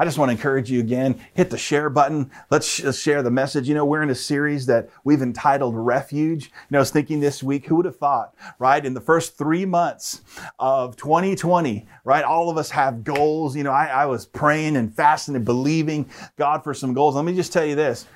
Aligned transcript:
I 0.00 0.06
just 0.06 0.16
want 0.16 0.30
to 0.30 0.32
encourage 0.32 0.70
you 0.70 0.80
again, 0.80 1.20
hit 1.34 1.50
the 1.50 1.58
share 1.58 1.90
button. 1.90 2.30
Let's 2.48 2.66
sh- 2.66 2.98
share 2.98 3.22
the 3.22 3.30
message. 3.30 3.68
You 3.68 3.74
know, 3.74 3.84
we're 3.84 4.02
in 4.02 4.08
a 4.08 4.14
series 4.14 4.64
that 4.64 4.88
we've 5.04 5.20
entitled 5.20 5.76
Refuge. 5.76 6.46
You 6.46 6.50
know, 6.70 6.78
I 6.78 6.80
was 6.80 6.90
thinking 6.90 7.20
this 7.20 7.42
week, 7.42 7.66
who 7.66 7.76
would 7.76 7.84
have 7.84 7.98
thought, 7.98 8.34
right? 8.58 8.82
In 8.82 8.94
the 8.94 9.00
first 9.02 9.36
three 9.36 9.66
months 9.66 10.22
of 10.58 10.96
2020, 10.96 11.86
right? 12.04 12.24
All 12.24 12.48
of 12.48 12.56
us 12.56 12.70
have 12.70 13.04
goals. 13.04 13.54
You 13.54 13.62
know, 13.62 13.72
I, 13.72 13.88
I 13.88 14.06
was 14.06 14.24
praying 14.24 14.78
and 14.78 14.90
fasting 14.90 15.36
and 15.36 15.44
believing 15.44 16.08
God 16.38 16.64
for 16.64 16.72
some 16.72 16.94
goals. 16.94 17.14
Let 17.14 17.26
me 17.26 17.36
just 17.36 17.52
tell 17.52 17.66
you 17.66 17.74
this 17.74 18.06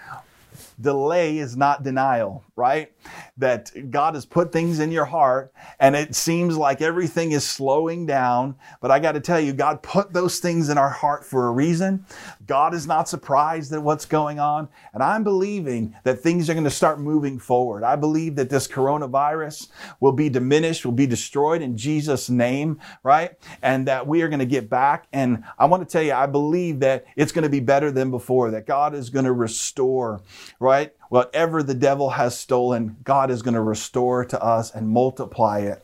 delay 0.81 1.39
is 1.39 1.57
not 1.57 1.83
denial, 1.83 2.45
right? 2.57 2.93
That 3.37 3.91
God 3.91 4.15
has 4.15 4.25
put 4.25 4.53
things 4.53 4.81
in 4.81 4.91
your 4.91 5.05
heart 5.05 5.53
and 5.79 5.95
it 5.95 6.15
seems 6.15 6.57
like 6.57 6.83
everything 6.83 7.33
is 7.33 7.47
slowing 7.47 8.07
down. 8.07 8.57
But 8.81 8.91
I 8.91 8.99
got 8.99 9.13
to 9.13 9.21
tell 9.21 9.41
you, 9.41 9.53
God 9.53 9.83
put 9.83 10.13
those 10.13 10.39
things 10.39 10.69
in 10.69 10.79
our 10.79 10.91
heart 10.91 11.25
for 11.25 11.47
a 11.47 11.51
reason. 11.51 12.07
God 12.47 12.75
is 12.75 12.87
not 12.87 13.09
surprised 13.09 13.73
at 13.73 13.83
what's 13.83 14.07
going 14.07 14.39
on. 14.39 14.69
And 14.93 15.03
I'm 15.03 15.25
believing 15.25 15.95
that 16.05 16.21
things 16.21 16.49
are 16.49 16.55
going 16.55 16.65
to 16.65 16.71
start 16.71 17.01
moving 17.01 17.39
forward. 17.39 17.85
I 17.85 17.97
believe 17.97 18.37
that 18.37 18.51
this 18.51 18.69
coronavirus 18.69 19.69
will 20.01 20.13
be 20.13 20.29
diminished, 20.29 20.85
will 20.85 20.93
be 20.93 21.07
destroyed 21.07 21.63
in 21.63 21.77
Jesus' 21.77 22.29
name, 22.31 22.81
right? 23.03 23.33
And 23.63 23.87
that 23.89 24.07
we 24.07 24.23
are 24.23 24.29
going 24.29 24.39
to 24.41 24.47
get 24.47 24.69
back. 24.69 25.07
And 25.13 25.45
I 25.59 25.67
want 25.67 25.87
to 25.87 25.93
tell 25.93 26.03
you, 26.03 26.13
I 26.13 26.27
believe 26.27 26.81
that 26.81 27.05
it's 27.17 27.33
going 27.33 27.45
to 27.45 27.49
be 27.49 27.61
better 27.61 27.91
than 27.91 28.11
before, 28.11 28.51
that 28.51 28.67
God 28.67 28.95
is 28.95 29.11
going 29.11 29.25
to 29.25 29.33
restore, 29.33 30.21
right? 30.65 30.93
Whatever 31.11 31.63
the 31.63 31.75
devil 31.75 32.11
has 32.11 32.37
stolen, 32.37 32.97
God 33.05 33.31
is 33.31 33.43
going 33.43 33.55
to 33.55 33.61
restore 33.61 34.25
to 34.25 34.43
us 34.43 34.75
and 34.75 34.89
multiply 34.89 35.61
it. 35.61 35.84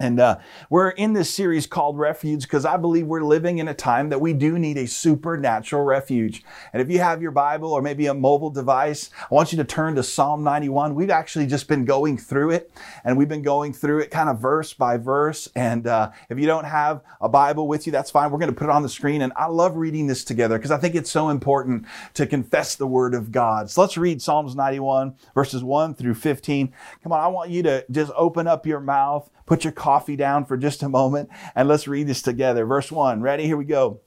And 0.00 0.20
uh, 0.20 0.38
we're 0.70 0.90
in 0.90 1.12
this 1.12 1.32
series 1.32 1.66
called 1.66 1.98
Refuge 1.98 2.42
because 2.42 2.64
I 2.64 2.76
believe 2.76 3.06
we're 3.06 3.24
living 3.24 3.58
in 3.58 3.66
a 3.66 3.74
time 3.74 4.10
that 4.10 4.20
we 4.20 4.32
do 4.32 4.56
need 4.56 4.78
a 4.78 4.86
supernatural 4.86 5.82
refuge. 5.82 6.44
And 6.72 6.80
if 6.80 6.88
you 6.88 7.00
have 7.00 7.20
your 7.20 7.32
Bible 7.32 7.72
or 7.72 7.82
maybe 7.82 8.06
a 8.06 8.14
mobile 8.14 8.50
device, 8.50 9.10
I 9.28 9.34
want 9.34 9.50
you 9.50 9.58
to 9.58 9.64
turn 9.64 9.96
to 9.96 10.04
Psalm 10.04 10.44
91. 10.44 10.94
We've 10.94 11.10
actually 11.10 11.46
just 11.46 11.66
been 11.66 11.84
going 11.84 12.16
through 12.16 12.52
it 12.52 12.70
and 13.02 13.18
we've 13.18 13.28
been 13.28 13.42
going 13.42 13.72
through 13.72 13.98
it 13.98 14.12
kind 14.12 14.28
of 14.28 14.38
verse 14.38 14.72
by 14.72 14.98
verse. 14.98 15.48
And 15.56 15.88
uh, 15.88 16.12
if 16.30 16.38
you 16.38 16.46
don't 16.46 16.64
have 16.64 17.02
a 17.20 17.28
Bible 17.28 17.66
with 17.66 17.84
you, 17.86 17.90
that's 17.90 18.12
fine. 18.12 18.30
We're 18.30 18.38
going 18.38 18.52
to 18.52 18.56
put 18.56 18.68
it 18.68 18.70
on 18.70 18.84
the 18.84 18.88
screen. 18.88 19.22
And 19.22 19.32
I 19.34 19.46
love 19.46 19.76
reading 19.76 20.06
this 20.06 20.22
together 20.22 20.58
because 20.58 20.70
I 20.70 20.78
think 20.78 20.94
it's 20.94 21.10
so 21.10 21.28
important 21.28 21.86
to 22.14 22.24
confess 22.24 22.76
the 22.76 22.86
Word 22.86 23.14
of 23.14 23.32
God. 23.32 23.68
So 23.68 23.80
let's 23.80 23.96
read 23.96 24.22
Psalms 24.22 24.54
91, 24.54 25.16
verses 25.34 25.64
1 25.64 25.94
through 25.94 26.14
15. 26.14 26.72
Come 27.02 27.10
on, 27.10 27.18
I 27.18 27.26
want 27.26 27.50
you 27.50 27.64
to 27.64 27.84
just 27.90 28.12
open 28.14 28.46
up 28.46 28.64
your 28.64 28.78
mouth 28.78 29.28
Put 29.48 29.64
your 29.64 29.72
coffee 29.72 30.14
down 30.14 30.44
for 30.44 30.58
just 30.58 30.82
a 30.82 30.90
moment 30.90 31.30
and 31.54 31.66
let's 31.66 31.88
read 31.88 32.06
this 32.06 32.20
together. 32.20 32.66
Verse 32.66 32.92
1. 32.92 33.22
Ready? 33.22 33.46
Here 33.46 33.56
we 33.56 33.64
go. 33.64 34.02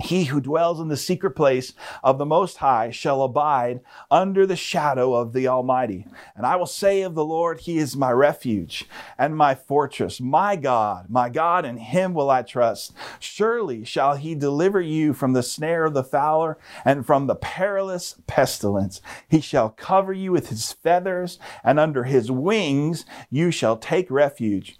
He 0.00 0.24
who 0.24 0.40
dwells 0.40 0.80
in 0.80 0.88
the 0.88 0.96
secret 0.96 1.32
place 1.32 1.74
of 2.02 2.18
the 2.18 2.26
Most 2.26 2.58
High 2.58 2.90
shall 2.90 3.22
abide 3.22 3.80
under 4.10 4.46
the 4.46 4.56
shadow 4.56 5.14
of 5.14 5.32
the 5.32 5.48
Almighty. 5.48 6.06
And 6.34 6.44
I 6.44 6.56
will 6.56 6.66
say 6.66 7.02
of 7.02 7.14
the 7.14 7.24
Lord, 7.24 7.60
He 7.60 7.78
is 7.78 7.96
my 7.96 8.10
refuge 8.10 8.86
and 9.18 9.36
my 9.36 9.54
fortress, 9.54 10.20
my 10.20 10.56
God, 10.56 11.06
my 11.08 11.28
God, 11.28 11.64
in 11.64 11.76
Him 11.76 12.14
will 12.14 12.30
I 12.30 12.42
trust. 12.42 12.92
Surely 13.20 13.84
shall 13.84 14.16
He 14.16 14.34
deliver 14.34 14.80
you 14.80 15.12
from 15.12 15.32
the 15.32 15.42
snare 15.42 15.84
of 15.84 15.94
the 15.94 16.04
fowler 16.04 16.58
and 16.84 17.06
from 17.06 17.26
the 17.26 17.36
perilous 17.36 18.16
pestilence. 18.26 19.00
He 19.28 19.40
shall 19.40 19.70
cover 19.70 20.12
you 20.12 20.32
with 20.32 20.48
His 20.48 20.72
feathers, 20.72 21.38
and 21.62 21.78
under 21.78 22.04
His 22.04 22.30
wings 22.30 23.04
you 23.30 23.50
shall 23.50 23.76
take 23.76 24.10
refuge. 24.10 24.76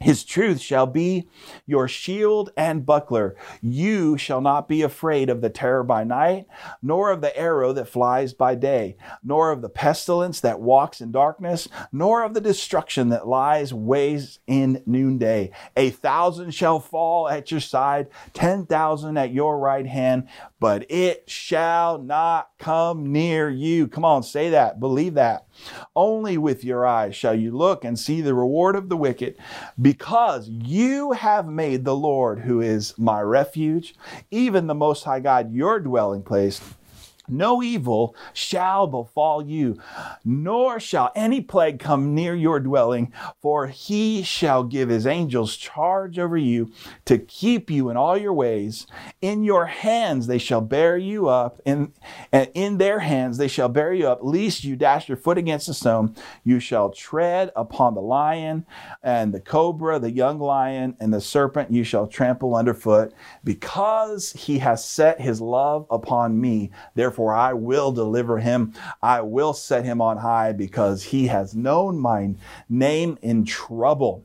His 0.00 0.24
truth 0.24 0.60
shall 0.60 0.86
be 0.86 1.28
your 1.66 1.88
shield 1.88 2.50
and 2.56 2.86
buckler. 2.86 3.36
You 3.60 4.16
shall 4.16 4.40
not 4.40 4.68
be 4.68 4.82
afraid 4.82 5.28
of 5.28 5.40
the 5.40 5.50
terror 5.50 5.82
by 5.82 6.04
night, 6.04 6.46
nor 6.82 7.10
of 7.10 7.20
the 7.20 7.36
arrow 7.36 7.72
that 7.72 7.88
flies 7.88 8.32
by 8.32 8.54
day, 8.54 8.96
nor 9.24 9.50
of 9.50 9.60
the 9.60 9.68
pestilence 9.68 10.40
that 10.40 10.60
walks 10.60 11.00
in 11.00 11.10
darkness, 11.10 11.68
nor 11.90 12.22
of 12.22 12.34
the 12.34 12.40
destruction 12.40 13.08
that 13.08 13.26
lies 13.26 13.74
ways 13.74 14.38
in 14.46 14.82
noonday. 14.86 15.50
A 15.76 15.90
thousand 15.90 16.52
shall 16.52 16.78
fall 16.78 17.28
at 17.28 17.50
your 17.50 17.60
side, 17.60 18.08
ten 18.32 18.66
thousand 18.66 19.16
at 19.16 19.32
your 19.32 19.58
right 19.58 19.86
hand, 19.86 20.28
but 20.60 20.90
it 20.90 21.28
shall 21.28 21.98
not 21.98 22.50
come 22.58 23.12
near 23.12 23.48
you. 23.48 23.88
Come 23.88 24.04
on, 24.04 24.22
say 24.22 24.50
that. 24.50 24.80
Believe 24.80 25.14
that. 25.14 25.46
Only 25.94 26.38
with 26.38 26.64
your 26.64 26.86
eyes 26.86 27.14
shall 27.14 27.34
you 27.34 27.56
look 27.56 27.84
and 27.84 27.98
see 27.98 28.20
the 28.20 28.34
reward 28.34 28.76
of 28.76 28.88
the 28.88 28.96
wicked, 28.96 29.36
because 29.80 30.48
you 30.48 31.12
have 31.12 31.46
made 31.46 31.84
the 31.84 31.96
Lord, 31.96 32.40
who 32.40 32.60
is 32.60 32.96
my 32.98 33.20
refuge, 33.20 33.94
even 34.30 34.66
the 34.66 34.74
Most 34.74 35.04
High 35.04 35.20
God, 35.20 35.52
your 35.52 35.80
dwelling 35.80 36.22
place. 36.22 36.60
No 37.28 37.62
evil 37.62 38.14
shall 38.32 38.86
befall 38.86 39.44
you, 39.44 39.78
nor 40.24 40.80
shall 40.80 41.12
any 41.14 41.40
plague 41.40 41.78
come 41.78 42.14
near 42.14 42.34
your 42.34 42.60
dwelling, 42.60 43.12
for 43.40 43.66
he 43.66 44.22
shall 44.22 44.64
give 44.64 44.88
his 44.88 45.06
angels 45.06 45.56
charge 45.56 46.18
over 46.18 46.36
you 46.36 46.72
to 47.04 47.18
keep 47.18 47.70
you 47.70 47.90
in 47.90 47.96
all 47.96 48.16
your 48.16 48.32
ways. 48.32 48.86
In 49.20 49.44
your 49.44 49.66
hands 49.66 50.26
they 50.26 50.38
shall 50.38 50.60
bear 50.60 50.96
you 50.96 51.28
up, 51.28 51.60
and 51.66 51.92
in 52.32 52.78
their 52.78 53.00
hands 53.00 53.38
they 53.38 53.48
shall 53.48 53.68
bear 53.68 53.92
you 53.92 54.08
up, 54.08 54.20
lest 54.22 54.64
you 54.64 54.76
dash 54.76 55.08
your 55.08 55.16
foot 55.16 55.38
against 55.38 55.68
a 55.68 55.74
stone. 55.74 56.14
You 56.44 56.60
shall 56.60 56.90
tread 56.90 57.50
upon 57.54 57.94
the 57.94 58.00
lion 58.00 58.64
and 59.02 59.34
the 59.34 59.40
cobra, 59.40 59.98
the 59.98 60.10
young 60.10 60.38
lion, 60.38 60.96
and 61.00 61.12
the 61.12 61.20
serpent 61.20 61.70
you 61.70 61.84
shall 61.84 62.06
trample 62.06 62.54
underfoot, 62.54 63.12
because 63.44 64.32
he 64.32 64.58
has 64.58 64.84
set 64.84 65.20
his 65.20 65.40
love 65.40 65.86
upon 65.90 66.40
me. 66.40 66.70
Therefore, 66.94 67.17
Therefore, 67.18 67.34
I 67.34 67.52
will 67.52 67.90
deliver 67.90 68.38
him. 68.38 68.74
I 69.02 69.22
will 69.22 69.52
set 69.52 69.84
him 69.84 70.00
on 70.00 70.18
high 70.18 70.52
because 70.52 71.02
he 71.02 71.26
has 71.26 71.52
known 71.52 71.98
my 71.98 72.36
name 72.68 73.18
in 73.22 73.44
trouble. 73.44 74.22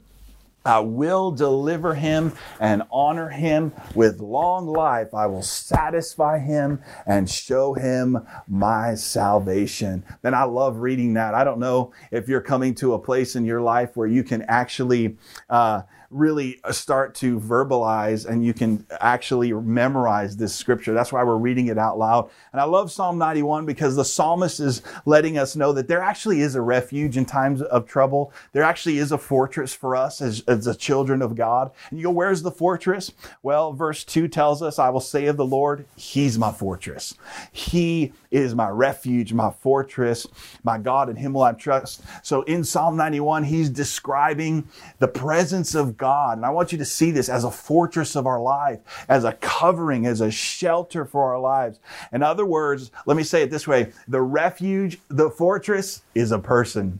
I 0.64 0.82
will 0.82 1.32
deliver 1.32 1.96
him 1.96 2.34
and 2.60 2.84
honor 2.92 3.30
him 3.30 3.74
with 3.96 4.20
long 4.20 4.68
life. 4.68 5.12
I 5.12 5.26
will 5.26 5.42
satisfy 5.42 6.38
him 6.38 6.84
and 7.08 7.28
show 7.28 7.74
him 7.74 8.20
my 8.48 8.94
salvation. 8.94 10.04
Then 10.22 10.36
I 10.36 10.44
love 10.44 10.78
reading 10.78 11.16
that. 11.16 11.34
I 11.34 11.44
don't 11.44 11.60
know 11.60 11.94
if 12.12 12.30
you're 12.30 12.42
coming 12.42 12.76
to 12.76 12.94
a 12.94 13.00
place 13.00 13.36
in 13.36 13.44
your 13.44 13.62
life 13.62 13.98
where 13.98 14.08
you 14.08 14.24
can 14.24 14.44
actually 14.44 15.18
uh, 15.50 15.82
really 16.14 16.60
uh, 16.64 16.72
start 16.72 17.16
to 17.16 17.40
verbalize 17.40 18.26
and 18.26 18.46
you 18.46 18.54
can 18.54 18.86
actually 19.02 19.52
memorize 19.54 20.38
this 20.38 20.56
scripture. 20.56 20.94
That's 20.94 21.12
why 21.12 21.24
we're 21.24 21.38
reading 21.38 21.68
it 21.68 21.78
out 21.78 21.98
loud. 21.98 22.30
And 22.52 22.62
I 22.62 22.66
love 22.66 22.92
Psalm 22.92 23.18
91 23.18 23.66
because 23.66 23.96
the 23.96 24.06
psalmist 24.06 24.60
is 24.60 24.82
letting 25.06 25.38
us 25.38 25.56
know 25.56 25.74
that 25.74 25.88
there 25.88 26.02
actually 26.02 26.42
is 26.42 26.56
a 26.56 26.62
refuge 26.62 27.18
in 27.18 27.26
times 27.26 27.62
of 27.62 27.88
trouble. 27.88 28.32
There 28.52 28.64
actually 28.64 28.98
is 28.98 29.12
a 29.12 29.18
fortress 29.18 29.74
for 29.74 29.96
us 29.96 30.22
as, 30.22 30.44
as 30.48 30.66
the 30.66 30.76
children 30.76 31.22
of 31.22 31.36
God. 31.36 31.72
And 31.90 32.00
you 32.00 32.06
go, 32.06 32.12
where's 32.12 32.44
the 32.44 32.52
fortress? 32.52 33.12
Well, 33.42 33.74
verse 33.74 34.04
2 34.04 34.28
tells 34.28 34.62
us, 34.62 34.80
I 34.80 34.90
will 34.90 35.00
say 35.00 35.26
of 35.26 35.38
the 35.38 35.46
Lord, 35.46 35.86
He's 35.96 36.38
my 36.38 36.52
fortress. 36.52 37.16
He 37.52 38.14
is 38.34 38.56
my 38.56 38.68
refuge, 38.68 39.32
my 39.32 39.52
fortress, 39.52 40.28
my 40.64 40.78
God, 40.78 41.08
in 41.08 41.16
Him 41.16 41.34
will 41.34 41.44
I 41.44 41.54
trust. 41.54 42.02
So 42.24 42.42
in 42.44 42.64
Psalm 42.64 42.98
91, 42.98 43.44
he's 43.44 43.70
describing 43.70 44.68
the 45.00 45.08
presence 45.08 45.76
of 45.76 45.98
God. 45.98 46.38
And 46.38 46.46
I 46.46 46.50
want 46.50 46.72
you 46.72 46.78
to 46.80 46.86
see 46.86 47.12
this 47.12 47.30
as 47.30 47.44
a 47.44 47.52
fortress 47.52 48.16
of 48.16 48.26
our 48.26 48.42
life, 48.42 48.80
as 49.08 49.24
a 49.24 49.34
covering, 49.34 50.06
as 50.08 50.20
a 50.20 50.32
shelter 50.32 51.06
for 51.06 51.32
our 51.32 51.40
lives. 51.40 51.80
In 52.12 52.24
other 52.24 52.46
words, 52.46 52.92
let 53.06 53.16
me 53.16 53.24
say 53.24 53.44
it 53.44 53.52
this 53.52 53.68
way. 53.68 53.92
The 54.08 54.22
refuge, 54.22 55.00
the 55.10 55.30
fortress 55.30 56.02
is 56.16 56.32
a 56.32 56.40
person. 56.40 57.00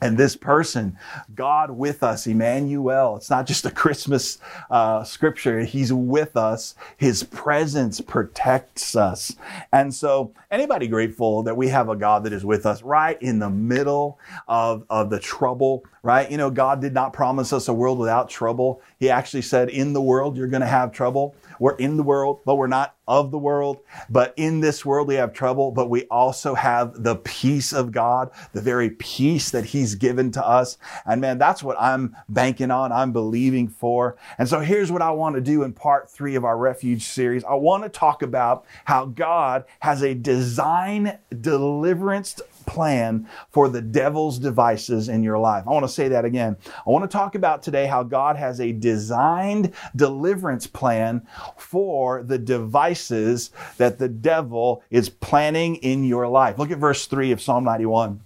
And 0.00 0.16
this 0.16 0.36
person, 0.36 0.96
God 1.34 1.72
with 1.72 2.02
us, 2.02 2.26
Emmanuel. 2.26 3.16
It's 3.16 3.30
not 3.30 3.46
just 3.46 3.66
a 3.66 3.70
Christmas 3.70 4.38
uh, 4.70 5.02
scripture. 5.02 5.60
He's 5.60 5.92
with 5.92 6.36
us. 6.36 6.74
His 6.96 7.24
presence 7.24 8.00
protects 8.00 8.94
us. 8.94 9.34
And 9.72 9.92
so, 9.92 10.32
anybody 10.50 10.86
grateful 10.86 11.42
that 11.42 11.56
we 11.56 11.68
have 11.68 11.88
a 11.88 11.96
God 11.96 12.24
that 12.24 12.32
is 12.32 12.44
with 12.44 12.64
us 12.64 12.82
right 12.82 13.20
in 13.20 13.40
the 13.40 13.50
middle 13.50 14.18
of, 14.46 14.84
of 14.88 15.10
the 15.10 15.18
trouble, 15.18 15.84
right? 16.02 16.30
You 16.30 16.36
know, 16.36 16.50
God 16.50 16.80
did 16.80 16.94
not 16.94 17.12
promise 17.12 17.52
us 17.52 17.68
a 17.68 17.74
world 17.74 17.98
without 17.98 18.30
trouble. 18.30 18.80
He 19.00 19.10
actually 19.10 19.42
said, 19.42 19.68
in 19.68 19.92
the 19.92 20.02
world, 20.02 20.36
you're 20.36 20.46
going 20.46 20.60
to 20.60 20.66
have 20.66 20.92
trouble. 20.92 21.34
We're 21.58 21.76
in 21.76 21.96
the 21.96 22.04
world, 22.04 22.40
but 22.44 22.54
we're 22.54 22.68
not 22.68 22.94
of 23.08 23.30
the 23.30 23.38
world. 23.38 23.80
But 24.08 24.34
in 24.36 24.60
this 24.60 24.84
world, 24.84 25.08
we 25.08 25.14
have 25.16 25.32
trouble, 25.32 25.72
but 25.72 25.90
we 25.90 26.04
also 26.04 26.54
have 26.54 27.02
the 27.02 27.16
peace 27.16 27.72
of 27.72 27.90
God, 27.90 28.30
the 28.52 28.60
very 28.60 28.90
peace 28.90 29.50
that 29.50 29.64
He's 29.64 29.94
given 29.94 30.30
to 30.32 30.46
us. 30.46 30.78
And 31.06 31.20
man, 31.20 31.38
that's 31.38 31.62
what 31.62 31.80
I'm 31.80 32.14
banking 32.28 32.70
on. 32.70 32.92
I'm 32.92 33.12
believing 33.12 33.68
for. 33.68 34.16
And 34.38 34.48
so 34.48 34.60
here's 34.60 34.92
what 34.92 35.02
I 35.02 35.10
want 35.10 35.34
to 35.34 35.40
do 35.40 35.62
in 35.62 35.72
part 35.72 36.10
three 36.10 36.34
of 36.34 36.44
our 36.44 36.56
refuge 36.56 37.04
series. 37.04 37.42
I 37.44 37.54
want 37.54 37.82
to 37.82 37.88
talk 37.88 38.22
about 38.22 38.66
how 38.84 39.06
God 39.06 39.64
has 39.80 40.02
a 40.02 40.14
design 40.14 41.18
deliverance 41.40 42.40
plan 42.68 43.26
for 43.50 43.68
the 43.68 43.80
devil's 43.80 44.38
devices 44.38 45.08
in 45.08 45.22
your 45.22 45.38
life. 45.38 45.64
I 45.66 45.70
want 45.70 45.84
to 45.84 45.92
say 45.92 46.08
that 46.08 46.26
again. 46.26 46.56
I 46.66 46.90
want 46.90 47.10
to 47.10 47.16
talk 47.16 47.34
about 47.34 47.62
today 47.62 47.86
how 47.86 48.02
God 48.02 48.36
has 48.36 48.60
a 48.60 48.72
designed 48.72 49.72
deliverance 49.96 50.66
plan 50.66 51.26
for 51.56 52.22
the 52.22 52.38
devices 52.38 53.50
that 53.78 53.98
the 53.98 54.08
devil 54.08 54.82
is 54.90 55.08
planning 55.08 55.76
in 55.76 56.04
your 56.04 56.28
life. 56.28 56.58
Look 56.58 56.70
at 56.70 56.78
verse 56.78 57.06
3 57.06 57.32
of 57.32 57.40
Psalm 57.40 57.64
91. 57.64 58.20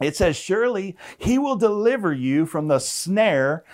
It 0.00 0.16
says, 0.16 0.36
Surely 0.36 0.96
he 1.16 1.38
will 1.38 1.56
deliver 1.56 2.12
you 2.12 2.46
from 2.46 2.68
the 2.68 2.78
snare 2.80 3.64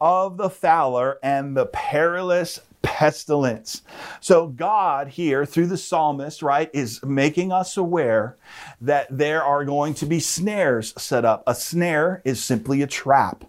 of 0.00 0.36
the 0.36 0.50
fowler 0.50 1.18
and 1.22 1.56
the 1.56 1.66
perilous 1.66 2.60
pestilence. 2.84 3.82
So 4.20 4.46
God 4.46 5.08
here 5.08 5.44
through 5.46 5.66
the 5.68 5.78
psalmist, 5.78 6.42
right, 6.42 6.70
is 6.72 7.02
making 7.02 7.50
us 7.50 7.76
aware 7.76 8.36
that 8.80 9.08
there 9.10 9.42
are 9.42 9.64
going 9.64 9.94
to 9.94 10.06
be 10.06 10.20
snares 10.20 10.92
set 10.96 11.24
up. 11.24 11.42
A 11.46 11.54
snare 11.54 12.20
is 12.24 12.44
simply 12.44 12.82
a 12.82 12.86
trap. 12.86 13.44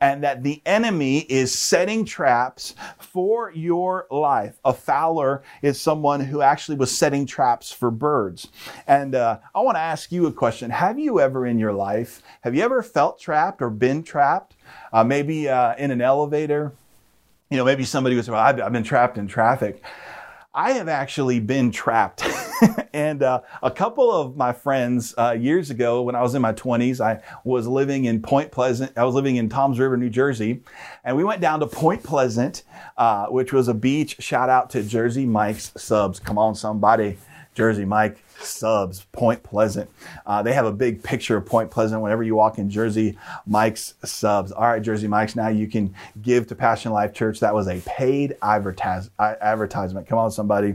And 0.00 0.22
that 0.22 0.42
the 0.42 0.60
enemy 0.66 1.20
is 1.20 1.58
setting 1.58 2.04
traps 2.04 2.74
for 2.98 3.50
your 3.52 4.06
life. 4.10 4.58
A 4.64 4.74
fowler 4.74 5.42
is 5.62 5.80
someone 5.80 6.20
who 6.20 6.42
actually 6.42 6.76
was 6.76 6.96
setting 6.96 7.24
traps 7.24 7.72
for 7.72 7.90
birds. 7.90 8.48
And 8.86 9.14
uh, 9.14 9.38
I 9.54 9.60
want 9.60 9.76
to 9.76 9.80
ask 9.80 10.12
you 10.12 10.26
a 10.26 10.32
question. 10.32 10.70
Have 10.70 10.98
you 10.98 11.20
ever 11.20 11.46
in 11.46 11.58
your 11.58 11.72
life, 11.72 12.22
have 12.42 12.54
you 12.54 12.62
ever 12.62 12.82
felt 12.82 13.18
trapped 13.18 13.62
or 13.62 13.70
been 13.70 14.02
trapped? 14.02 14.56
Uh, 14.92 15.04
maybe 15.04 15.48
uh, 15.48 15.74
in 15.76 15.90
an 15.90 16.02
elevator, 16.02 16.72
you 17.50 17.56
know, 17.56 17.64
maybe 17.64 17.84
somebody 17.84 18.20
say, 18.22 18.32
well, 18.32 18.40
I've, 18.40 18.60
I've 18.60 18.72
been 18.72 18.84
trapped 18.84 19.18
in 19.18 19.26
traffic. 19.26 19.82
I 20.56 20.72
have 20.72 20.88
actually 20.88 21.40
been 21.40 21.72
trapped. 21.72 22.24
and 22.92 23.24
uh, 23.24 23.40
a 23.60 23.70
couple 23.72 24.12
of 24.12 24.36
my 24.36 24.52
friends 24.52 25.12
uh, 25.18 25.32
years 25.32 25.70
ago, 25.70 26.02
when 26.02 26.14
I 26.14 26.22
was 26.22 26.36
in 26.36 26.42
my 26.42 26.52
20s, 26.52 27.00
I 27.00 27.22
was 27.42 27.66
living 27.66 28.04
in 28.04 28.22
Point 28.22 28.52
Pleasant. 28.52 28.96
I 28.96 29.02
was 29.02 29.16
living 29.16 29.34
in 29.34 29.48
Toms 29.48 29.80
River, 29.80 29.96
New 29.96 30.10
Jersey. 30.10 30.62
And 31.02 31.16
we 31.16 31.24
went 31.24 31.40
down 31.40 31.58
to 31.58 31.66
Point 31.66 32.04
Pleasant, 32.04 32.62
uh, 32.96 33.26
which 33.26 33.52
was 33.52 33.66
a 33.66 33.74
beach. 33.74 34.16
Shout 34.20 34.48
out 34.48 34.70
to 34.70 34.84
Jersey 34.84 35.26
Mike's 35.26 35.72
Subs. 35.76 36.20
Come 36.20 36.38
on, 36.38 36.54
somebody. 36.54 37.18
Jersey 37.54 37.84
Mike 37.84 38.22
subs, 38.38 39.06
Point 39.12 39.42
Pleasant. 39.42 39.88
Uh, 40.26 40.42
they 40.42 40.52
have 40.52 40.66
a 40.66 40.72
big 40.72 41.02
picture 41.02 41.36
of 41.36 41.46
Point 41.46 41.70
Pleasant 41.70 42.02
whenever 42.02 42.22
you 42.22 42.34
walk 42.34 42.58
in 42.58 42.68
Jersey 42.68 43.16
Mike's 43.46 43.94
subs. 44.04 44.52
All 44.52 44.64
right, 44.64 44.82
Jersey 44.82 45.08
Mike's, 45.08 45.36
now 45.36 45.48
you 45.48 45.66
can 45.66 45.94
give 46.20 46.46
to 46.48 46.54
Passion 46.54 46.92
Life 46.92 47.14
Church. 47.14 47.40
That 47.40 47.54
was 47.54 47.68
a 47.68 47.80
paid 47.86 48.36
advertise, 48.42 49.08
advertisement. 49.18 50.06
Come 50.06 50.18
on, 50.18 50.30
somebody. 50.30 50.74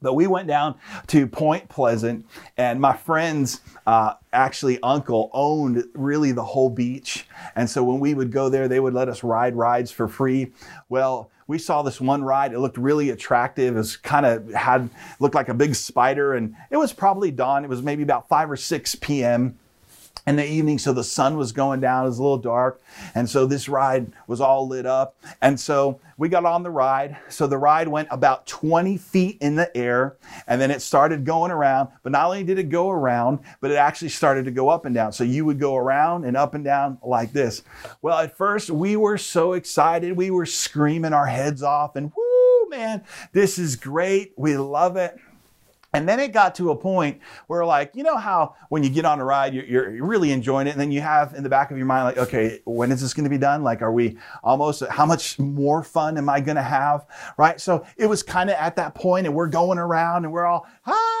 But 0.00 0.14
we 0.14 0.28
went 0.28 0.46
down 0.46 0.76
to 1.08 1.26
Point 1.26 1.68
Pleasant, 1.68 2.24
and 2.56 2.80
my 2.80 2.96
friend's 2.96 3.60
uh, 3.86 4.14
actually 4.32 4.80
uncle 4.82 5.28
owned 5.32 5.84
really 5.94 6.30
the 6.30 6.44
whole 6.44 6.70
beach. 6.70 7.26
And 7.56 7.68
so 7.68 7.82
when 7.82 7.98
we 7.98 8.14
would 8.14 8.30
go 8.30 8.48
there, 8.48 8.68
they 8.68 8.78
would 8.78 8.94
let 8.94 9.08
us 9.08 9.24
ride 9.24 9.56
rides 9.56 9.90
for 9.90 10.06
free. 10.06 10.52
Well, 10.88 11.30
we 11.48 11.58
saw 11.58 11.82
this 11.82 12.00
one 12.00 12.22
ride. 12.22 12.52
It 12.52 12.60
looked 12.60 12.78
really 12.78 13.10
attractive. 13.10 13.76
It 13.76 13.98
kind 14.02 14.24
of 14.24 14.52
had 14.52 14.88
looked 15.18 15.34
like 15.34 15.48
a 15.48 15.54
big 15.54 15.74
spider, 15.74 16.34
and 16.34 16.54
it 16.70 16.76
was 16.76 16.92
probably 16.92 17.32
dawn. 17.32 17.64
It 17.64 17.70
was 17.70 17.82
maybe 17.82 18.04
about 18.04 18.28
five 18.28 18.48
or 18.50 18.56
six 18.56 18.94
p.m 18.94 19.58
in 20.28 20.36
the 20.36 20.46
evening. 20.46 20.78
So 20.78 20.92
the 20.92 21.02
sun 21.02 21.38
was 21.38 21.52
going 21.52 21.80
down. 21.80 22.04
It 22.04 22.08
was 22.08 22.18
a 22.18 22.22
little 22.22 22.36
dark. 22.36 22.82
And 23.14 23.28
so 23.28 23.46
this 23.46 23.66
ride 23.66 24.12
was 24.26 24.42
all 24.42 24.68
lit 24.68 24.84
up. 24.84 25.16
And 25.40 25.58
so 25.58 26.00
we 26.18 26.28
got 26.28 26.44
on 26.44 26.62
the 26.62 26.70
ride. 26.70 27.16
So 27.30 27.46
the 27.46 27.56
ride 27.56 27.88
went 27.88 28.08
about 28.10 28.46
20 28.46 28.98
feet 28.98 29.38
in 29.40 29.54
the 29.54 29.74
air 29.74 30.16
and 30.46 30.60
then 30.60 30.70
it 30.70 30.82
started 30.82 31.24
going 31.24 31.50
around. 31.50 31.88
But 32.02 32.12
not 32.12 32.26
only 32.26 32.44
did 32.44 32.58
it 32.58 32.68
go 32.68 32.90
around, 32.90 33.38
but 33.62 33.70
it 33.70 33.76
actually 33.76 34.10
started 34.10 34.44
to 34.44 34.50
go 34.50 34.68
up 34.68 34.84
and 34.84 34.94
down. 34.94 35.12
So 35.14 35.24
you 35.24 35.46
would 35.46 35.58
go 35.58 35.76
around 35.76 36.26
and 36.26 36.36
up 36.36 36.54
and 36.54 36.62
down 36.62 36.98
like 37.02 37.32
this. 37.32 37.62
Well, 38.02 38.18
at 38.18 38.36
first 38.36 38.68
we 38.68 38.96
were 38.96 39.16
so 39.16 39.54
excited. 39.54 40.14
We 40.14 40.30
were 40.30 40.46
screaming 40.46 41.14
our 41.14 41.26
heads 41.26 41.62
off 41.62 41.96
and 41.96 42.12
whoo, 42.14 42.68
man, 42.68 43.02
this 43.32 43.58
is 43.58 43.76
great. 43.76 44.34
We 44.36 44.58
love 44.58 44.96
it. 44.96 45.18
And 45.92 46.08
then 46.08 46.20
it 46.20 46.32
got 46.32 46.54
to 46.56 46.70
a 46.70 46.76
point 46.76 47.20
where, 47.46 47.64
like, 47.64 47.92
you 47.94 48.02
know 48.02 48.18
how 48.18 48.54
when 48.68 48.82
you 48.82 48.90
get 48.90 49.06
on 49.06 49.20
a 49.20 49.24
ride, 49.24 49.54
you're, 49.54 49.64
you're, 49.64 50.04
really 50.04 50.32
enjoying 50.32 50.66
it, 50.66 50.72
and 50.72 50.80
then 50.80 50.90
you 50.90 51.00
have 51.00 51.34
in 51.34 51.42
the 51.42 51.48
back 51.48 51.70
of 51.70 51.78
your 51.78 51.86
mind, 51.86 52.04
like, 52.04 52.18
okay, 52.18 52.60
when 52.64 52.92
is 52.92 53.00
this 53.00 53.14
going 53.14 53.24
to 53.24 53.30
be 53.30 53.38
done? 53.38 53.62
Like, 53.62 53.80
are 53.80 53.92
we 53.92 54.18
almost? 54.42 54.82
How 54.88 55.06
much 55.06 55.38
more 55.38 55.82
fun 55.82 56.18
am 56.18 56.28
I 56.28 56.40
going 56.40 56.56
to 56.56 56.62
have? 56.62 57.06
Right. 57.36 57.60
So 57.60 57.86
it 57.96 58.06
was 58.06 58.22
kind 58.22 58.50
of 58.50 58.56
at 58.56 58.76
that 58.76 58.94
point, 58.94 59.26
and 59.26 59.34
we're 59.34 59.48
going 59.48 59.78
around, 59.78 60.24
and 60.24 60.32
we're 60.32 60.44
all 60.44 60.66
ah, 60.86 61.18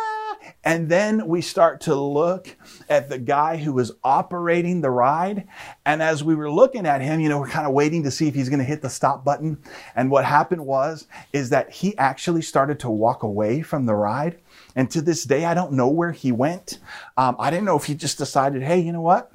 and 0.64 0.88
then 0.88 1.26
we 1.26 1.40
start 1.40 1.80
to 1.82 1.94
look 1.94 2.56
at 2.88 3.08
the 3.08 3.18
guy 3.18 3.56
who 3.56 3.72
was 3.72 3.92
operating 4.04 4.80
the 4.80 4.90
ride, 4.90 5.46
and 5.84 6.02
as 6.02 6.22
we 6.24 6.34
were 6.34 6.50
looking 6.50 6.86
at 6.86 7.00
him, 7.00 7.20
you 7.20 7.28
know, 7.28 7.38
we're 7.38 7.48
kind 7.48 7.66
of 7.66 7.72
waiting 7.72 8.02
to 8.04 8.10
see 8.10 8.28
if 8.28 8.34
he's 8.34 8.48
going 8.48 8.58
to 8.58 8.64
hit 8.64 8.82
the 8.82 8.90
stop 8.90 9.24
button. 9.24 9.58
And 9.94 10.10
what 10.10 10.24
happened 10.24 10.64
was, 10.64 11.06
is 11.32 11.50
that 11.50 11.70
he 11.70 11.96
actually 11.98 12.42
started 12.42 12.78
to 12.80 12.90
walk 12.90 13.22
away 13.22 13.62
from 13.62 13.86
the 13.86 13.94
ride. 13.94 14.38
And 14.78 14.88
to 14.92 15.02
this 15.02 15.24
day, 15.24 15.44
I 15.44 15.54
don't 15.54 15.72
know 15.72 15.88
where 15.88 16.12
he 16.12 16.30
went. 16.30 16.78
Um, 17.16 17.34
I 17.40 17.50
didn't 17.50 17.64
know 17.64 17.76
if 17.76 17.86
he 17.86 17.96
just 17.96 18.16
decided, 18.16 18.62
hey, 18.62 18.78
you 18.78 18.92
know 18.92 19.00
what? 19.00 19.32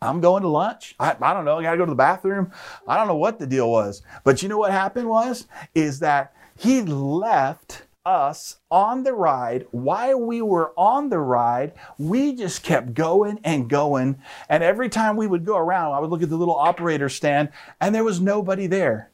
I'm 0.00 0.22
going 0.22 0.40
to 0.40 0.48
lunch. 0.48 0.94
I, 0.98 1.14
I 1.20 1.34
don't 1.34 1.44
know. 1.44 1.58
I 1.58 1.62
got 1.62 1.72
to 1.72 1.76
go 1.76 1.84
to 1.84 1.90
the 1.90 1.94
bathroom. 1.94 2.50
I 2.88 2.96
don't 2.96 3.06
know 3.06 3.14
what 3.14 3.38
the 3.38 3.46
deal 3.46 3.70
was. 3.70 4.00
But 4.24 4.42
you 4.42 4.48
know 4.48 4.56
what 4.56 4.72
happened 4.72 5.06
was, 5.06 5.46
is 5.74 5.98
that 5.98 6.34
he 6.56 6.80
left 6.80 7.82
us 8.06 8.56
on 8.70 9.02
the 9.02 9.12
ride. 9.12 9.66
While 9.70 10.22
we 10.22 10.40
were 10.40 10.72
on 10.78 11.10
the 11.10 11.18
ride, 11.18 11.74
we 11.98 12.34
just 12.34 12.62
kept 12.62 12.94
going 12.94 13.40
and 13.44 13.68
going. 13.68 14.16
And 14.48 14.64
every 14.64 14.88
time 14.88 15.18
we 15.18 15.26
would 15.26 15.44
go 15.44 15.58
around, 15.58 15.92
I 15.92 15.98
would 15.98 16.08
look 16.08 16.22
at 16.22 16.30
the 16.30 16.38
little 16.38 16.56
operator 16.56 17.10
stand 17.10 17.50
and 17.82 17.94
there 17.94 18.02
was 18.02 18.18
nobody 18.18 18.66
there. 18.66 19.10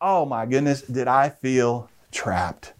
Oh 0.00 0.26
my 0.26 0.44
goodness, 0.44 0.82
did 0.82 1.06
I 1.06 1.28
feel 1.28 1.88
trapped? 2.10 2.72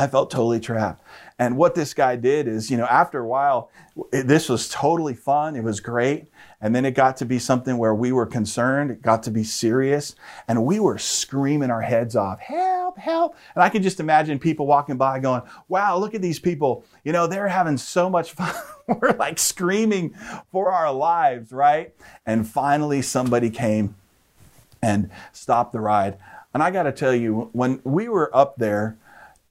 I 0.00 0.06
felt 0.06 0.30
totally 0.30 0.60
trapped. 0.60 1.04
And 1.38 1.58
what 1.58 1.74
this 1.74 1.92
guy 1.92 2.16
did 2.16 2.48
is, 2.48 2.70
you 2.70 2.78
know, 2.78 2.86
after 2.86 3.20
a 3.20 3.26
while, 3.26 3.70
it, 4.14 4.26
this 4.26 4.48
was 4.48 4.70
totally 4.70 5.12
fun. 5.12 5.56
It 5.56 5.62
was 5.62 5.78
great. 5.80 6.28
And 6.62 6.74
then 6.74 6.86
it 6.86 6.92
got 6.92 7.18
to 7.18 7.26
be 7.26 7.38
something 7.38 7.76
where 7.76 7.94
we 7.94 8.10
were 8.10 8.24
concerned. 8.24 8.90
It 8.90 9.02
got 9.02 9.22
to 9.24 9.30
be 9.30 9.44
serious. 9.44 10.16
And 10.48 10.64
we 10.64 10.80
were 10.80 10.96
screaming 10.96 11.70
our 11.70 11.82
heads 11.82 12.16
off, 12.16 12.40
help, 12.40 12.96
help. 12.96 13.36
And 13.54 13.62
I 13.62 13.68
could 13.68 13.82
just 13.82 14.00
imagine 14.00 14.38
people 14.38 14.66
walking 14.66 14.96
by 14.96 15.18
going, 15.18 15.42
wow, 15.68 15.98
look 15.98 16.14
at 16.14 16.22
these 16.22 16.38
people. 16.38 16.82
You 17.04 17.12
know, 17.12 17.26
they're 17.26 17.48
having 17.48 17.76
so 17.76 18.08
much 18.08 18.32
fun. 18.32 18.54
we're 18.86 19.14
like 19.18 19.38
screaming 19.38 20.14
for 20.50 20.72
our 20.72 20.90
lives, 20.90 21.52
right? 21.52 21.94
And 22.24 22.48
finally, 22.48 23.02
somebody 23.02 23.50
came 23.50 23.96
and 24.80 25.10
stopped 25.34 25.74
the 25.74 25.80
ride. 25.80 26.16
And 26.54 26.62
I 26.62 26.70
got 26.70 26.84
to 26.84 26.92
tell 26.92 27.14
you, 27.14 27.50
when 27.52 27.82
we 27.84 28.08
were 28.08 28.34
up 28.34 28.56
there, 28.56 28.96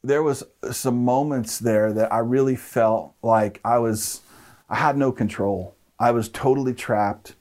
there 0.04 0.24
was 0.24 0.44
some 0.72 1.04
moments 1.04 1.60
there 1.60 1.92
that 1.94 2.12
I 2.12 2.20
really 2.20 2.56
felt 2.56 3.14
like 3.22 3.60
I 3.66 3.80
was, 3.80 4.22
I 4.70 4.76
had 4.76 4.98
no 4.98 5.12
control. 5.12 5.76
I 6.00 6.12
was 6.12 6.30
totally 6.30 6.74
trapped. 6.74 7.36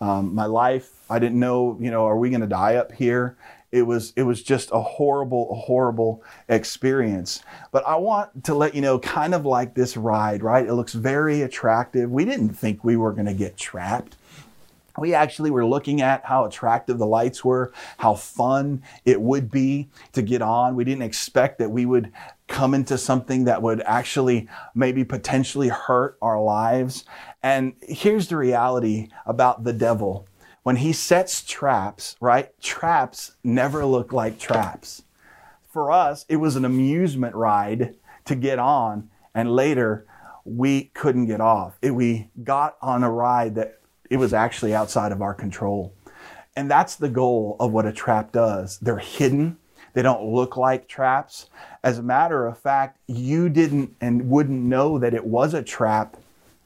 Um, 0.00 0.34
my 0.34 0.46
life, 0.46 0.90
I 1.08 1.18
didn't 1.18 1.40
know, 1.40 1.78
you 1.80 1.90
know, 1.90 2.06
are 2.06 2.18
we 2.18 2.28
going 2.28 2.40
to 2.40 2.46
die 2.46 2.74
up 2.74 2.92
here? 2.92 3.36
It 3.70 3.82
was, 3.82 4.12
it 4.16 4.24
was 4.24 4.42
just 4.42 4.68
a 4.72 4.82
horrible, 4.82 5.54
horrible 5.54 6.22
experience. 6.48 7.42
But 7.70 7.86
I 7.86 7.96
want 7.96 8.44
to 8.44 8.54
let 8.54 8.74
you 8.74 8.82
know, 8.82 8.98
kind 8.98 9.34
of 9.34 9.46
like 9.46 9.74
this 9.74 9.96
ride, 9.96 10.42
right? 10.42 10.66
It 10.66 10.74
looks 10.74 10.92
very 10.92 11.40
attractive. 11.40 12.10
We 12.10 12.26
didn't 12.26 12.50
think 12.50 12.84
we 12.84 12.96
were 12.96 13.12
going 13.12 13.26
to 13.26 13.34
get 13.34 13.56
trapped 13.56 14.16
we 14.98 15.14
actually 15.14 15.50
were 15.50 15.66
looking 15.66 16.00
at 16.02 16.24
how 16.24 16.44
attractive 16.44 16.98
the 16.98 17.06
lights 17.06 17.44
were, 17.44 17.72
how 17.98 18.14
fun 18.14 18.82
it 19.04 19.20
would 19.20 19.50
be 19.50 19.88
to 20.12 20.22
get 20.22 20.42
on. 20.42 20.76
We 20.76 20.84
didn't 20.84 21.02
expect 21.02 21.58
that 21.58 21.70
we 21.70 21.86
would 21.86 22.12
come 22.48 22.74
into 22.74 22.98
something 22.98 23.44
that 23.44 23.62
would 23.62 23.80
actually 23.82 24.48
maybe 24.74 25.04
potentially 25.04 25.68
hurt 25.68 26.18
our 26.20 26.40
lives. 26.40 27.04
And 27.42 27.74
here's 27.80 28.28
the 28.28 28.36
reality 28.36 29.08
about 29.26 29.64
the 29.64 29.72
devil. 29.72 30.28
When 30.62 30.76
he 30.76 30.92
sets 30.92 31.42
traps, 31.42 32.16
right? 32.20 32.50
Traps 32.60 33.32
never 33.42 33.84
look 33.84 34.12
like 34.12 34.38
traps. 34.38 35.02
For 35.68 35.90
us, 35.90 36.24
it 36.28 36.36
was 36.36 36.54
an 36.54 36.64
amusement 36.64 37.34
ride 37.34 37.96
to 38.26 38.34
get 38.36 38.58
on, 38.58 39.10
and 39.34 39.50
later 39.50 40.06
we 40.44 40.84
couldn't 40.94 41.26
get 41.26 41.40
off. 41.40 41.78
It, 41.82 41.92
we 41.92 42.28
got 42.44 42.76
on 42.82 43.02
a 43.02 43.10
ride 43.10 43.54
that 43.56 43.80
it 44.12 44.18
was 44.18 44.34
actually 44.34 44.74
outside 44.74 45.10
of 45.10 45.22
our 45.22 45.34
control. 45.34 45.94
And 46.54 46.70
that's 46.70 46.96
the 46.96 47.08
goal 47.08 47.56
of 47.58 47.72
what 47.72 47.86
a 47.86 47.92
trap 47.92 48.30
does. 48.30 48.78
They're 48.78 48.98
hidden. 48.98 49.56
They 49.94 50.02
don't 50.02 50.34
look 50.34 50.56
like 50.56 50.86
traps. 50.86 51.48
As 51.82 51.96
a 51.98 52.02
matter 52.02 52.46
of 52.46 52.58
fact, 52.58 52.98
you 53.06 53.48
didn't 53.48 53.96
and 54.02 54.28
wouldn't 54.28 54.62
know 54.74 54.98
that 54.98 55.14
it 55.14 55.24
was 55.24 55.54
a 55.54 55.62
trap 55.62 56.18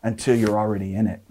until 0.03 0.35
you're 0.35 0.59
already 0.59 0.95
in 0.95 1.07
it. 1.07 1.23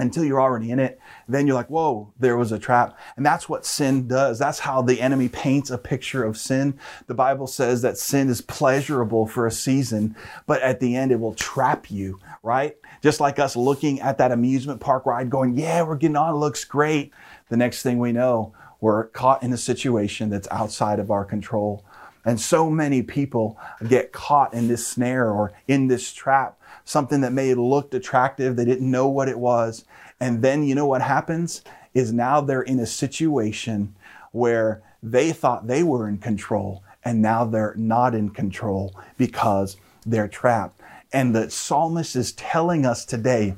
until 0.00 0.24
you're 0.24 0.40
already 0.40 0.70
in 0.70 0.78
it. 0.80 0.98
Then 1.28 1.46
you're 1.46 1.54
like, 1.54 1.68
whoa, 1.68 2.12
there 2.18 2.36
was 2.36 2.52
a 2.52 2.58
trap. 2.58 2.98
And 3.16 3.24
that's 3.24 3.48
what 3.48 3.66
sin 3.66 4.08
does. 4.08 4.38
That's 4.38 4.60
how 4.60 4.82
the 4.82 5.00
enemy 5.00 5.28
paints 5.28 5.70
a 5.70 5.78
picture 5.78 6.24
of 6.24 6.38
sin. 6.38 6.78
The 7.06 7.14
Bible 7.14 7.46
says 7.46 7.82
that 7.82 7.98
sin 7.98 8.28
is 8.28 8.40
pleasurable 8.40 9.26
for 9.26 9.46
a 9.46 9.52
season, 9.52 10.16
but 10.46 10.62
at 10.62 10.80
the 10.80 10.96
end 10.96 11.12
it 11.12 11.20
will 11.20 11.34
trap 11.34 11.90
you, 11.90 12.18
right? 12.42 12.76
Just 13.02 13.20
like 13.20 13.38
us 13.38 13.56
looking 13.56 14.00
at 14.00 14.18
that 14.18 14.32
amusement 14.32 14.80
park 14.80 15.06
ride 15.06 15.30
going, 15.30 15.56
yeah, 15.56 15.82
we're 15.82 15.96
getting 15.96 16.16
on, 16.16 16.34
it 16.34 16.38
looks 16.38 16.64
great. 16.64 17.12
The 17.48 17.56
next 17.56 17.82
thing 17.82 17.98
we 17.98 18.12
know, 18.12 18.52
we're 18.80 19.04
caught 19.08 19.42
in 19.42 19.52
a 19.52 19.58
situation 19.58 20.30
that's 20.30 20.48
outside 20.50 20.98
of 20.98 21.10
our 21.10 21.24
control. 21.24 21.84
And 22.24 22.40
so 22.40 22.68
many 22.70 23.02
people 23.02 23.58
get 23.88 24.12
caught 24.12 24.52
in 24.52 24.68
this 24.68 24.86
snare 24.86 25.30
or 25.30 25.52
in 25.66 25.88
this 25.88 26.12
trap 26.12 26.60
something 26.84 27.20
that 27.20 27.32
may 27.32 27.48
have 27.48 27.58
looked 27.58 27.94
attractive. 27.94 28.56
They 28.56 28.64
didn't 28.64 28.90
know 28.90 29.08
what 29.08 29.28
it 29.28 29.38
was. 29.38 29.84
And 30.18 30.42
then 30.42 30.64
you 30.64 30.74
know 30.74 30.86
what 30.86 31.02
happens 31.02 31.62
is 31.94 32.12
now 32.12 32.40
they're 32.40 32.62
in 32.62 32.80
a 32.80 32.86
situation 32.86 33.94
where 34.32 34.82
they 35.02 35.32
thought 35.32 35.66
they 35.66 35.82
were 35.82 36.08
in 36.08 36.18
control 36.18 36.82
and 37.04 37.22
now 37.22 37.44
they're 37.44 37.74
not 37.76 38.14
in 38.14 38.30
control 38.30 38.94
because 39.16 39.76
they're 40.04 40.28
trapped. 40.28 40.79
And 41.12 41.34
the 41.34 41.50
psalmist 41.50 42.16
is 42.16 42.32
telling 42.32 42.86
us 42.86 43.04
today, 43.04 43.54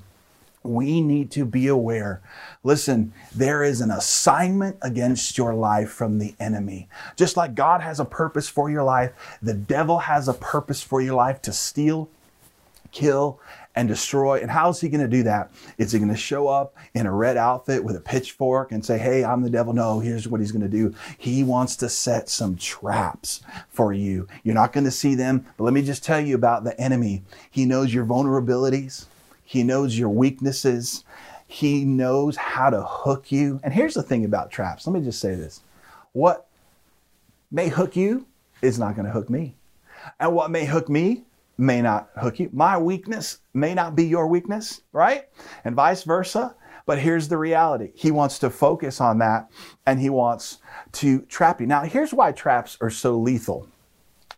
we 0.63 1.01
need 1.01 1.31
to 1.33 1.45
be 1.45 1.67
aware. 1.67 2.23
Listen, 2.63 3.13
there 3.35 3.65
is 3.65 3.81
an 3.81 3.91
assignment 3.91 4.77
against 4.81 5.37
your 5.37 5.55
life 5.55 5.91
from 5.91 6.19
the 6.19 6.35
enemy. 6.39 6.89
Just 7.17 7.37
like 7.37 7.55
God 7.55 7.81
has 7.81 7.99
a 7.99 8.05
purpose 8.05 8.49
for 8.49 8.71
your 8.71 8.85
life, 8.85 9.13
the 9.43 9.55
devil 9.55 9.99
has 9.99 10.29
a 10.29 10.35
purpose 10.35 10.83
for 10.83 11.01
your 11.01 11.15
life 11.15 11.43
to 11.43 11.53
steal, 11.53 12.09
kill, 12.93 13.41
and 13.75 13.89
destroy. 13.89 14.41
And 14.41 14.51
how 14.51 14.69
is 14.69 14.81
he 14.81 14.89
going 14.89 15.01
to 15.01 15.09
do 15.09 15.23
that? 15.25 15.51
Is 15.79 15.93
he 15.93 15.99
going 15.99 16.11
to 16.11 16.17
show 16.17 16.49
up 16.49 16.75
in 16.95 17.07
a 17.07 17.13
red 17.13 17.37
outfit 17.37 17.83
with 17.83 17.97
a 17.97 18.01
pitchfork 18.01 18.73
and 18.73 18.85
say, 18.85 18.99
Hey, 18.99 19.25
I'm 19.25 19.43
the 19.43 19.51
devil? 19.51 19.73
No, 19.73 20.01
here's 20.01 20.29
what 20.29 20.41
he's 20.41 20.53
going 20.53 20.63
to 20.63 20.69
do. 20.69 20.95
He 21.19 21.43
wants 21.43 21.77
to 21.77 21.89
set 21.89 22.29
some 22.29 22.57
traps 22.57 23.41
for 23.69 23.93
you. 23.93 24.27
You're 24.43 24.55
not 24.55 24.73
going 24.73 24.85
to 24.85 24.91
see 24.91 25.15
them, 25.15 25.47
but 25.57 25.65
let 25.65 25.75
me 25.75 25.83
just 25.83 26.05
tell 26.05 26.21
you 26.21 26.35
about 26.35 26.65
the 26.65 26.79
enemy. 26.81 27.23
He 27.51 27.65
knows 27.65 27.93
your 27.93 28.05
vulnerabilities. 28.05 29.07
He 29.45 29.63
knows 29.63 29.99
your 29.99 30.09
weaknesses. 30.09 31.05
He 31.47 31.85
knows 31.85 32.37
how 32.37 32.71
to 32.71 32.83
hook 32.83 33.31
you. 33.31 33.61
And 33.63 33.75
here's 33.75 33.95
the 33.95 34.03
thing 34.03 34.25
about 34.25 34.51
traps. 34.51 34.87
Let 34.87 34.95
me 34.95 35.05
just 35.05 35.21
say 35.21 35.35
this. 35.35 35.61
What 36.13 36.47
may 37.51 37.69
hook 37.69 37.95
you 37.97 38.27
is 38.63 38.79
not 38.79 38.95
going 38.95 39.07
to 39.07 39.13
hook 39.13 39.29
me. 39.29 39.55
And 40.19 40.35
what 40.35 40.51
may 40.51 40.65
hook 40.65 40.89
me 40.89 41.25
may 41.59 41.83
not 41.83 42.11
hook 42.17 42.41
you. 42.41 42.51
My 42.53 42.79
weakness 42.79 43.39
may 43.55 43.75
not 43.75 43.95
be 43.95 44.05
your 44.05 44.27
weakness, 44.27 44.83
right? 44.93 45.25
And 45.65 45.75
vice 45.75 46.03
versa. 46.03 46.55
But 46.85 46.99
here's 46.99 47.29
the 47.29 47.39
reality. 47.39 47.93
He 47.95 48.11
wants 48.11 48.41
to 48.41 48.51
focus 48.51 49.01
on 49.01 49.19
that 49.19 49.49
and 49.87 50.01
he 50.01 50.11
wants 50.11 50.59
to 50.93 51.21
trap 51.23 51.61
you. 51.61 51.67
Now, 51.67 51.83
here's 51.83 52.13
why 52.13 52.33
traps 52.33 52.77
are 52.81 52.91
so 52.91 53.17
lethal. 53.17 53.69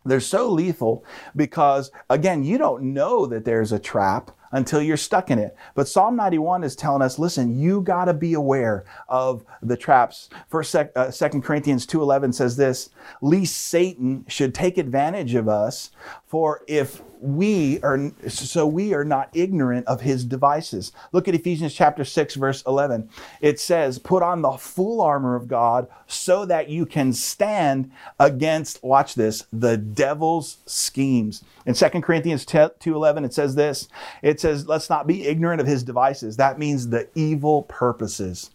They're 0.05 0.19
so 0.19 0.51
lethal 0.51 1.03
because, 1.35 1.89
again, 2.11 2.43
you 2.43 2.59
don't 2.59 2.93
know 2.93 3.25
that 3.25 3.45
there's 3.45 3.71
a 3.71 3.79
trap 3.79 4.29
until 4.51 4.81
you're 4.81 4.97
stuck 4.97 5.31
in 5.31 5.39
it. 5.39 5.55
But 5.73 5.87
Psalm 5.87 6.15
91 6.15 6.63
is 6.63 6.75
telling 6.75 7.01
us, 7.01 7.19
listen, 7.19 7.57
you 7.57 7.81
got 7.81 8.05
to 8.05 8.13
be 8.13 8.33
aware 8.33 8.85
of 9.09 9.45
the 9.61 9.77
traps. 9.77 10.29
First, 10.47 10.71
sec, 10.71 10.91
uh, 10.95 11.11
2 11.11 11.41
Corinthians 11.41 11.85
2.11 11.85 12.33
says 12.33 12.57
this, 12.57 12.89
least 13.21 13.57
Satan 13.57 14.25
should 14.27 14.53
take 14.53 14.77
advantage 14.77 15.35
of 15.35 15.47
us, 15.47 15.91
for 16.25 16.61
if 16.67 17.01
we 17.21 17.79
are 17.81 18.11
so 18.27 18.67
we 18.67 18.93
are 18.93 19.03
not 19.03 19.29
ignorant 19.33 19.87
of 19.87 20.01
his 20.01 20.23
devices. 20.25 20.91
Look 21.11 21.27
at 21.27 21.35
Ephesians 21.35 21.73
chapter 21.73 22.03
6 22.03 22.35
verse 22.35 22.63
11. 22.65 23.09
It 23.41 23.59
says, 23.59 23.99
"Put 23.99 24.23
on 24.23 24.41
the 24.41 24.53
full 24.53 25.01
armor 25.01 25.35
of 25.35 25.47
God 25.47 25.87
so 26.07 26.45
that 26.45 26.69
you 26.69 26.85
can 26.85 27.13
stand 27.13 27.91
against 28.19 28.83
watch 28.83 29.15
this, 29.15 29.45
the 29.51 29.77
devil's 29.77 30.57
schemes." 30.65 31.43
In 31.65 31.73
2 31.73 32.03
Corinthians 32.03 32.45
2:11 32.45 33.25
it 33.25 33.33
says 33.33 33.55
this. 33.55 33.87
It 34.21 34.39
says, 34.39 34.67
"Let's 34.67 34.89
not 34.89 35.07
be 35.07 35.27
ignorant 35.27 35.61
of 35.61 35.67
his 35.67 35.83
devices." 35.83 36.37
That 36.37 36.59
means 36.59 36.89
the 36.89 37.07
evil 37.15 37.63
purposes. 37.63 38.51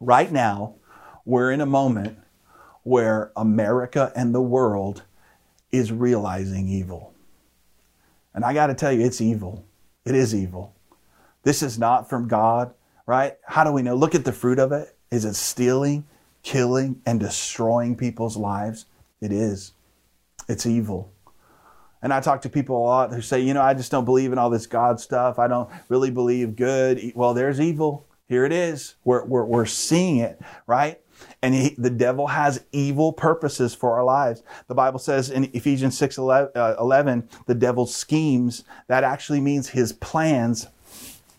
Right 0.00 0.30
now, 0.30 0.74
we're 1.24 1.50
in 1.50 1.60
a 1.60 1.66
moment 1.66 2.18
where 2.82 3.32
America 3.36 4.12
and 4.14 4.34
the 4.34 4.42
world 4.42 5.04
is 5.72 5.90
realizing 5.90 6.68
evil. 6.68 7.13
And 8.34 8.44
I 8.44 8.52
got 8.52 8.66
to 8.66 8.74
tell 8.74 8.92
you, 8.92 9.04
it's 9.04 9.20
evil. 9.20 9.64
It 10.04 10.14
is 10.14 10.34
evil. 10.34 10.74
This 11.44 11.62
is 11.62 11.78
not 11.78 12.08
from 12.08 12.26
God, 12.26 12.74
right? 13.06 13.36
How 13.46 13.64
do 13.64 13.72
we 13.72 13.82
know? 13.82 13.94
Look 13.94 14.14
at 14.14 14.24
the 14.24 14.32
fruit 14.32 14.58
of 14.58 14.72
it. 14.72 14.96
Is 15.10 15.24
it 15.24 15.34
stealing, 15.34 16.04
killing, 16.42 17.00
and 17.06 17.20
destroying 17.20 17.96
people's 17.96 18.36
lives? 18.36 18.86
It 19.20 19.30
is. 19.30 19.72
It's 20.48 20.66
evil. 20.66 21.12
And 22.02 22.12
I 22.12 22.20
talk 22.20 22.42
to 22.42 22.50
people 22.50 22.76
a 22.76 22.84
lot 22.84 23.14
who 23.14 23.22
say, 23.22 23.40
you 23.40 23.54
know, 23.54 23.62
I 23.62 23.72
just 23.72 23.90
don't 23.90 24.04
believe 24.04 24.32
in 24.32 24.38
all 24.38 24.50
this 24.50 24.66
God 24.66 25.00
stuff. 25.00 25.38
I 25.38 25.48
don't 25.48 25.70
really 25.88 26.10
believe 26.10 26.56
good. 26.56 27.12
Well, 27.14 27.32
there's 27.32 27.60
evil. 27.60 28.06
Here 28.28 28.44
it 28.44 28.52
is. 28.52 28.96
We're, 29.04 29.24
we're, 29.24 29.44
we're 29.44 29.66
seeing 29.66 30.18
it, 30.18 30.40
right? 30.66 31.00
And 31.42 31.54
he, 31.54 31.74
the 31.78 31.90
devil 31.90 32.28
has 32.28 32.64
evil 32.72 33.12
purposes 33.12 33.74
for 33.74 33.92
our 33.92 34.04
lives. 34.04 34.42
The 34.68 34.74
Bible 34.74 34.98
says 34.98 35.30
in 35.30 35.50
Ephesians 35.52 35.96
6 35.98 36.18
11, 36.18 36.52
uh, 36.54 36.74
11, 36.78 37.28
the 37.46 37.54
devil's 37.54 37.94
schemes, 37.94 38.64
that 38.88 39.04
actually 39.04 39.40
means 39.40 39.68
his 39.68 39.92
plans. 39.92 40.68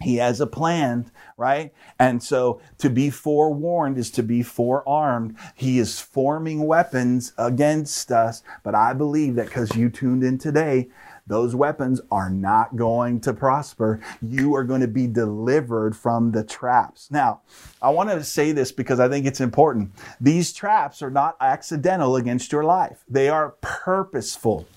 He 0.02 0.18
has 0.18 0.42
a 0.42 0.48
plan, 0.48 1.10
right? 1.38 1.74
And 2.00 2.22
so 2.22 2.62
to 2.80 2.90
be 2.90 3.10
forewarned 3.10 3.98
is 3.98 4.12
to 4.12 4.24
be 4.24 4.44
forearmed. 4.44 5.38
He 5.56 5.80
is 5.80 6.00
forming 6.00 6.66
weapons 6.68 7.34
against 7.38 8.12
us. 8.12 8.44
But 8.64 8.76
I 8.76 8.94
believe 8.94 9.36
that 9.36 9.48
because 9.48 9.76
you 9.76 9.90
tuned 9.90 10.24
in 10.24 10.38
today, 10.38 10.90
those 11.28 11.56
weapons 11.56 12.02
are 12.12 12.30
not 12.30 12.76
going 12.76 13.20
to 13.22 13.34
prosper. 13.34 14.00
You 14.22 14.56
are 14.56 14.64
going 14.64 14.82
to 14.82 14.88
be 14.88 15.08
delivered 15.08 15.96
from 15.96 16.32
the 16.32 16.44
traps. 16.44 17.10
Now, 17.10 17.42
I 17.82 17.90
want 17.90 18.10
to 18.10 18.24
say 18.24 18.52
this 18.52 18.72
because 18.72 19.00
I 19.00 19.10
think 19.10 19.26
it's 19.26 19.42
important. 19.42 19.92
These 20.22 20.54
traps 20.54 21.02
are 21.02 21.10
not 21.10 21.36
accidental 21.42 22.16
against 22.16 22.52
your 22.52 22.64
life. 22.64 23.04
They 23.10 23.30
are 23.30 23.56
purposeful. 23.62 24.68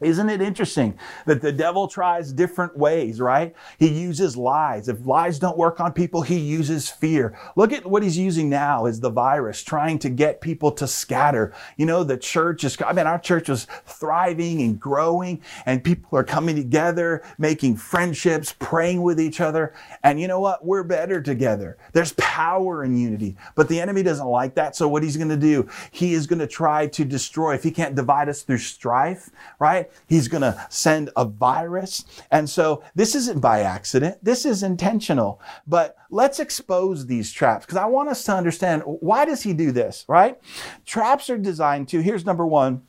Isn't 0.00 0.30
it 0.30 0.40
interesting 0.40 0.96
that 1.26 1.40
the 1.40 1.50
devil 1.50 1.88
tries 1.88 2.32
different 2.32 2.76
ways, 2.76 3.20
right? 3.20 3.54
He 3.78 3.88
uses 3.88 4.36
lies. 4.36 4.88
If 4.88 5.04
lies 5.04 5.40
don't 5.40 5.58
work 5.58 5.80
on 5.80 5.92
people, 5.92 6.22
he 6.22 6.38
uses 6.38 6.88
fear. 6.88 7.36
Look 7.56 7.72
at 7.72 7.84
what 7.84 8.04
he's 8.04 8.16
using 8.16 8.48
now 8.48 8.86
is 8.86 9.00
the 9.00 9.10
virus, 9.10 9.64
trying 9.64 9.98
to 10.00 10.08
get 10.08 10.40
people 10.40 10.70
to 10.72 10.86
scatter. 10.86 11.52
You 11.76 11.86
know, 11.86 12.04
the 12.04 12.16
church 12.16 12.62
is, 12.62 12.76
I 12.80 12.92
mean, 12.92 13.08
our 13.08 13.18
church 13.18 13.48
was 13.48 13.66
thriving 13.86 14.62
and 14.62 14.78
growing 14.78 15.42
and 15.66 15.82
people 15.82 16.16
are 16.16 16.24
coming 16.24 16.54
together, 16.54 17.24
making 17.36 17.76
friendships, 17.76 18.54
praying 18.58 19.02
with 19.02 19.20
each 19.20 19.40
other. 19.40 19.74
And 20.04 20.20
you 20.20 20.28
know 20.28 20.38
what? 20.38 20.64
We're 20.64 20.84
better 20.84 21.20
together. 21.20 21.76
There's 21.92 22.12
power 22.12 22.84
in 22.84 22.96
unity, 22.96 23.36
but 23.56 23.68
the 23.68 23.80
enemy 23.80 24.04
doesn't 24.04 24.26
like 24.26 24.54
that. 24.54 24.76
So 24.76 24.86
what 24.86 25.02
he's 25.02 25.16
going 25.16 25.28
to 25.28 25.36
do, 25.36 25.68
he 25.90 26.14
is 26.14 26.28
going 26.28 26.38
to 26.38 26.46
try 26.46 26.86
to 26.86 27.04
destroy. 27.04 27.54
If 27.54 27.64
he 27.64 27.72
can't 27.72 27.96
divide 27.96 28.28
us 28.28 28.42
through 28.42 28.58
strife, 28.58 29.30
right? 29.58 29.87
He's 30.06 30.28
going 30.28 30.42
to 30.42 30.66
send 30.70 31.10
a 31.16 31.24
virus. 31.24 32.04
And 32.30 32.48
so 32.48 32.82
this 32.94 33.14
isn't 33.14 33.40
by 33.40 33.60
accident. 33.60 34.18
This 34.22 34.44
is 34.46 34.62
intentional. 34.62 35.40
But 35.66 35.96
let's 36.10 36.40
expose 36.40 37.06
these 37.06 37.32
traps 37.32 37.66
because 37.66 37.78
I 37.78 37.86
want 37.86 38.08
us 38.08 38.24
to 38.24 38.32
understand 38.32 38.82
why 38.84 39.24
does 39.24 39.42
he 39.42 39.52
do 39.52 39.72
this, 39.72 40.04
right? 40.08 40.38
Traps 40.86 41.30
are 41.30 41.38
designed 41.38 41.88
to, 41.88 42.00
here's 42.00 42.24
number 42.24 42.46
one, 42.46 42.82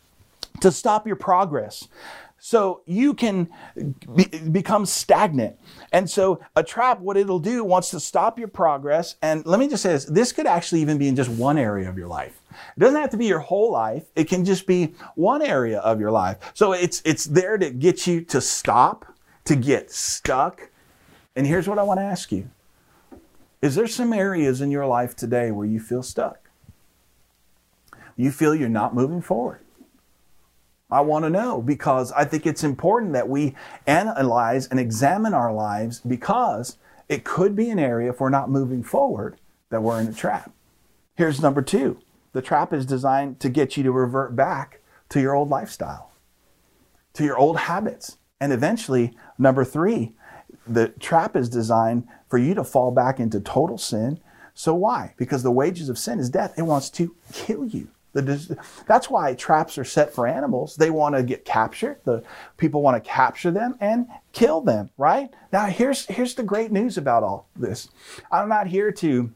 to 0.61 0.71
stop 0.71 1.07
your 1.07 1.15
progress. 1.15 1.87
So 2.39 2.81
you 2.85 3.13
can 3.13 3.49
be, 4.15 4.25
become 4.51 4.85
stagnant. 4.85 5.59
And 5.91 6.09
so 6.09 6.41
a 6.55 6.63
trap, 6.63 6.99
what 6.99 7.17
it'll 7.17 7.39
do, 7.39 7.63
wants 7.63 7.91
to 7.91 7.99
stop 7.99 8.39
your 8.39 8.47
progress. 8.47 9.15
And 9.21 9.45
let 9.45 9.59
me 9.59 9.67
just 9.67 9.83
say 9.83 9.91
this, 9.91 10.05
this 10.05 10.31
could 10.31 10.47
actually 10.47 10.81
even 10.81 10.97
be 10.97 11.07
in 11.07 11.15
just 11.15 11.29
one 11.29 11.57
area 11.57 11.89
of 11.89 11.97
your 11.97 12.07
life. 12.07 12.41
It 12.75 12.79
doesn't 12.79 12.99
have 12.99 13.09
to 13.11 13.17
be 13.17 13.25
your 13.25 13.39
whole 13.39 13.71
life. 13.71 14.05
It 14.15 14.25
can 14.25 14.45
just 14.45 14.65
be 14.65 14.93
one 15.15 15.41
area 15.41 15.79
of 15.79 15.99
your 15.99 16.11
life. 16.11 16.37
So 16.53 16.73
it's, 16.73 17.01
it's 17.05 17.25
there 17.25 17.57
to 17.57 17.69
get 17.69 18.07
you 18.07 18.21
to 18.25 18.41
stop, 18.41 19.05
to 19.45 19.55
get 19.55 19.91
stuck. 19.91 20.69
And 21.35 21.45
here's 21.45 21.67
what 21.67 21.77
I 21.77 21.83
want 21.83 21.99
to 21.99 22.05
ask 22.05 22.31
you. 22.31 22.49
Is 23.61 23.75
there 23.75 23.87
some 23.87 24.13
areas 24.13 24.61
in 24.61 24.71
your 24.71 24.85
life 24.85 25.15
today 25.15 25.51
where 25.51 25.65
you 25.65 25.79
feel 25.79 26.01
stuck? 26.03 26.49
You 28.15 28.31
feel 28.31 28.55
you're 28.55 28.69
not 28.69 28.95
moving 28.95 29.21
forward? 29.21 29.59
I 30.91 31.01
want 31.01 31.25
to 31.25 31.29
know 31.29 31.61
because 31.61 32.11
I 32.13 32.25
think 32.25 32.45
it's 32.45 32.63
important 32.63 33.13
that 33.13 33.29
we 33.29 33.55
analyze 33.85 34.67
and 34.67 34.79
examine 34.79 35.33
our 35.33 35.53
lives 35.53 35.99
because 35.99 36.77
it 37.07 37.23
could 37.23 37.55
be 37.55 37.69
an 37.69 37.79
area 37.79 38.09
if 38.09 38.19
we're 38.19 38.29
not 38.29 38.49
moving 38.49 38.83
forward 38.83 39.37
that 39.69 39.83
we're 39.83 40.01
in 40.01 40.07
a 40.07 40.13
trap. 40.13 40.51
Here's 41.15 41.41
number 41.41 41.61
two 41.61 41.99
the 42.31 42.41
trap 42.41 42.73
is 42.73 42.85
designed 42.85 43.39
to 43.39 43.49
get 43.49 43.75
you 43.75 43.83
to 43.83 43.91
revert 43.91 44.35
back 44.35 44.81
to 45.09 45.19
your 45.19 45.35
old 45.35 45.49
lifestyle, 45.49 46.11
to 47.13 47.23
your 47.23 47.37
old 47.37 47.57
habits. 47.57 48.17
And 48.39 48.53
eventually, 48.53 49.17
number 49.37 49.65
three, 49.65 50.15
the 50.65 50.89
trap 50.89 51.35
is 51.35 51.49
designed 51.49 52.07
for 52.29 52.37
you 52.37 52.53
to 52.53 52.63
fall 52.63 52.91
back 52.91 53.19
into 53.19 53.39
total 53.39 53.77
sin. 53.77 54.19
So 54.53 54.73
why? 54.73 55.13
Because 55.17 55.43
the 55.43 55.51
wages 55.51 55.89
of 55.89 55.97
sin 55.97 56.19
is 56.19 56.29
death. 56.29 56.53
It 56.57 56.61
wants 56.63 56.89
to 56.91 57.15
kill 57.33 57.65
you. 57.65 57.89
That's 58.13 59.09
why 59.09 59.33
traps 59.35 59.77
are 59.77 59.83
set 59.83 60.13
for 60.13 60.27
animals. 60.27 60.75
They 60.75 60.89
want 60.89 61.15
to 61.15 61.23
get 61.23 61.45
captured. 61.45 61.99
The 62.05 62.23
people 62.57 62.81
want 62.81 63.01
to 63.03 63.09
capture 63.09 63.51
them 63.51 63.75
and 63.79 64.07
kill 64.31 64.61
them, 64.61 64.89
right? 64.97 65.29
Now 65.51 65.67
here's 65.67 66.05
here's 66.05 66.35
the 66.35 66.43
great 66.43 66.71
news 66.71 66.97
about 66.97 67.23
all 67.23 67.47
this. 67.55 67.89
I'm 68.31 68.49
not 68.49 68.67
here 68.67 68.91
to 68.93 69.31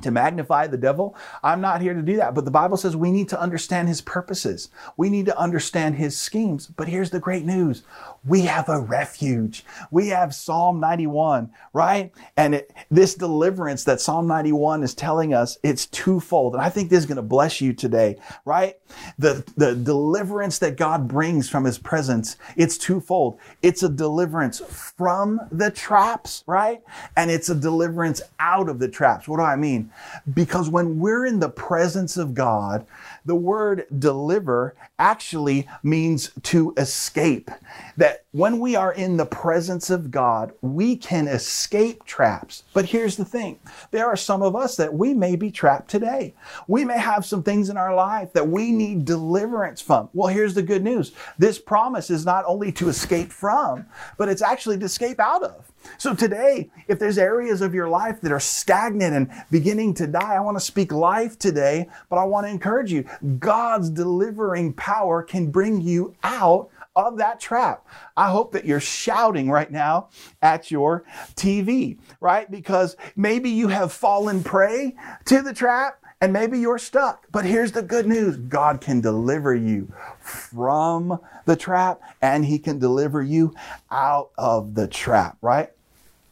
to 0.00 0.12
magnify 0.12 0.64
the 0.68 0.76
devil. 0.76 1.16
I'm 1.42 1.60
not 1.60 1.80
here 1.80 1.92
to 1.92 2.02
do 2.02 2.18
that. 2.18 2.32
But 2.32 2.44
the 2.44 2.52
Bible 2.52 2.76
says 2.76 2.94
we 2.94 3.10
need 3.10 3.28
to 3.30 3.40
understand 3.40 3.88
his 3.88 4.00
purposes. 4.00 4.70
We 4.96 5.10
need 5.10 5.26
to 5.26 5.36
understand 5.36 5.96
his 5.96 6.16
schemes. 6.16 6.68
But 6.68 6.86
here's 6.86 7.10
the 7.10 7.18
great 7.18 7.44
news. 7.44 7.82
We 8.24 8.42
have 8.42 8.68
a 8.68 8.78
refuge. 8.78 9.64
We 9.90 10.08
have 10.08 10.36
Psalm 10.36 10.78
91, 10.78 11.50
right? 11.72 12.12
And 12.36 12.54
it, 12.54 12.72
this 12.92 13.16
deliverance 13.16 13.82
that 13.84 14.00
Psalm 14.00 14.28
91 14.28 14.84
is 14.84 14.94
telling 14.94 15.34
us, 15.34 15.58
it's 15.64 15.86
twofold. 15.86 16.54
And 16.54 16.62
I 16.62 16.68
think 16.68 16.90
this 16.90 17.00
is 17.00 17.06
going 17.06 17.16
to 17.16 17.22
bless 17.22 17.60
you 17.60 17.72
today, 17.72 18.18
right? 18.44 18.76
The, 19.18 19.44
the 19.56 19.74
deliverance 19.74 20.60
that 20.60 20.76
God 20.76 21.08
brings 21.08 21.50
from 21.50 21.64
his 21.64 21.76
presence, 21.76 22.36
it's 22.54 22.78
twofold. 22.78 23.40
It's 23.62 23.82
a 23.82 23.88
deliverance 23.88 24.60
from 24.60 25.40
the 25.50 25.72
traps, 25.72 26.44
right? 26.46 26.82
And 27.16 27.32
it's 27.32 27.48
a 27.48 27.54
deliverance 27.56 28.22
out 28.38 28.68
of 28.68 28.78
the 28.78 28.88
traps. 28.88 29.26
What 29.26 29.38
do 29.38 29.42
I 29.42 29.56
mean? 29.56 29.87
Because 30.32 30.68
when 30.68 30.98
we're 30.98 31.26
in 31.26 31.40
the 31.40 31.48
presence 31.48 32.16
of 32.16 32.34
God, 32.34 32.86
the 33.24 33.34
word 33.34 33.86
deliver 33.98 34.74
actually 34.98 35.68
means 35.82 36.30
to 36.42 36.74
escape. 36.76 37.50
That 37.96 38.24
when 38.32 38.58
we 38.58 38.76
are 38.76 38.92
in 38.92 39.16
the 39.16 39.26
presence 39.26 39.90
of 39.90 40.10
God, 40.10 40.52
we 40.60 40.96
can 40.96 41.28
escape 41.28 42.04
traps. 42.04 42.64
But 42.72 42.86
here's 42.86 43.16
the 43.16 43.24
thing 43.24 43.58
there 43.90 44.06
are 44.06 44.16
some 44.16 44.42
of 44.42 44.56
us 44.56 44.76
that 44.76 44.94
we 44.94 45.14
may 45.14 45.36
be 45.36 45.50
trapped 45.50 45.90
today. 45.90 46.34
We 46.66 46.84
may 46.84 46.98
have 46.98 47.24
some 47.24 47.42
things 47.42 47.70
in 47.70 47.76
our 47.76 47.94
life 47.94 48.32
that 48.32 48.48
we 48.48 48.70
need 48.70 49.04
deliverance 49.04 49.80
from. 49.80 50.08
Well, 50.12 50.28
here's 50.28 50.54
the 50.54 50.62
good 50.62 50.82
news 50.82 51.12
this 51.38 51.58
promise 51.58 52.10
is 52.10 52.24
not 52.24 52.44
only 52.46 52.72
to 52.72 52.88
escape 52.88 53.32
from, 53.32 53.86
but 54.16 54.28
it's 54.28 54.42
actually 54.42 54.78
to 54.78 54.84
escape 54.84 55.20
out 55.20 55.42
of. 55.42 55.72
So 55.96 56.14
today, 56.14 56.70
if 56.86 56.98
there's 56.98 57.18
areas 57.18 57.60
of 57.60 57.74
your 57.74 57.88
life 57.88 58.20
that 58.20 58.32
are 58.32 58.40
stagnant 58.40 59.14
and 59.14 59.44
beginning 59.50 59.94
to 59.94 60.06
die, 60.06 60.34
I 60.34 60.40
want 60.40 60.56
to 60.56 60.64
speak 60.64 60.92
life 60.92 61.38
today, 61.38 61.88
but 62.08 62.16
I 62.16 62.24
want 62.24 62.46
to 62.46 62.50
encourage 62.50 62.92
you. 62.92 63.04
God's 63.38 63.90
delivering 63.90 64.74
power 64.74 65.22
can 65.22 65.50
bring 65.50 65.80
you 65.80 66.14
out 66.22 66.70
of 66.96 67.16
that 67.18 67.38
trap. 67.40 67.86
I 68.16 68.30
hope 68.30 68.52
that 68.52 68.64
you're 68.64 68.80
shouting 68.80 69.50
right 69.50 69.70
now 69.70 70.08
at 70.42 70.70
your 70.70 71.04
TV, 71.36 71.96
right? 72.20 72.50
Because 72.50 72.96
maybe 73.14 73.50
you 73.50 73.68
have 73.68 73.92
fallen 73.92 74.42
prey 74.42 74.96
to 75.26 75.42
the 75.42 75.54
trap 75.54 76.02
and 76.20 76.32
maybe 76.32 76.58
you're 76.58 76.78
stuck. 76.78 77.26
But 77.30 77.44
here's 77.44 77.72
the 77.72 77.82
good 77.82 78.06
news 78.06 78.36
God 78.36 78.80
can 78.80 79.00
deliver 79.00 79.54
you 79.54 79.92
from 80.18 81.20
the 81.44 81.56
trap 81.56 82.00
and 82.20 82.44
He 82.44 82.58
can 82.58 82.78
deliver 82.78 83.22
you 83.22 83.54
out 83.90 84.30
of 84.36 84.74
the 84.74 84.88
trap, 84.88 85.38
right? 85.40 85.70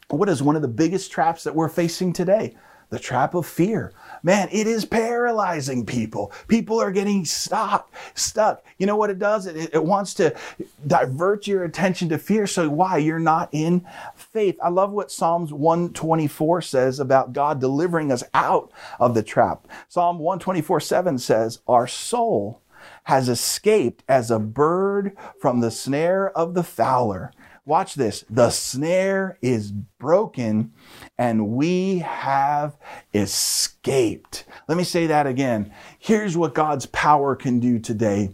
What 0.09 0.29
is 0.29 0.43
one 0.43 0.55
of 0.55 0.63
the 0.63 0.69
biggest 0.69 1.11
traps 1.11 1.43
that 1.45 1.55
we're 1.55 1.69
facing 1.69 2.13
today? 2.13 2.55
The 2.91 2.99
trap 3.01 3.35
of 3.35 3.45
fear. 3.45 3.93
Man, 4.23 4.49
it 4.53 4.69
is 4.69 4.85
paralyzing 4.85 5.85
people. 5.85 6.31
People 6.47 6.81
are 6.81 6.93
getting 6.93 7.25
stuck, 7.25 7.93
stuck. 8.15 8.65
You 8.79 8.87
know 8.87 8.95
what 8.95 9.11
it 9.11 9.19
does? 9.19 9.47
It, 9.47 9.75
it 9.75 9.85
wants 9.85 10.15
to 10.15 10.37
divert 10.87 11.49
your 11.49 11.65
attention 11.65 12.09
to 12.11 12.19
fear. 12.19 12.47
So 12.47 12.69
why? 12.69 12.99
You're 12.99 13.19
not 13.19 13.49
in 13.51 13.85
faith. 14.15 14.57
I 14.63 14.69
love 14.69 14.93
what 14.93 15.11
Psalms 15.11 15.53
124 15.53 16.63
says 16.63 17.01
about 17.01 17.33
God 17.33 17.61
delivering 17.61 18.13
us 18.13 18.23
out 18.33 18.71
of 19.01 19.15
the 19.15 19.25
trap. 19.25 19.67
Psalm 19.89 20.21
124 20.21 20.79
7 20.79 21.19
says, 21.19 21.59
Our 21.67 21.89
soul 21.89 22.63
has 23.05 23.29
escaped 23.29 24.05
as 24.09 24.31
a 24.31 24.39
bird 24.39 25.17
from 25.41 25.59
the 25.59 25.73
snare 25.73 26.31
of 26.39 26.55
the 26.55 26.63
fowler. 26.63 27.33
Watch 27.67 27.97
this. 27.97 28.25
The 28.31 28.51
snare 28.51 29.39
is 29.43 29.73
broken 29.73 30.73
and 31.19 31.49
we 31.49 31.99
have 31.99 32.77
escaped. 33.13 34.45
Let 34.69 34.79
me 34.79 34.85
say 34.85 35.09
that 35.09 35.27
again. 35.27 35.73
Here's 35.99 36.37
what 36.37 36.55
God's 36.55 36.87
power 36.87 37.35
can 37.35 37.59
do 37.61 37.79
today 37.79 38.31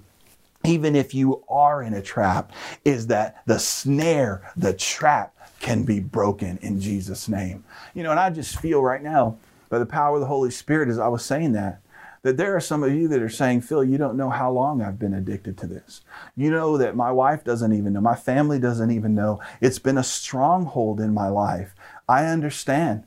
even 0.65 0.95
if 0.95 1.13
you 1.13 1.43
are 1.49 1.83
in 1.83 1.93
a 1.93 2.03
trap, 2.03 2.53
is 2.85 3.09
that 3.09 3.43
the 3.47 3.59
snare, 3.59 4.53
the 4.57 4.73
trap 4.73 5.35
can 5.59 5.83
be 5.83 5.99
broken 5.99 6.59
in 6.59 6.81
Jesus' 6.81 7.29
name. 7.29 7.65
You 7.95 8.03
know, 8.03 8.13
and 8.13 8.21
I 8.21 8.31
just 8.31 8.61
feel 8.61 8.81
right 8.81 9.03
now, 9.03 9.39
by 9.69 9.81
the 9.81 9.87
power 9.87 10.15
of 10.15 10.21
the 10.21 10.27
Holy 10.27 10.51
Spirit, 10.51 10.89
as 10.89 10.99
I 10.99 11.09
was 11.09 11.25
saying 11.25 11.53
that, 11.53 11.81
that 12.23 12.37
there 12.37 12.55
are 12.55 12.61
some 12.61 12.83
of 12.85 12.95
you 12.95 13.09
that 13.09 13.21
are 13.21 13.29
saying, 13.29 13.63
Phil, 13.63 13.83
you 13.85 13.99
don't 13.99 14.17
know 14.17 14.31
how 14.31 14.51
long 14.51 14.81
I've 14.81 14.99
been 14.99 15.15
addicted 15.15 15.59
to 15.59 15.67
this. 15.67 16.03
You 16.37 16.51
know 16.51 16.79
that 16.79 16.97
my 16.97 17.11
wife 17.11 17.43
doesn't 17.43 17.73
even 17.73 17.93
know, 17.93 18.01
my 18.01 18.15
family 18.15 18.59
doesn't 18.59 18.91
even 18.91 19.15
know. 19.15 19.41
It's 19.61 19.81
been 19.81 19.99
a 19.99 20.05
stronghold 20.05 21.01
in 21.01 21.13
my 21.13 21.29
life. 21.29 21.75
I 22.09 22.27
understand. 22.27 23.05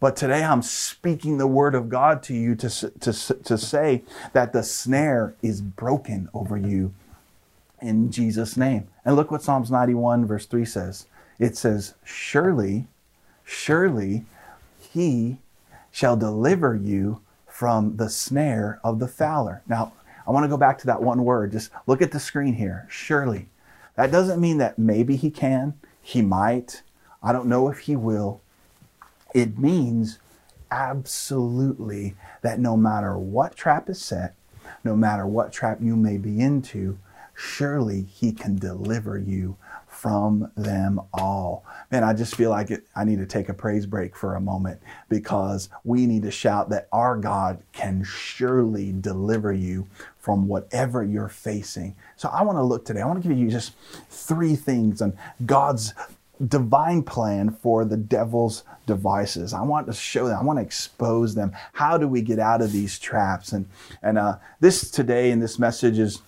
But 0.00 0.16
today 0.16 0.42
I'm 0.42 0.62
speaking 0.62 1.38
the 1.38 1.46
word 1.46 1.74
of 1.74 1.88
God 1.88 2.22
to 2.24 2.34
you 2.34 2.54
to, 2.56 2.68
to, 2.68 3.12
to 3.12 3.58
say 3.58 4.02
that 4.32 4.52
the 4.52 4.62
snare 4.62 5.34
is 5.42 5.60
broken 5.60 6.28
over 6.34 6.56
you 6.56 6.92
in 7.80 8.10
Jesus' 8.10 8.56
name. 8.56 8.88
And 9.04 9.16
look 9.16 9.30
what 9.30 9.42
Psalms 9.42 9.70
91, 9.70 10.26
verse 10.26 10.46
3 10.46 10.64
says 10.64 11.06
it 11.38 11.56
says, 11.56 11.94
Surely, 12.04 12.86
surely 13.44 14.24
he 14.78 15.38
shall 15.90 16.16
deliver 16.16 16.74
you 16.74 17.20
from 17.54 17.96
the 17.98 18.10
snare 18.10 18.80
of 18.82 18.98
the 18.98 19.06
fowler. 19.06 19.62
Now, 19.68 19.92
I 20.26 20.32
want 20.32 20.42
to 20.42 20.48
go 20.48 20.56
back 20.56 20.76
to 20.78 20.86
that 20.88 21.04
one 21.04 21.22
word. 21.24 21.52
Just 21.52 21.70
look 21.86 22.02
at 22.02 22.10
the 22.10 22.18
screen 22.18 22.54
here. 22.54 22.84
Surely. 22.90 23.48
That 23.94 24.10
doesn't 24.10 24.40
mean 24.40 24.58
that 24.58 24.76
maybe 24.76 25.14
he 25.14 25.30
can, 25.30 25.74
he 26.02 26.20
might. 26.20 26.82
I 27.22 27.32
don't 27.32 27.46
know 27.46 27.68
if 27.68 27.78
he 27.78 27.94
will. 27.94 28.40
It 29.36 29.56
means 29.56 30.18
absolutely 30.72 32.16
that 32.42 32.58
no 32.58 32.76
matter 32.76 33.16
what 33.16 33.54
trap 33.54 33.88
is 33.88 34.02
set, 34.02 34.34
no 34.82 34.96
matter 34.96 35.24
what 35.24 35.52
trap 35.52 35.78
you 35.80 35.94
may 35.94 36.16
be 36.16 36.40
into, 36.40 36.98
surely 37.36 38.02
he 38.02 38.32
can 38.32 38.56
deliver 38.56 39.16
you 39.16 39.56
from 40.04 40.52
them 40.54 41.00
all. 41.14 41.64
Man, 41.90 42.04
I 42.04 42.12
just 42.12 42.34
feel 42.34 42.50
like 42.50 42.70
it, 42.70 42.86
I 42.94 43.04
need 43.04 43.20
to 43.20 43.26
take 43.26 43.48
a 43.48 43.54
praise 43.54 43.86
break 43.86 44.14
for 44.14 44.34
a 44.34 44.40
moment 44.40 44.82
because 45.08 45.70
we 45.82 46.04
need 46.04 46.24
to 46.24 46.30
shout 46.30 46.68
that 46.68 46.88
our 46.92 47.16
God 47.16 47.62
can 47.72 48.04
surely 48.04 48.92
deliver 48.92 49.50
you 49.50 49.86
from 50.18 50.46
whatever 50.46 51.02
you're 51.02 51.30
facing. 51.30 51.96
So 52.16 52.28
I 52.28 52.42
want 52.42 52.58
to 52.58 52.62
look 52.62 52.84
today, 52.84 53.00
I 53.00 53.06
want 53.06 53.22
to 53.22 53.26
give 53.26 53.38
you 53.38 53.48
just 53.48 53.72
three 54.10 54.56
things 54.56 55.00
on 55.00 55.16
God's 55.46 55.94
divine 56.48 57.02
plan 57.02 57.48
for 57.48 57.86
the 57.86 57.96
devil's 57.96 58.62
devices. 58.84 59.54
I 59.54 59.62
want 59.62 59.86
to 59.86 59.94
show 59.94 60.28
them. 60.28 60.38
I 60.38 60.44
want 60.44 60.58
to 60.58 60.62
expose 60.62 61.34
them. 61.34 61.52
How 61.72 61.96
do 61.96 62.06
we 62.06 62.20
get 62.20 62.38
out 62.38 62.60
of 62.60 62.72
these 62.72 62.98
traps? 62.98 63.52
And 63.52 63.70
and 64.02 64.18
uh, 64.18 64.36
this 64.60 64.90
today 64.90 65.30
in 65.30 65.40
this 65.40 65.58
message 65.58 65.98
is 65.98 66.20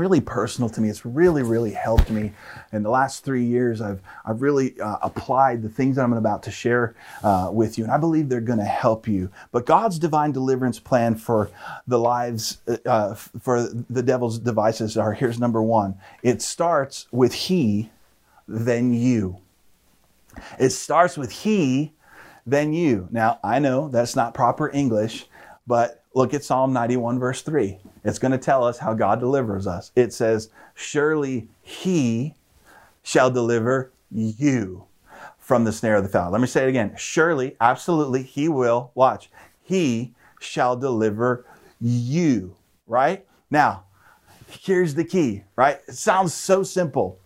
really 0.00 0.20
personal 0.20 0.70
to 0.70 0.80
me. 0.80 0.88
It's 0.88 1.04
really, 1.04 1.42
really 1.42 1.72
helped 1.72 2.10
me. 2.10 2.32
In 2.72 2.82
the 2.82 2.88
last 2.88 3.22
three 3.22 3.44
years, 3.44 3.82
I've, 3.82 4.00
I've 4.24 4.40
really 4.40 4.80
uh, 4.80 4.96
applied 5.02 5.62
the 5.62 5.68
things 5.68 5.96
that 5.96 6.02
I'm 6.02 6.14
about 6.14 6.42
to 6.44 6.50
share 6.50 6.94
uh, 7.22 7.50
with 7.52 7.76
you, 7.76 7.84
and 7.84 7.92
I 7.92 7.98
believe 7.98 8.28
they're 8.28 8.40
going 8.40 8.58
to 8.58 8.64
help 8.64 9.06
you. 9.06 9.30
But 9.52 9.66
God's 9.66 9.98
divine 9.98 10.32
deliverance 10.32 10.80
plan 10.80 11.14
for 11.16 11.50
the 11.86 11.98
lives, 11.98 12.62
uh, 12.86 13.14
for 13.14 13.62
the 13.62 14.02
devil's 14.02 14.38
devices 14.38 14.96
are 14.96 15.12
here's 15.12 15.38
number 15.38 15.62
one 15.62 15.98
it 16.22 16.40
starts 16.40 17.06
with 17.12 17.34
He, 17.34 17.90
then 18.48 18.94
you. 18.94 19.38
It 20.58 20.70
starts 20.70 21.18
with 21.18 21.30
He, 21.30 21.92
then 22.46 22.72
you. 22.72 23.06
Now, 23.10 23.38
I 23.44 23.58
know 23.58 23.88
that's 23.88 24.16
not 24.16 24.32
proper 24.32 24.70
English, 24.70 25.26
but 25.66 25.99
look 26.14 26.34
at 26.34 26.44
Psalm 26.44 26.72
91, 26.72 27.18
verse 27.18 27.42
3. 27.42 27.78
It's 28.04 28.18
going 28.18 28.32
to 28.32 28.38
tell 28.38 28.64
us 28.64 28.78
how 28.78 28.94
God 28.94 29.20
delivers 29.20 29.66
us. 29.66 29.92
It 29.94 30.12
says, 30.12 30.50
Surely 30.74 31.48
He 31.62 32.34
shall 33.02 33.30
deliver 33.30 33.92
you 34.10 34.86
from 35.38 35.64
the 35.64 35.72
snare 35.72 35.96
of 35.96 36.02
the 36.02 36.08
fowler. 36.08 36.32
Let 36.32 36.40
me 36.40 36.46
say 36.46 36.64
it 36.64 36.68
again. 36.68 36.94
Surely, 36.96 37.56
absolutely, 37.60 38.22
He 38.22 38.48
will. 38.48 38.90
Watch. 38.94 39.30
He 39.62 40.14
shall 40.40 40.76
deliver 40.76 41.46
you, 41.80 42.56
right? 42.86 43.24
Now, 43.50 43.84
here's 44.48 44.94
the 44.94 45.04
key, 45.04 45.44
right? 45.56 45.80
It 45.86 45.94
sounds 45.94 46.34
so 46.34 46.62
simple. 46.62 47.19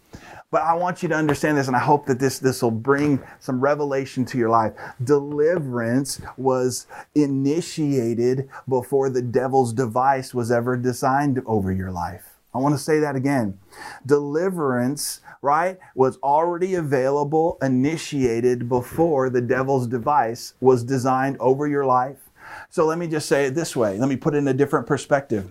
But 0.54 0.62
I 0.62 0.74
want 0.74 1.02
you 1.02 1.08
to 1.08 1.16
understand 1.16 1.58
this, 1.58 1.66
and 1.66 1.74
I 1.74 1.80
hope 1.80 2.06
that 2.06 2.20
this, 2.20 2.38
this 2.38 2.62
will 2.62 2.70
bring 2.70 3.20
some 3.40 3.60
revelation 3.60 4.24
to 4.26 4.38
your 4.38 4.50
life. 4.50 4.72
Deliverance 5.02 6.20
was 6.36 6.86
initiated 7.16 8.48
before 8.68 9.10
the 9.10 9.20
devil's 9.20 9.72
device 9.72 10.32
was 10.32 10.52
ever 10.52 10.76
designed 10.76 11.42
over 11.44 11.72
your 11.72 11.90
life. 11.90 12.36
I 12.54 12.58
want 12.58 12.72
to 12.72 12.78
say 12.78 13.00
that 13.00 13.16
again. 13.16 13.58
Deliverance, 14.06 15.22
right, 15.42 15.76
was 15.96 16.18
already 16.18 16.76
available, 16.76 17.58
initiated 17.60 18.68
before 18.68 19.30
the 19.30 19.40
devil's 19.40 19.88
device 19.88 20.54
was 20.60 20.84
designed 20.84 21.36
over 21.40 21.66
your 21.66 21.84
life. 21.84 22.30
So 22.70 22.86
let 22.86 22.98
me 22.98 23.08
just 23.08 23.28
say 23.28 23.46
it 23.46 23.56
this 23.56 23.74
way. 23.74 23.98
Let 23.98 24.08
me 24.08 24.14
put 24.14 24.36
it 24.36 24.38
in 24.38 24.46
a 24.46 24.54
different 24.54 24.86
perspective. 24.86 25.50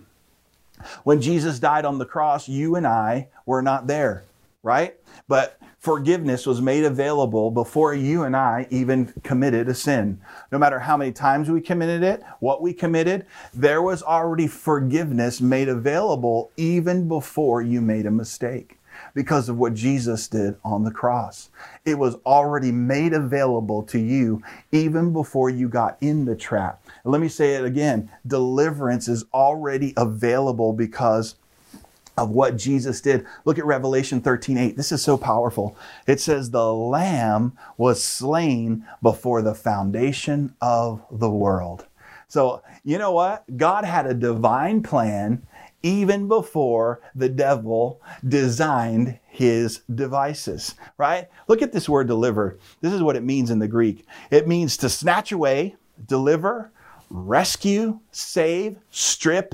When 1.04 1.20
Jesus 1.20 1.60
died 1.60 1.84
on 1.84 1.98
the 1.98 2.06
cross, 2.06 2.48
you 2.48 2.78
and 2.78 2.88
I 2.88 3.28
were 3.46 3.62
not 3.62 3.88
there, 3.88 4.24
right? 4.64 4.96
But 5.28 5.60
forgiveness 5.78 6.48
was 6.48 6.62
made 6.62 6.86
available 6.86 7.52
before 7.52 7.94
you 7.94 8.24
and 8.24 8.36
I 8.36 8.66
even 8.70 9.14
committed 9.24 9.68
a 9.68 9.76
sin. 9.76 10.22
No 10.52 10.58
matter 10.58 10.80
how 10.80 10.96
many 10.96 11.12
times 11.12 11.50
we 11.50 11.60
committed 11.62 12.02
it, 12.02 12.24
what 12.40 12.62
we 12.62 12.74
committed, 12.74 13.26
there 13.54 13.82
was 13.82 14.02
already 14.02 14.48
forgiveness 14.48 15.42
made 15.42 15.68
available 15.68 16.52
even 16.56 17.10
before 17.10 17.62
you 17.62 17.82
made 17.82 18.06
a 18.06 18.12
mistake 18.12 18.80
because 19.14 19.50
of 19.50 19.58
what 19.58 19.74
Jesus 19.74 20.28
did 20.28 20.56
on 20.64 20.84
the 20.84 20.92
cross. 20.92 21.50
It 21.84 21.98
was 21.98 22.16
already 22.26 22.72
made 22.72 23.14
available 23.14 23.84
to 23.84 24.00
you 24.00 24.42
even 24.72 25.12
before 25.12 25.50
you 25.50 25.68
got 25.68 25.98
in 26.00 26.26
the 26.26 26.36
trap. 26.36 26.84
let 27.04 27.20
me 27.20 27.28
say 27.28 27.56
it 27.56 27.66
again 27.66 28.10
deliverance 28.26 29.08
is 29.08 29.26
already 29.34 29.94
available 29.98 30.74
because 30.74 31.36
of 32.18 32.30
what 32.30 32.58
Jesus 32.58 33.02
did. 33.02 33.26
Look 33.46 33.58
at 33.58 33.66
Revelation 33.66 34.22
13 34.22 34.58
8. 34.58 34.78
This 34.78 34.92
is 34.92 35.02
so 35.02 35.18
powerful. 35.18 35.76
It 36.08 36.20
says, 36.20 36.52
The 36.52 36.74
Lamb 36.74 37.58
was 37.78 38.04
slain 38.04 38.86
before 39.02 39.42
the 39.42 39.56
foundation 39.56 40.56
of 40.62 41.04
the 41.12 41.30
world. 41.30 41.88
So, 42.28 42.64
you 42.84 42.98
know 42.98 43.12
what? 43.12 43.46
God 43.58 43.86
had 43.86 44.08
a 44.08 44.14
divine 44.14 44.82
plan 44.82 45.46
even 45.84 46.30
before 46.30 47.02
the 47.14 47.30
devil 47.30 48.02
designed 48.28 49.20
his 49.28 49.82
devices, 49.94 50.76
right? 50.98 51.28
Look 51.48 51.62
at 51.62 51.74
this 51.74 51.90
word 51.90 52.08
deliver. 52.08 52.58
This 52.82 52.94
is 52.94 53.04
what 53.04 53.18
it 53.18 53.24
means 53.24 53.52
in 53.52 53.60
the 53.60 53.68
Greek 53.68 54.06
it 54.32 54.48
means 54.48 54.78
to 54.78 54.90
snatch 54.90 55.32
away, 55.32 55.76
deliver, 56.08 56.72
rescue, 57.10 58.00
save, 58.12 58.78
strip, 58.90 59.54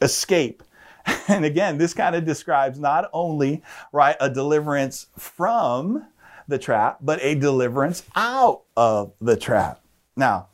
escape. 0.00 0.62
And 1.28 1.44
again, 1.44 1.78
this 1.78 1.94
kind 1.94 2.16
of 2.16 2.24
describes 2.24 2.78
not 2.78 3.08
only, 3.12 3.62
right, 3.92 4.16
a 4.20 4.28
deliverance 4.28 5.06
from 5.16 6.04
the 6.48 6.58
trap, 6.58 6.98
but 7.00 7.22
a 7.22 7.34
deliverance 7.36 8.02
out 8.16 8.62
of 8.76 9.12
the 9.20 9.36
trap. 9.36 9.80
Now, 10.16 10.48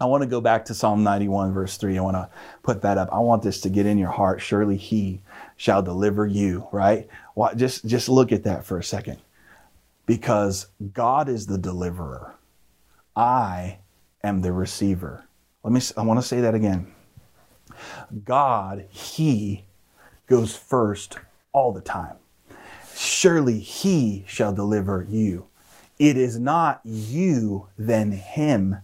I 0.00 0.06
want 0.06 0.22
to 0.22 0.28
go 0.28 0.40
back 0.40 0.64
to 0.64 0.74
Psalm 0.74 1.04
91, 1.04 1.52
verse 1.52 1.76
3. 1.76 1.96
I 1.96 2.00
want 2.00 2.16
to 2.16 2.28
put 2.62 2.82
that 2.82 2.98
up. 2.98 3.10
I 3.12 3.20
want 3.20 3.42
this 3.42 3.60
to 3.60 3.68
get 3.68 3.86
in 3.86 3.98
your 3.98 4.10
heart. 4.10 4.40
Surely 4.40 4.76
he 4.76 5.20
shall 5.56 5.82
deliver 5.82 6.26
you, 6.26 6.66
right? 6.72 7.08
Just, 7.54 7.86
just 7.86 8.08
look 8.08 8.32
at 8.32 8.42
that 8.44 8.64
for 8.64 8.78
a 8.78 8.82
second. 8.82 9.18
Because 10.06 10.66
God 10.92 11.28
is 11.28 11.46
the 11.46 11.58
deliverer. 11.58 12.34
I 13.14 13.78
am 14.24 14.40
the 14.40 14.52
receiver. 14.52 15.24
Let 15.62 15.72
me, 15.72 15.80
I 15.96 16.02
want 16.02 16.20
to 16.20 16.26
say 16.26 16.40
that 16.40 16.56
again. 16.56 16.92
God, 18.24 18.86
He 18.90 19.64
goes 20.26 20.56
first 20.56 21.18
all 21.52 21.72
the 21.72 21.80
time. 21.80 22.16
Surely 22.96 23.58
He 23.58 24.24
shall 24.26 24.52
deliver 24.52 25.06
you. 25.08 25.46
It 25.98 26.16
is 26.16 26.38
not 26.38 26.80
you, 26.84 27.68
then 27.76 28.12
Him 28.12 28.78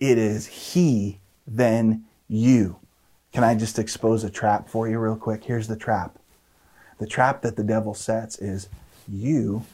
it 0.00 0.16
is 0.16 0.46
He, 0.46 1.20
then 1.46 2.06
you. 2.26 2.76
Can 3.32 3.44
I 3.44 3.54
just 3.54 3.78
expose 3.78 4.24
a 4.24 4.30
trap 4.30 4.68
for 4.68 4.88
you 4.88 4.98
real 4.98 5.16
quick? 5.16 5.44
Here's 5.44 5.68
the 5.68 5.76
trap. 5.76 6.18
The 6.98 7.06
trap 7.06 7.42
that 7.42 7.56
the 7.56 7.62
devil 7.62 7.94
sets 7.94 8.38
is 8.38 8.68
you 9.06 9.64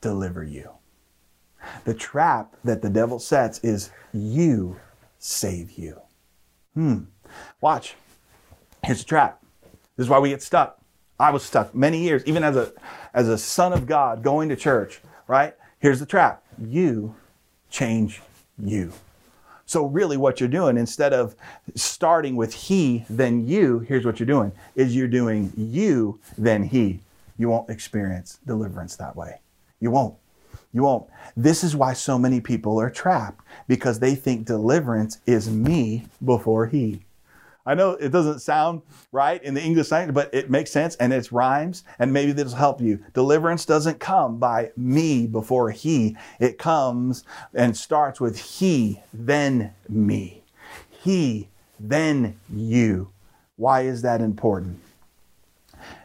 deliver 0.00 0.44
you. 0.44 0.70
The 1.84 1.94
trap 1.94 2.54
that 2.62 2.82
the 2.82 2.90
devil 2.90 3.18
sets 3.18 3.58
is 3.60 3.90
you 4.12 4.78
save 5.18 5.72
you. 5.72 6.00
Hmm. 6.74 7.04
Watch. 7.60 7.94
Here's 8.84 9.00
a 9.00 9.06
trap. 9.06 9.42
This 9.96 10.04
is 10.04 10.10
why 10.10 10.18
we 10.18 10.28
get 10.28 10.42
stuck. 10.42 10.78
I 11.18 11.30
was 11.30 11.42
stuck 11.42 11.74
many 11.74 12.02
years, 12.02 12.22
even 12.26 12.44
as 12.44 12.56
a 12.56 12.72
as 13.14 13.28
a 13.28 13.38
son 13.38 13.72
of 13.72 13.86
God 13.86 14.22
going 14.22 14.48
to 14.50 14.56
church, 14.56 15.00
right? 15.26 15.54
Here's 15.78 16.00
the 16.00 16.06
trap. 16.06 16.42
You 16.58 17.14
change 17.70 18.20
you. 18.58 18.92
So 19.66 19.86
really 19.86 20.16
what 20.16 20.40
you're 20.40 20.48
doing, 20.48 20.76
instead 20.76 21.12
of 21.14 21.34
starting 21.74 22.36
with 22.36 22.52
he, 22.52 23.06
then 23.08 23.46
you, 23.46 23.78
here's 23.80 24.04
what 24.04 24.20
you're 24.20 24.26
doing, 24.26 24.52
is 24.76 24.94
you're 24.94 25.08
doing 25.08 25.52
you, 25.56 26.18
then 26.36 26.64
he. 26.64 27.00
You 27.38 27.48
won't 27.48 27.70
experience 27.70 28.38
deliverance 28.46 28.96
that 28.96 29.16
way. 29.16 29.40
You 29.80 29.90
won't. 29.90 30.16
You 30.74 30.82
won't. 30.82 31.08
This 31.36 31.64
is 31.64 31.74
why 31.74 31.94
so 31.94 32.18
many 32.18 32.40
people 32.40 32.78
are 32.78 32.90
trapped 32.90 33.44
because 33.66 34.00
they 34.00 34.14
think 34.14 34.44
deliverance 34.44 35.18
is 35.26 35.48
me 35.48 36.06
before 36.24 36.66
he. 36.66 37.03
I 37.66 37.74
know 37.74 37.92
it 37.92 38.10
doesn't 38.10 38.40
sound 38.40 38.82
right 39.10 39.42
in 39.42 39.54
the 39.54 39.62
English 39.62 39.90
language, 39.90 40.14
but 40.14 40.34
it 40.34 40.50
makes 40.50 40.70
sense 40.70 40.96
and 40.96 41.12
it 41.12 41.32
rhymes, 41.32 41.82
and 41.98 42.12
maybe 42.12 42.32
this 42.32 42.46
will 42.46 42.56
help 42.56 42.80
you. 42.80 43.02
Deliverance 43.14 43.64
doesn't 43.64 44.00
come 44.00 44.38
by 44.38 44.70
me 44.76 45.26
before 45.26 45.70
he, 45.70 46.16
it 46.38 46.58
comes 46.58 47.24
and 47.54 47.76
starts 47.76 48.20
with 48.20 48.38
he, 48.38 49.00
then 49.12 49.72
me. 49.88 50.42
He, 50.90 51.48
then 51.80 52.38
you. 52.52 53.10
Why 53.56 53.82
is 53.82 54.02
that 54.02 54.20
important? 54.20 54.80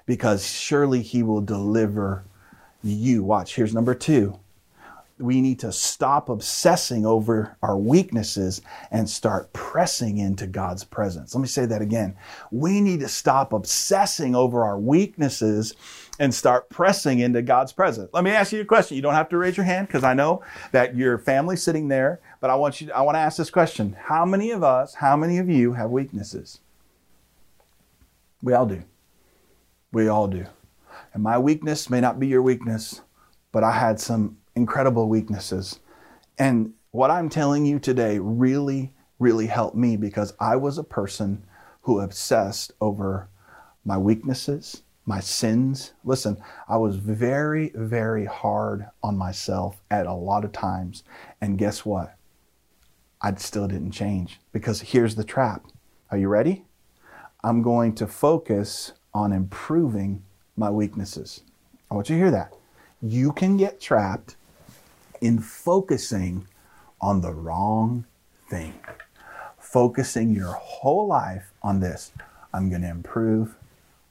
Because 0.06 0.46
surely 0.48 1.02
he 1.02 1.24
will 1.24 1.42
deliver 1.42 2.24
you. 2.84 3.24
Watch, 3.24 3.56
here's 3.56 3.74
number 3.74 3.94
two 3.94 4.40
we 5.20 5.42
need 5.42 5.60
to 5.60 5.72
stop 5.72 6.30
obsessing 6.30 7.06
over 7.06 7.58
our 7.62 7.78
weaknesses 7.78 8.62
and 8.90 9.10
start 9.10 9.52
pressing 9.52 10.18
into 10.18 10.48
God's 10.48 10.86
presence. 10.86 11.36
Let 11.36 11.42
me 11.42 11.48
say 11.48 11.66
that 11.66 11.82
again. 11.82 12.16
We 12.52 12.80
need 12.80 13.02
to 13.02 13.10
stop 13.10 13.52
obsessing 13.52 14.34
over 14.34 14.64
our 14.64 14.80
weaknesses 14.80 15.76
and 16.20 16.34
start 16.34 16.70
pressing 16.70 17.20
into 17.20 17.42
God's 17.42 17.74
presence. 17.74 18.10
Let 18.14 18.24
me 18.24 18.32
ask 18.32 18.54
you 18.54 18.62
a 18.62 18.66
question. 18.66 18.96
You 18.96 19.02
don't 19.02 19.14
have 19.14 19.30
to 19.30 19.38
raise 19.38 19.58
your 19.58 19.66
hand 19.66 19.88
because 19.88 20.04
I 20.04 20.14
know 20.14 20.42
that 20.72 20.96
your 20.96 21.18
family's 21.18 21.64
sitting 21.64 21.90
there, 21.90 22.22
but 22.40 22.50
I 22.50 22.56
want 22.56 22.82
you 22.82 22.92
I 22.92 23.02
want 23.02 23.16
to 23.16 23.20
ask 23.20 23.38
this 23.38 23.50
question. 23.50 23.96
How 24.00 24.26
many 24.26 24.52
of 24.52 24.64
us, 24.64 24.96
how 24.96 25.16
many 25.16 25.38
of 25.38 25.50
you 25.50 25.74
have 25.74 25.90
weaknesses? 25.92 26.60
We 28.42 28.54
all 28.54 28.66
do. 28.66 28.84
We 29.92 30.08
all 30.08 30.28
do. 30.28 30.46
And 31.14 31.24
my 31.24 31.38
weakness 31.38 31.90
may 31.90 32.00
not 32.00 32.20
be 32.20 32.28
your 32.28 32.42
weakness, 32.42 33.02
but 33.52 33.64
I 33.64 33.72
had 33.72 34.00
some 34.00 34.38
incredible 34.56 35.08
weaknesses. 35.08 35.80
And 36.38 36.74
what 36.92 37.12
I'm 37.12 37.30
telling 37.30 37.66
you 37.66 37.80
today 37.80 38.20
really, 38.20 38.94
really 39.20 39.48
helped 39.48 39.76
me 39.76 39.98
because 39.98 40.34
I 40.40 40.56
was 40.56 40.78
a 40.78 40.84
person 40.84 41.44
who 41.82 42.00
obsessed 42.00 42.72
over 42.82 43.30
my 43.86 43.98
weaknesses, 43.98 44.84
my 45.06 45.20
sins. 45.20 45.94
Listen, 46.04 46.38
I 46.68 46.78
was 46.78 46.98
very, 46.98 47.72
very 47.76 48.26
hard 48.26 48.88
on 49.02 49.18
myself 49.18 49.82
at 49.90 50.06
a 50.06 50.14
lot 50.14 50.46
of 50.46 50.52
times. 50.52 51.04
And 51.42 51.58
guess 51.58 51.86
what? 51.86 52.16
I 53.22 53.34
still 53.36 53.68
didn't 53.68 53.92
change 53.92 54.40
because 54.52 54.82
here's 54.82 55.16
the 55.16 55.24
trap. 55.24 55.66
Are 56.12 56.18
you 56.18 56.28
ready? 56.28 56.66
I'm 57.44 57.62
going 57.62 57.96
to 57.96 58.08
focus 58.08 58.94
on 59.14 59.34
improving 59.34 60.24
my 60.56 60.70
weaknesses. 60.70 61.42
I 61.90 61.96
want 61.96 62.10
you 62.10 62.16
to 62.16 62.22
hear 62.22 62.32
that. 62.32 62.54
You 63.02 63.32
can 63.32 63.58
get 63.58 63.80
trapped 63.80 64.36
in 65.22 65.40
focusing 65.40 66.48
on 67.02 67.22
the 67.22 67.34
wrong 67.34 68.06
thing. 68.50 68.74
Focusing 69.58 70.34
your 70.34 70.54
whole 70.54 71.08
life 71.08 71.52
on 71.62 71.80
this. 71.80 72.12
I'm 72.54 72.70
going 72.70 72.82
to 72.82 72.90
improve 72.90 73.56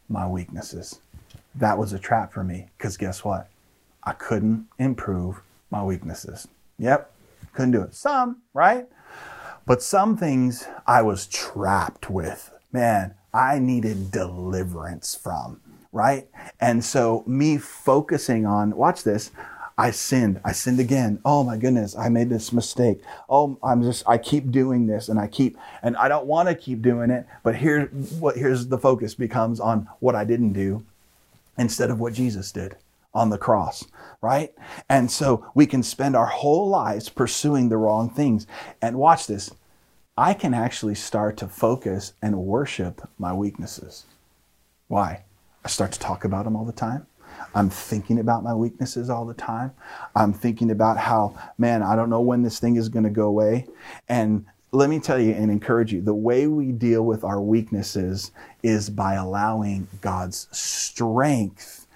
my 0.08 0.26
weaknesses. 0.26 1.00
That 1.54 1.76
was 1.78 1.92
a 1.92 1.98
trap 1.98 2.32
for 2.32 2.44
me 2.44 2.68
because 2.76 2.96
guess 2.96 3.24
what? 3.24 3.48
I 4.04 4.12
couldn't 4.12 4.66
improve 4.78 5.40
my 5.70 5.82
weaknesses. 5.82 6.48
Yep, 6.78 7.12
couldn't 7.52 7.72
do 7.72 7.82
it. 7.82 7.94
Some, 7.94 8.42
right? 8.54 8.86
But 9.66 9.82
some 9.82 10.16
things 10.16 10.66
I 10.86 11.02
was 11.02 11.26
trapped 11.26 12.08
with. 12.08 12.50
Man, 12.72 13.14
I 13.34 13.58
needed 13.58 14.10
deliverance 14.10 15.14
from, 15.14 15.60
right? 15.92 16.28
And 16.60 16.84
so 16.84 17.24
me 17.26 17.58
focusing 17.58 18.46
on, 18.46 18.76
watch 18.76 19.02
this, 19.02 19.30
I 19.78 19.92
sinned. 19.92 20.40
I 20.44 20.50
sinned 20.50 20.80
again. 20.80 21.20
Oh 21.24 21.44
my 21.44 21.56
goodness, 21.56 21.96
I 21.96 22.08
made 22.08 22.30
this 22.30 22.52
mistake. 22.52 23.00
Oh, 23.30 23.56
I'm 23.62 23.80
just, 23.82 24.02
I 24.08 24.18
keep 24.18 24.50
doing 24.50 24.88
this 24.88 25.08
and 25.08 25.20
I 25.20 25.28
keep, 25.28 25.56
and 25.82 25.96
I 25.96 26.08
don't 26.08 26.26
want 26.26 26.48
to 26.48 26.56
keep 26.56 26.82
doing 26.82 27.10
it. 27.10 27.26
But 27.44 27.54
here, 27.54 27.86
what, 28.18 28.36
here's 28.36 28.66
the 28.66 28.76
focus 28.76 29.14
becomes 29.14 29.60
on 29.60 29.88
what 30.00 30.16
I 30.16 30.24
didn't 30.24 30.52
do 30.52 30.84
instead 31.56 31.90
of 31.90 32.00
what 32.00 32.12
Jesus 32.12 32.50
did 32.50 32.76
on 33.14 33.30
the 33.30 33.38
cross, 33.38 33.84
right? 34.20 34.52
And 34.88 35.12
so 35.12 35.48
we 35.54 35.64
can 35.64 35.84
spend 35.84 36.16
our 36.16 36.26
whole 36.26 36.68
lives 36.68 37.08
pursuing 37.08 37.68
the 37.68 37.76
wrong 37.76 38.10
things. 38.10 38.48
And 38.82 38.98
watch 38.98 39.28
this. 39.28 39.52
I 40.16 40.34
can 40.34 40.54
actually 40.54 40.96
start 40.96 41.36
to 41.36 41.46
focus 41.46 42.14
and 42.20 42.38
worship 42.38 43.08
my 43.16 43.32
weaknesses. 43.32 44.06
Why? 44.88 45.22
I 45.64 45.68
start 45.68 45.92
to 45.92 46.00
talk 46.00 46.24
about 46.24 46.44
them 46.44 46.56
all 46.56 46.64
the 46.64 46.72
time. 46.72 47.06
I'm 47.54 47.70
thinking 47.70 48.18
about 48.18 48.42
my 48.42 48.54
weaknesses 48.54 49.10
all 49.10 49.24
the 49.24 49.34
time. 49.34 49.72
I'm 50.14 50.32
thinking 50.32 50.70
about 50.70 50.96
how, 50.96 51.34
man, 51.58 51.82
I 51.82 51.96
don't 51.96 52.10
know 52.10 52.20
when 52.20 52.42
this 52.42 52.58
thing 52.58 52.76
is 52.76 52.88
going 52.88 53.04
to 53.04 53.10
go 53.10 53.26
away. 53.26 53.66
And 54.08 54.46
let 54.72 54.90
me 54.90 55.00
tell 55.00 55.18
you 55.18 55.32
and 55.32 55.50
encourage 55.50 55.92
you 55.92 56.00
the 56.00 56.14
way 56.14 56.46
we 56.46 56.72
deal 56.72 57.02
with 57.04 57.24
our 57.24 57.40
weaknesses 57.40 58.32
is 58.62 58.90
by 58.90 59.14
allowing 59.14 59.88
God's 60.00 60.46
strength 60.52 61.86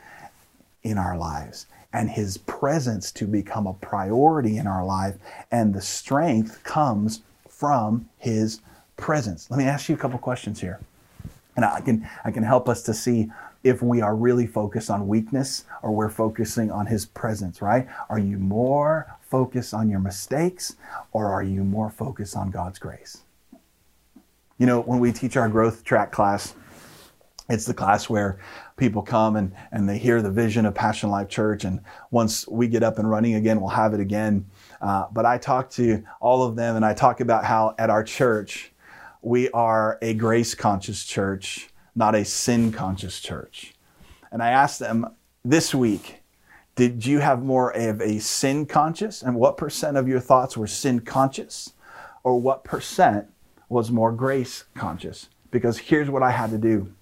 in 0.83 0.99
our 0.99 1.17
lives 1.17 1.67
and 1.93 2.09
his 2.09 2.39
presence 2.39 3.13
to 3.13 3.27
become 3.27 3.67
a 3.67 3.75
priority 3.75 4.57
in 4.57 4.67
our 4.67 4.85
life. 4.85 5.17
And 5.51 5.75
the 5.75 5.83
strength 5.83 6.63
comes 6.65 7.21
from 7.49 8.09
his 8.19 8.61
presence. 8.97 9.51
Let 9.51 9.59
me 9.59 9.65
ask 9.65 9.89
you 9.89 9.95
a 9.95 9.99
couple 9.99 10.19
questions 10.19 10.61
here. 10.61 10.81
And 11.55 11.65
I 11.67 11.81
can, 11.83 12.09
I 12.25 12.31
can 12.31 12.43
help 12.43 12.69
us 12.69 12.83
to 12.85 12.95
see 12.95 13.31
if 13.65 13.83
we 13.83 14.01
are 14.01 14.15
really 14.15 14.47
focused 14.47 14.91
on 14.91 15.07
weakness 15.07 15.65
or 15.83 15.93
we're 15.93 16.09
focusing 16.09 16.71
on 16.71 16.87
his 16.87 17.07
presence, 17.07 17.63
right? 17.63 17.87
Are 18.09 18.19
you 18.19 18.39
more 18.39 19.17
focused 19.21 19.73
on 19.73 19.89
your 19.89 20.01
mistakes 20.01 20.77
or 21.13 21.33
are 21.33 21.43
you 21.43 21.65
more 21.65 21.91
focused 21.91 22.37
on 22.37 22.51
God's 22.51 22.79
grace? 22.79 23.23
You 24.59 24.67
know, 24.67 24.81
when 24.81 25.01
we 25.01 25.13
teach 25.13 25.37
our 25.37 25.49
growth 25.49 25.85
track 25.85 26.13
class, 26.13 26.55
it's 27.49 27.67
the 27.67 27.75
class 27.75 28.09
where 28.09 28.39
people 28.77 29.03
come 29.03 29.37
and, 29.37 29.53
and 29.73 29.89
they 29.89 29.99
hear 29.99 30.23
the 30.23 30.31
vision 30.31 30.65
of 30.67 30.75
Passion 30.75 31.11
Life 31.11 31.29
Church. 31.29 31.65
And 31.65 31.81
once 32.11 32.47
we 32.49 32.69
get 32.69 32.83
up 32.83 32.99
and 32.99 33.09
running 33.09 33.35
again, 33.35 33.61
we'll 33.61 33.71
have 33.71 33.95
it 33.95 34.01
again. 34.01 34.47
Uh, 34.81 35.07
but 35.13 35.27
I 35.27 35.39
talk 35.39 35.71
to 35.71 36.03
all 36.21 36.45
of 36.45 36.57
them 36.57 36.77
and 36.77 36.85
I 36.85 36.95
talk 36.95 37.21
about 37.21 37.45
how 37.45 37.75
at 37.79 37.91
our 37.91 38.05
church, 38.05 38.73
we 39.21 39.51
are 39.51 39.99
a 40.03 40.15
grace 40.15 40.55
conscious 40.55 41.05
church, 41.05 41.69
not 41.95 42.15
a 42.15 42.25
sin 42.25 42.73
conscious 42.73 43.21
church. 43.21 43.75
And 44.31 44.43
I 44.43 44.51
asked 44.51 44.79
them 44.79 45.15
this 45.45 45.75
week, 45.75 46.23
did 46.75 47.05
you 47.05 47.19
have 47.19 47.43
more 47.43 47.71
of 47.77 48.01
a 48.01 48.19
sin 48.19 48.65
conscious? 48.67 49.23
And 49.23 49.37
what 49.37 49.57
percent 49.57 49.97
of 49.97 50.09
your 50.09 50.21
thoughts 50.21 50.57
were 50.57 50.67
sin 50.67 51.01
conscious? 51.01 51.75
Or 52.25 52.41
what 52.41 52.65
percent 52.65 53.27
was 53.69 53.91
more 53.91 54.13
grace 54.13 54.65
conscious? 54.75 55.29
Because 55.51 55.79
here's 55.79 56.09
what 56.09 56.23
I 56.23 56.31
had 56.31 56.51
to 56.51 56.59
do 56.59 56.93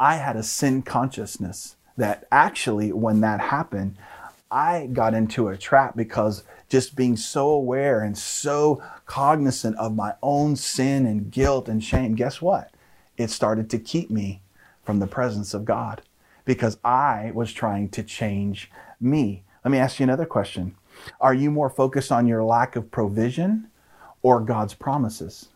I 0.00 0.16
had 0.16 0.36
a 0.36 0.42
sin 0.42 0.82
consciousness 0.82 1.76
that 1.96 2.26
actually, 2.30 2.92
when 2.92 3.20
that 3.20 3.40
happened, 3.40 3.96
I 4.50 4.88
got 4.92 5.14
into 5.14 5.48
a 5.48 5.58
trap 5.58 5.96
because 5.96 6.44
just 6.68 6.96
being 6.96 7.16
so 7.16 7.48
aware 7.48 8.02
and 8.02 8.16
so 8.16 8.82
cognizant 9.04 9.76
of 9.76 9.94
my 9.94 10.14
own 10.22 10.56
sin 10.56 11.06
and 11.06 11.30
guilt 11.30 11.68
and 11.68 11.82
shame, 11.82 12.14
guess 12.14 12.40
what? 12.40 12.70
It 13.18 13.30
started 13.30 13.68
to 13.70 13.78
keep 13.78 14.10
me 14.10 14.40
from 14.84 15.00
the 15.00 15.06
presence 15.06 15.52
of 15.52 15.66
God 15.66 16.00
because 16.46 16.78
I 16.82 17.32
was 17.34 17.52
trying 17.52 17.90
to 17.90 18.02
change 18.02 18.70
me. 19.00 19.42
Let 19.64 19.72
me 19.72 19.78
ask 19.78 20.00
you 20.00 20.04
another 20.04 20.24
question. 20.24 20.76
Are 21.20 21.34
you 21.34 21.50
more 21.50 21.68
focused 21.68 22.10
on 22.10 22.26
your 22.26 22.42
lack 22.42 22.76
of 22.76 22.90
provision 22.90 23.68
or 24.22 24.40
God's 24.40 24.72
promises? 24.72 25.48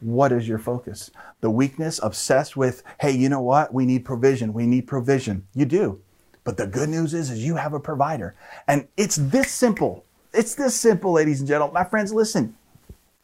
What 0.00 0.32
is 0.32 0.48
your 0.48 0.58
focus? 0.58 1.10
The 1.40 1.50
weakness, 1.50 2.00
obsessed 2.02 2.56
with, 2.56 2.82
hey, 3.00 3.12
you 3.12 3.28
know 3.28 3.40
what? 3.40 3.72
We 3.72 3.86
need 3.86 4.04
provision. 4.04 4.52
We 4.52 4.66
need 4.66 4.86
provision. 4.86 5.46
You 5.54 5.66
do. 5.66 6.00
But 6.42 6.56
the 6.56 6.66
good 6.66 6.88
news 6.88 7.14
is, 7.14 7.30
is 7.30 7.44
you 7.44 7.56
have 7.56 7.72
a 7.72 7.80
provider. 7.80 8.34
And 8.66 8.88
it's 8.96 9.16
this 9.16 9.50
simple. 9.50 10.04
It's 10.32 10.54
this 10.54 10.74
simple, 10.74 11.12
ladies 11.12 11.40
and 11.40 11.48
gentlemen. 11.48 11.74
My 11.74 11.84
friends, 11.84 12.12
listen. 12.12 12.56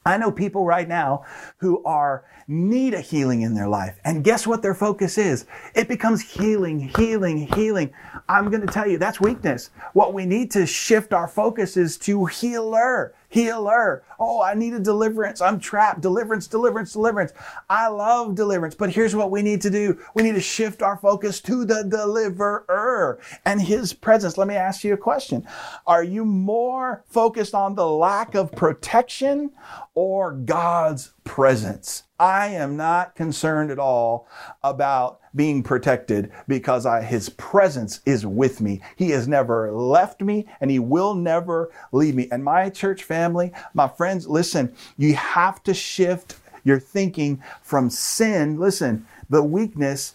I 0.07 0.17
know 0.17 0.33
people 0.33 0.65
right 0.65 0.89
now 0.89 1.27
who 1.59 1.85
are 1.85 2.25
need 2.49 2.95
a 2.95 3.03
healing 3.03 3.43
in 3.43 3.55
their 3.55 3.69
life. 3.69 4.01
And 4.03 4.25
guess 4.25 4.47
what 4.47 4.63
their 4.63 4.75
focus 4.75 5.19
is? 5.19 5.45
It 5.75 5.89
becomes 5.89 6.23
healing, 6.23 6.91
healing, 6.97 7.47
healing. 7.55 7.93
I'm 8.27 8.49
going 8.49 8.67
to 8.67 8.73
tell 8.73 8.89
you 8.89 8.97
that's 8.97 9.21
weakness. 9.21 9.69
What 9.93 10.15
we 10.15 10.25
need 10.25 10.51
to 10.53 10.65
shift 10.65 11.13
our 11.13 11.29
focus 11.29 11.77
is 11.77 11.99
to 11.99 12.25
healer 12.25 13.15
healer. 13.31 14.03
Oh, 14.19 14.43
I 14.43 14.55
need 14.55 14.75
a 14.75 14.79
deliverance. 14.79 15.41
I'm 15.41 15.59
trapped. 15.59 16.03
Deliverance, 16.03 16.47
deliverance, 16.47 16.93
deliverance. 16.93 17.33
I 17.71 17.87
love 17.87 18.35
deliverance. 18.35 18.75
But 18.75 18.91
here's 18.91 19.17
what 19.17 19.31
we 19.31 19.41
need 19.41 19.63
to 19.63 19.71
do. 19.71 19.99
We 20.15 20.23
need 20.23 20.35
to 20.35 20.41
shift 20.41 20.83
our 20.83 20.99
focus 20.99 21.41
to 21.43 21.65
the 21.65 21.85
deliverer 21.85 23.19
and 23.47 23.63
his 23.63 23.95
presence. 23.95 24.37
Let 24.37 24.49
me 24.49 24.57
ask 24.57 24.85
you 24.85 24.93
a 24.93 24.99
question. 24.99 25.47
Are 25.87 26.05
you 26.05 26.25
more 26.25 27.05
focused 27.07 27.55
on 27.55 27.75
the 27.75 27.87
lack 27.89 28.35
of 28.35 28.53
protection 28.53 29.53
or 29.95 30.33
God's 30.33 31.13
presence? 31.25 32.05
I 32.19 32.49
am 32.49 32.77
not 32.77 33.15
concerned 33.15 33.71
at 33.71 33.79
all 33.79 34.29
about 34.63 35.21
being 35.35 35.63
protected 35.63 36.31
because 36.49 36.87
I, 36.87 37.03
his 37.03 37.29
presence 37.31 38.01
is 38.05 38.27
with 38.27 38.61
me. 38.61 38.81
He 38.97 39.11
has 39.11 39.29
never 39.29 39.73
left 39.73 40.21
me 40.21 40.47
and 40.61 40.71
he 40.71 40.79
will 40.79 41.15
never 41.15 41.71
leave 41.93 42.15
me. 42.15 42.29
And 42.31 42.45
my 42.45 42.69
church 42.69 43.05
family, 43.05 43.53
my 43.75 43.89
friends, 43.89 44.27
listen, 44.29 44.75
you 44.97 45.15
have 45.15 45.63
to 45.65 45.75
shift 45.75 46.37
your 46.65 46.79
thinking 46.79 47.43
from 47.63 47.91
sin, 47.91 48.59
listen, 48.59 49.07
the 49.29 49.43
weakness 49.43 50.15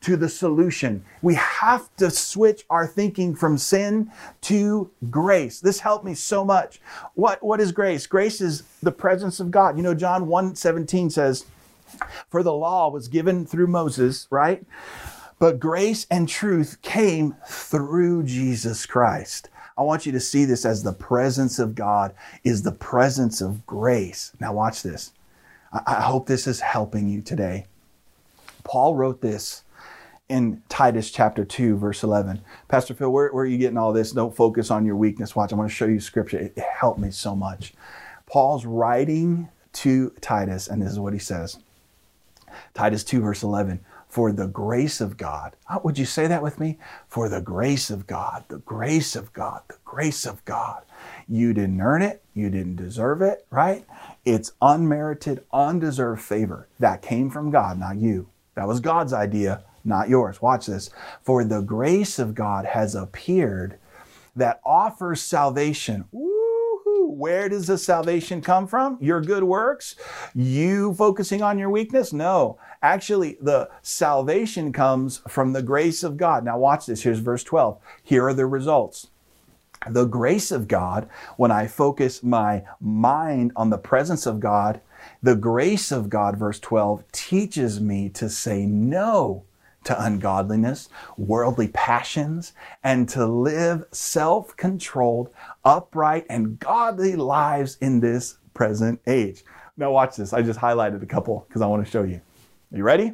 to 0.00 0.16
the 0.16 0.28
solution. 0.28 1.04
We 1.22 1.34
have 1.34 1.94
to 1.96 2.10
switch 2.10 2.64
our 2.70 2.86
thinking 2.86 3.34
from 3.34 3.58
sin 3.58 4.10
to 4.42 4.90
grace. 5.10 5.60
This 5.60 5.80
helped 5.80 6.04
me 6.04 6.14
so 6.14 6.44
much. 6.44 6.80
What, 7.14 7.42
what 7.42 7.60
is 7.60 7.72
grace? 7.72 8.06
Grace 8.06 8.40
is 8.40 8.62
the 8.82 8.92
presence 8.92 9.40
of 9.40 9.50
God. 9.50 9.76
You 9.76 9.82
know, 9.82 9.94
John 9.94 10.26
1 10.28 10.54
17 10.54 11.10
says, 11.10 11.46
For 12.28 12.42
the 12.42 12.52
law 12.52 12.88
was 12.90 13.08
given 13.08 13.46
through 13.46 13.66
Moses, 13.66 14.26
right? 14.30 14.64
But 15.38 15.60
grace 15.60 16.06
and 16.10 16.28
truth 16.28 16.80
came 16.82 17.36
through 17.46 18.22
Jesus 18.22 18.86
Christ. 18.86 19.50
I 19.78 19.82
want 19.82 20.06
you 20.06 20.12
to 20.12 20.20
see 20.20 20.46
this 20.46 20.64
as 20.64 20.82
the 20.82 20.94
presence 20.94 21.58
of 21.58 21.74
God 21.74 22.14
is 22.44 22.62
the 22.62 22.72
presence 22.72 23.42
of 23.42 23.66
grace. 23.66 24.32
Now, 24.40 24.54
watch 24.54 24.82
this. 24.82 25.12
I 25.86 26.00
hope 26.00 26.26
this 26.26 26.46
is 26.46 26.60
helping 26.60 27.08
you 27.08 27.20
today. 27.20 27.66
Paul 28.66 28.96
wrote 28.96 29.20
this 29.20 29.62
in 30.28 30.60
Titus 30.68 31.12
chapter 31.12 31.44
2, 31.44 31.76
verse 31.76 32.02
11. 32.02 32.40
Pastor 32.66 32.94
Phil, 32.94 33.10
where, 33.10 33.28
where, 33.28 33.44
are 33.44 33.46
you 33.46 33.58
getting 33.58 33.78
all 33.78 33.92
this? 33.92 34.10
Don't 34.10 34.34
focus 34.34 34.72
on 34.72 34.84
your 34.84 34.96
weakness. 34.96 35.36
Watch, 35.36 35.52
I'm 35.52 35.58
going 35.58 35.68
to 35.68 35.74
show 35.74 35.86
you 35.86 36.00
scripture. 36.00 36.38
It, 36.38 36.54
it 36.56 36.64
helped 36.64 36.98
me 36.98 37.12
so 37.12 37.36
much. 37.36 37.74
Paul's 38.26 38.66
writing 38.66 39.48
to 39.74 40.10
Titus, 40.20 40.66
and 40.66 40.82
this 40.82 40.90
is 40.90 40.98
what 40.98 41.12
he 41.12 41.18
says 41.20 41.60
Titus 42.74 43.04
2, 43.04 43.20
verse 43.20 43.44
11. 43.44 43.84
For 44.08 44.32
the 44.32 44.46
grace 44.48 45.00
of 45.00 45.16
God. 45.16 45.54
would 45.84 45.98
you 45.98 46.06
say 46.06 46.26
that 46.26 46.42
with 46.42 46.58
me? 46.58 46.78
For 47.06 47.28
the 47.28 47.40
grace 47.40 47.90
of 47.90 48.06
God, 48.06 48.44
the 48.48 48.58
grace 48.58 49.14
of 49.14 49.32
God, 49.32 49.62
the 49.68 49.78
grace 49.84 50.24
of 50.24 50.44
God. 50.44 50.82
You 51.28 51.52
didn't 51.52 51.80
earn 51.80 52.02
it. 52.02 52.22
You 52.34 52.50
didn't 52.50 52.76
deserve 52.76 53.20
it, 53.20 53.46
right? 53.50 53.84
It's 54.24 54.52
unmerited, 54.62 55.44
undeserved 55.52 56.22
favor 56.22 56.66
that 56.80 57.02
came 57.02 57.30
from 57.30 57.50
God, 57.50 57.78
not 57.78 57.96
you. 57.96 58.28
That 58.56 58.66
was 58.66 58.80
God's 58.80 59.12
idea, 59.12 59.62
not 59.84 60.08
yours. 60.08 60.42
Watch 60.42 60.66
this. 60.66 60.90
For 61.22 61.44
the 61.44 61.60
grace 61.60 62.18
of 62.18 62.34
God 62.34 62.64
has 62.64 62.94
appeared 62.94 63.78
that 64.34 64.60
offers 64.64 65.20
salvation. 65.20 66.06
Woo-hoo. 66.10 67.10
Where 67.10 67.48
does 67.48 67.68
the 67.68 67.78
salvation 67.78 68.40
come 68.40 68.66
from? 68.66 68.98
Your 69.00 69.20
good 69.20 69.44
works? 69.44 69.94
You 70.34 70.94
focusing 70.94 71.42
on 71.42 71.58
your 71.58 71.70
weakness? 71.70 72.12
No. 72.12 72.58
Actually, 72.82 73.38
the 73.40 73.70
salvation 73.82 74.72
comes 74.72 75.22
from 75.28 75.52
the 75.52 75.62
grace 75.62 76.02
of 76.02 76.16
God. 76.16 76.44
Now, 76.44 76.58
watch 76.58 76.86
this. 76.86 77.02
Here's 77.02 77.20
verse 77.20 77.44
12. 77.44 77.78
Here 78.02 78.26
are 78.26 78.34
the 78.34 78.46
results 78.46 79.08
the 79.88 80.04
grace 80.04 80.50
of 80.50 80.68
God, 80.68 81.08
when 81.36 81.50
I 81.50 81.66
focus 81.66 82.22
my 82.22 82.64
mind 82.80 83.52
on 83.56 83.70
the 83.70 83.78
presence 83.78 84.26
of 84.26 84.40
God, 84.40 84.80
the 85.22 85.36
grace 85.36 85.92
of 85.92 86.08
God, 86.08 86.36
verse 86.36 86.60
12, 86.60 87.04
teaches 87.12 87.80
me 87.80 88.08
to 88.10 88.28
say 88.28 88.66
no 88.66 89.44
to 89.84 90.04
ungodliness, 90.04 90.88
worldly 91.16 91.68
passions, 91.68 92.52
and 92.82 93.08
to 93.08 93.24
live 93.26 93.84
self 93.92 94.56
controlled, 94.56 95.30
upright, 95.64 96.26
and 96.28 96.58
godly 96.58 97.14
lives 97.16 97.78
in 97.80 98.00
this 98.00 98.38
present 98.52 99.00
age. 99.06 99.44
Now, 99.76 99.92
watch 99.92 100.16
this. 100.16 100.32
I 100.32 100.42
just 100.42 100.58
highlighted 100.58 101.02
a 101.02 101.06
couple 101.06 101.44
because 101.48 101.62
I 101.62 101.66
want 101.66 101.84
to 101.84 101.90
show 101.90 102.02
you. 102.02 102.20
Are 102.72 102.76
you 102.76 102.82
ready? 102.82 103.12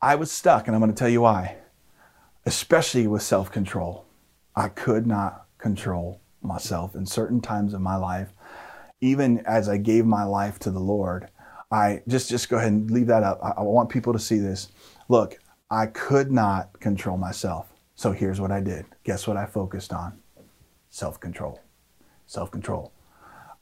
I 0.00 0.14
was 0.16 0.30
stuck, 0.30 0.66
and 0.66 0.76
I'm 0.76 0.80
going 0.80 0.92
to 0.92 0.98
tell 0.98 1.08
you 1.08 1.22
why, 1.22 1.56
especially 2.46 3.06
with 3.06 3.22
self 3.22 3.50
control. 3.50 4.04
I 4.54 4.68
could 4.68 5.06
not 5.06 5.46
control 5.58 6.20
myself 6.42 6.94
in 6.94 7.06
certain 7.06 7.40
times 7.40 7.74
of 7.74 7.80
my 7.80 7.96
life. 7.96 8.33
Even 9.00 9.40
as 9.46 9.68
I 9.68 9.76
gave 9.76 10.06
my 10.06 10.24
life 10.24 10.58
to 10.60 10.70
the 10.70 10.80
Lord, 10.80 11.28
I 11.70 12.02
just 12.08 12.28
just 12.28 12.48
go 12.48 12.56
ahead 12.56 12.72
and 12.72 12.90
leave 12.90 13.08
that 13.08 13.22
up. 13.22 13.40
I, 13.42 13.52
I 13.58 13.62
want 13.62 13.88
people 13.88 14.12
to 14.12 14.18
see 14.18 14.38
this. 14.38 14.68
Look, 15.08 15.38
I 15.70 15.86
could 15.86 16.30
not 16.30 16.78
control 16.80 17.16
myself. 17.16 17.72
So 17.96 18.12
here's 18.12 18.40
what 18.40 18.50
I 18.50 18.60
did. 18.60 18.86
Guess 19.04 19.26
what 19.26 19.36
I 19.36 19.46
focused 19.46 19.92
on? 19.92 20.20
Self-control. 20.90 21.60
Self-control. 22.26 22.92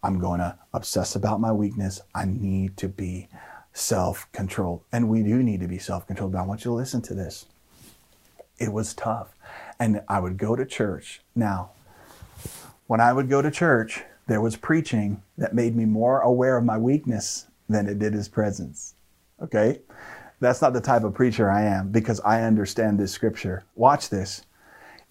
I'm 0.02 0.18
going 0.18 0.40
to 0.40 0.58
obsess 0.72 1.14
about 1.14 1.40
my 1.40 1.52
weakness. 1.52 2.00
I 2.14 2.24
need 2.24 2.76
to 2.78 2.88
be 2.88 3.28
self 3.72 4.30
controlled. 4.32 4.82
And 4.92 5.08
we 5.08 5.22
do 5.22 5.42
need 5.42 5.60
to 5.60 5.68
be 5.68 5.78
self 5.78 6.06
controlled. 6.06 6.32
But 6.32 6.40
I 6.40 6.46
want 6.46 6.64
you 6.64 6.70
to 6.70 6.74
listen 6.74 7.02
to 7.02 7.14
this. 7.14 7.46
It 8.58 8.72
was 8.72 8.94
tough. 8.94 9.34
And 9.78 10.02
I 10.08 10.20
would 10.20 10.36
go 10.36 10.56
to 10.56 10.66
church. 10.66 11.22
Now, 11.34 11.70
when 12.86 13.00
I 13.00 13.12
would 13.12 13.28
go 13.28 13.42
to 13.42 13.50
church, 13.50 14.02
there 14.26 14.40
was 14.40 14.56
preaching 14.56 15.22
that 15.38 15.54
made 15.54 15.76
me 15.76 15.84
more 15.84 16.20
aware 16.20 16.56
of 16.56 16.64
my 16.64 16.78
weakness 16.78 17.46
than 17.68 17.88
it 17.88 17.98
did 17.98 18.14
his 18.14 18.28
presence. 18.28 18.94
Okay? 19.42 19.80
That's 20.40 20.62
not 20.62 20.72
the 20.72 20.80
type 20.80 21.04
of 21.04 21.14
preacher 21.14 21.50
I 21.50 21.62
am 21.62 21.90
because 21.90 22.20
I 22.20 22.42
understand 22.42 22.98
this 22.98 23.12
scripture. 23.12 23.64
Watch 23.74 24.08
this. 24.08 24.42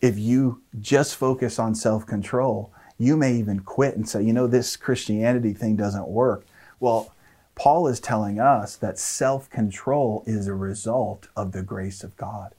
If 0.01 0.17
you 0.17 0.61
just 0.79 1.15
focus 1.15 1.59
on 1.59 1.75
self 1.75 2.05
control, 2.05 2.71
you 2.97 3.15
may 3.15 3.35
even 3.35 3.61
quit 3.61 3.95
and 3.95 4.07
say, 4.07 4.23
you 4.23 4.33
know, 4.33 4.47
this 4.47 4.75
Christianity 4.75 5.53
thing 5.53 5.75
doesn't 5.75 6.07
work. 6.07 6.45
Well, 6.79 7.13
Paul 7.55 7.87
is 7.87 7.99
telling 7.99 8.39
us 8.39 8.75
that 8.77 8.97
self 8.97 9.49
control 9.49 10.23
is 10.25 10.47
a 10.47 10.53
result 10.53 11.27
of 11.35 11.51
the 11.51 11.63
grace 11.63 12.03
of 12.03 12.17
God. 12.17 12.53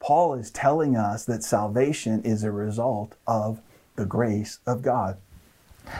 Paul 0.00 0.34
is 0.34 0.50
telling 0.50 0.96
us 0.96 1.24
that 1.24 1.44
salvation 1.44 2.22
is 2.22 2.42
a 2.44 2.50
result 2.50 3.14
of 3.26 3.60
the 3.96 4.06
grace 4.06 4.58
of 4.66 4.82
God. 4.82 5.16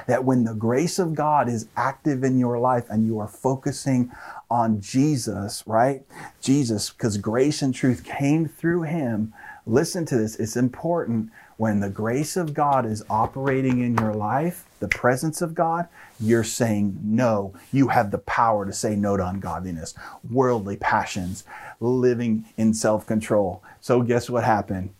That 0.07 0.25
when 0.25 0.45
the 0.45 0.55
grace 0.55 0.99
of 0.99 1.15
God 1.15 1.49
is 1.49 1.69
active 1.77 2.25
in 2.25 2.39
your 2.39 2.59
life 2.59 2.87
and 2.89 3.07
you 3.07 3.19
are 3.19 3.29
focusing 3.29 4.11
on 4.51 4.81
Jesus, 4.81 5.63
right? 5.67 6.03
Jesus, 6.41 6.91
because 6.91 7.17
grace 7.19 7.63
and 7.63 7.75
truth 7.75 8.05
came 8.05 8.47
through 8.47 8.83
him. 8.83 9.33
Listen 9.67 10.05
to 10.07 10.17
this, 10.17 10.37
it's 10.37 10.57
important. 10.57 11.31
When 11.57 11.81
the 11.81 11.91
grace 11.91 12.37
of 12.37 12.55
God 12.55 12.85
is 12.85 13.05
operating 13.09 13.81
in 13.81 13.97
your 13.97 14.15
life, 14.15 14.65
the 14.81 14.89
presence 14.89 15.41
of 15.41 15.55
God, 15.55 15.87
you're 16.19 16.43
saying 16.43 16.99
no. 17.03 17.55
You 17.71 17.89
have 17.89 18.11
the 18.11 18.19
power 18.19 18.67
to 18.67 18.73
say 18.73 18.97
no 18.97 19.17
to 19.17 19.27
ungodliness, 19.27 19.95
worldly 20.29 20.77
passions, 20.77 21.45
living 21.79 22.47
in 22.57 22.75
self 22.75 23.07
control. 23.07 23.63
So, 23.81 24.03
guess 24.03 24.29
what 24.29 24.45
happened? 24.45 24.91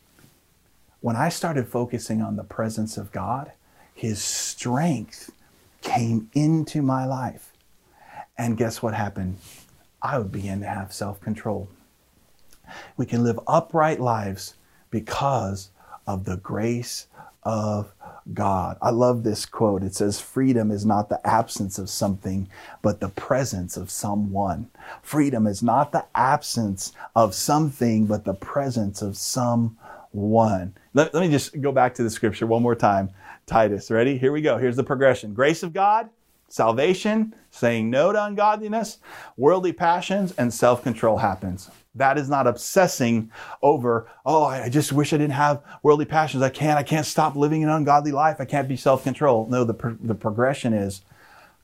When 1.01 1.17
I 1.17 1.31
started 1.31 1.67
focusing 1.67 2.23
on 2.23 2.37
the 2.37 2.45
presence 2.45 2.97
of 2.97 3.11
God, 3.11 3.51
His 4.03 4.21
strength 4.21 5.31
came 5.81 6.29
into 6.35 6.83
my 6.83 7.05
life. 7.05 7.53
And 8.37 8.57
guess 8.57 8.83
what 8.83 8.95
happened? 8.95 9.37
I 10.03 10.19
would 10.19 10.33
begin 10.33 10.59
to 10.59 10.67
have 10.67 10.93
self 10.93 11.21
control. 11.21 11.69
We 12.97 13.07
can 13.07 13.23
live 13.23 13.39
upright 13.47 14.01
lives 14.01 14.55
because 14.91 15.71
of 16.05 16.25
the 16.25 16.37
grace 16.39 17.07
of 17.45 17.93
God. 18.35 18.77
I 18.83 18.91
love 18.91 19.23
this 19.23 19.47
quote. 19.47 19.85
It 19.85 19.95
says, 19.95 20.21
Freedom 20.21 20.73
is 20.73 20.85
not 20.85 21.09
the 21.09 21.25
absence 21.25 21.79
of 21.79 21.89
something, 21.89 22.49
but 22.83 22.99
the 22.99 23.11
presence 23.11 23.77
of 23.77 23.89
someone. 23.89 24.69
Freedom 25.01 25.47
is 25.47 25.63
not 25.63 25.93
the 25.93 26.07
absence 26.17 26.93
of 27.15 27.37
something, 27.37 28.07
but 28.07 28.25
the 28.25 28.35
presence 28.35 29.01
of 29.01 29.17
someone. 29.17 30.75
Let, 30.93 31.15
let 31.15 31.21
me 31.21 31.31
just 31.31 31.61
go 31.61 31.71
back 31.71 31.95
to 31.95 32.03
the 32.03 32.11
scripture 32.11 32.49
one 32.49 32.63
more 32.63 32.75
time. 32.75 33.11
Titus, 33.47 33.91
ready? 33.91 34.19
Here 34.19 34.33
we 34.33 34.43
go. 34.43 34.59
Here's 34.59 34.77
the 34.77 34.85
progression 34.85 35.35
grace 35.35 35.63
of 35.63 35.73
God, 35.73 36.09
salvation, 36.49 37.35
saying 37.51 37.91
no 37.91 38.13
to 38.13 38.25
ungodliness, 38.25 38.99
worldly 39.37 39.73
passions, 39.73 40.33
and 40.39 40.53
self 40.53 40.83
control 40.83 41.19
happens. 41.19 41.71
That 41.95 42.17
is 42.17 42.31
not 42.31 42.47
obsessing 42.47 43.31
over, 43.61 44.09
oh, 44.25 44.45
I 44.45 44.69
just 44.71 44.93
wish 44.93 45.13
I 45.13 45.19
didn't 45.19 45.35
have 45.35 45.63
worldly 45.83 46.07
passions. 46.07 46.43
I 46.43 46.49
can't, 46.49 46.79
I 46.79 46.83
can't 46.83 47.05
stop 47.05 47.37
living 47.37 47.63
an 47.63 47.69
ungodly 47.69 48.13
life. 48.13 48.37
I 48.41 48.47
can't 48.47 48.69
be 48.69 48.77
self 48.77 49.03
controlled. 49.03 49.51
No, 49.51 49.65
the, 49.65 49.97
the 50.01 50.15
progression 50.15 50.73
is 50.73 51.03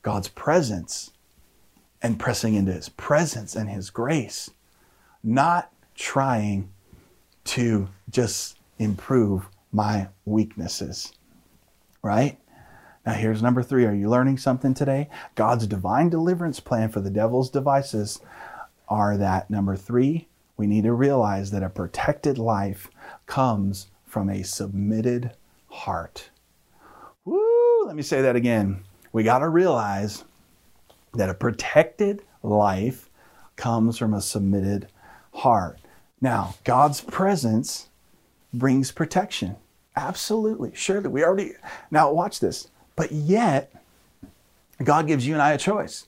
God's 0.03 0.29
presence 0.29 1.13
and 2.03 2.19
pressing 2.19 2.55
into 2.55 2.73
his 2.73 2.89
presence 2.89 3.57
and 3.57 3.69
his 3.69 3.91
grace, 3.91 4.51
not 5.25 5.73
trying 5.95 6.71
to 7.45 7.89
just 8.11 8.59
improve 8.79 9.49
my 9.73 10.09
weaknesses. 10.25 11.13
Right? 12.03 12.39
Now, 13.05 13.13
here's 13.15 13.43
number 13.43 13.63
three. 13.63 13.85
Are 13.87 13.95
you 13.95 14.09
learning 14.09 14.39
something 14.39 14.75
today? 14.75 15.09
God's 15.35 15.67
divine 15.67 16.11
deliverance 16.11 16.61
plan 16.61 16.91
for 16.91 17.01
the 17.01 17.11
devil's 17.11 17.51
devices 17.51 18.21
are 18.89 19.17
that 19.17 19.51
number 19.51 19.77
three, 19.77 20.29
we 20.57 20.67
need 20.67 20.85
to 20.85 20.93
realize 20.93 21.51
that 21.51 21.63
a 21.63 21.69
protected 21.69 22.39
life 22.39 22.91
comes 23.27 23.89
from 24.07 24.29
a 24.29 24.43
submitted 24.43 25.33
heart. 25.69 26.31
Woo! 27.25 27.85
Let 27.87 27.97
me 27.97 28.03
say 28.03 28.23
that 28.23 28.37
again. 28.37 28.85
We 29.13 29.23
got 29.23 29.39
to 29.39 29.49
realize 29.49 30.25
that 31.15 31.31
a 31.31 31.35
protected 31.35 32.23
life 32.43 33.09
comes 33.57 33.99
from 33.99 34.15
a 34.15 34.21
submitted 34.21 34.89
heart. 35.35 35.79
Now, 36.21 36.55
God's 36.65 37.01
presence 37.01 37.89
brings 38.53 38.93
protection. 38.93 39.57
Absolutely. 39.99 40.71
Surely. 40.75 41.09
We 41.09 41.25
already, 41.25 41.55
now 41.91 42.13
watch 42.13 42.39
this. 42.39 42.69
But 42.95 43.11
yet, 43.11 43.73
God 44.85 45.09
gives 45.09 45.27
you 45.27 45.33
and 45.33 45.43
I 45.43 45.53
a 45.53 45.59
choice. 45.59 46.07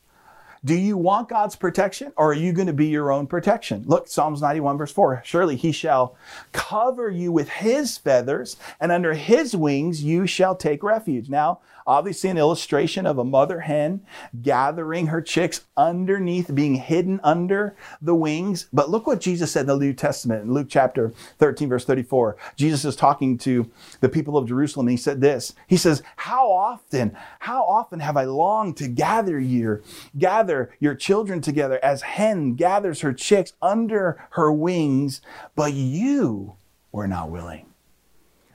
Do 0.65 0.75
you 0.75 0.97
want 0.97 1.29
God's 1.29 1.57
protection 1.57 2.13
or 2.17 2.31
are 2.31 2.35
you 2.35 2.53
going 2.53 2.69
to 2.69 2.73
be 2.73 2.87
your 2.87 3.11
own 3.11 3.27
protection? 3.27 3.83
Look, 3.87 4.07
Psalms 4.07 4.43
91 4.43 4.79
verse 4.79 4.93
4. 4.93 5.23
Surely 5.25 5.57
he 5.57 5.73
shall 5.73 6.15
cover 6.53 7.11
you 7.11 7.33
with 7.33 7.49
his 7.49 7.99
feathers 7.99 8.57
and 8.79 8.93
under 8.93 9.15
his 9.15 9.57
wings 9.57 10.05
you 10.05 10.25
shall 10.25 10.55
take 10.55 10.85
refuge. 10.85 11.29
Now, 11.29 11.59
obviously 11.91 12.31
an 12.31 12.39
illustration 12.39 13.05
of 13.05 13.19
a 13.19 13.25
mother 13.25 13.61
hen 13.61 14.01
gathering 14.43 15.09
her 15.09 15.21
chicks 15.21 15.63
underneath, 15.77 16.55
being 16.55 16.77
hidden 16.77 17.19
under 17.25 17.75
the 18.01 18.15
wings. 18.15 18.69
But 18.73 18.91
look 18.91 19.09
what 19.09 19.21
Jesus 19.21 19.51
said 19.51 19.63
in 19.63 19.67
the 19.67 19.77
New 19.77 19.93
Testament 19.93 20.45
in 20.45 20.55
Luke 20.55 20.69
chapter 20.71 21.13
13, 21.39 21.69
verse 21.69 21.85
34. 21.85 22.37
Jesus 22.55 22.85
is 22.85 22.95
talking 22.95 23.37
to 23.39 23.69
the 23.99 24.09
people 24.09 24.39
of 24.39 24.47
Jerusalem 24.47 24.87
and 24.87 24.97
he 24.97 25.03
said 25.03 25.21
this. 25.21 25.53
He 25.67 25.77
says, 25.77 26.01
How 26.15 26.49
often, 26.49 27.17
how 27.41 27.65
often 27.65 27.99
have 27.99 28.17
I 28.17 28.23
longed 28.23 28.77
to 28.77 28.87
gather 28.87 29.41
you, 29.41 29.83
gather 30.17 30.71
your 30.79 30.95
children 30.95 31.41
together 31.41 31.81
as 31.83 32.03
hen 32.03 32.55
gathers 32.55 33.01
her 33.01 33.13
chicks 33.13 33.53
under 33.61 34.25
her 34.31 34.53
wings, 34.53 35.23
but 35.57 35.73
you 35.73 36.55
were 36.93 37.09
not 37.09 37.31
willing. 37.31 37.67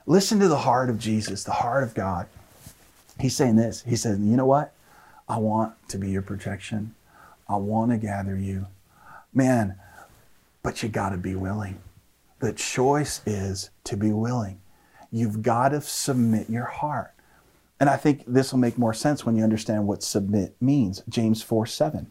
Listen 0.06 0.40
to 0.40 0.48
the 0.48 0.56
heart 0.56 0.88
of 0.88 0.98
Jesus, 0.98 1.44
the 1.44 1.52
heart 1.52 1.82
of 1.82 1.92
God. 1.92 2.28
He's 3.18 3.36
saying 3.36 3.56
this. 3.56 3.82
He 3.82 3.96
says, 3.96 4.18
You 4.18 4.36
know 4.36 4.46
what? 4.46 4.74
I 5.28 5.38
want 5.38 5.74
to 5.88 5.98
be 5.98 6.10
your 6.10 6.22
protection. 6.22 6.94
I 7.48 7.56
want 7.56 7.90
to 7.90 7.96
gather 7.96 8.36
you. 8.36 8.66
Man, 9.32 9.76
but 10.62 10.82
you 10.82 10.88
got 10.88 11.10
to 11.10 11.16
be 11.16 11.34
willing. 11.34 11.78
The 12.40 12.52
choice 12.52 13.22
is 13.26 13.70
to 13.84 13.96
be 13.96 14.12
willing. 14.12 14.60
You've 15.10 15.42
got 15.42 15.70
to 15.70 15.80
submit 15.80 16.50
your 16.50 16.64
heart. 16.64 17.12
And 17.78 17.90
I 17.90 17.96
think 17.96 18.24
this 18.26 18.52
will 18.52 18.58
make 18.58 18.78
more 18.78 18.94
sense 18.94 19.24
when 19.24 19.36
you 19.36 19.44
understand 19.44 19.86
what 19.86 20.02
submit 20.02 20.56
means. 20.60 21.02
James 21.08 21.42
4 21.42 21.66
7 21.66 22.10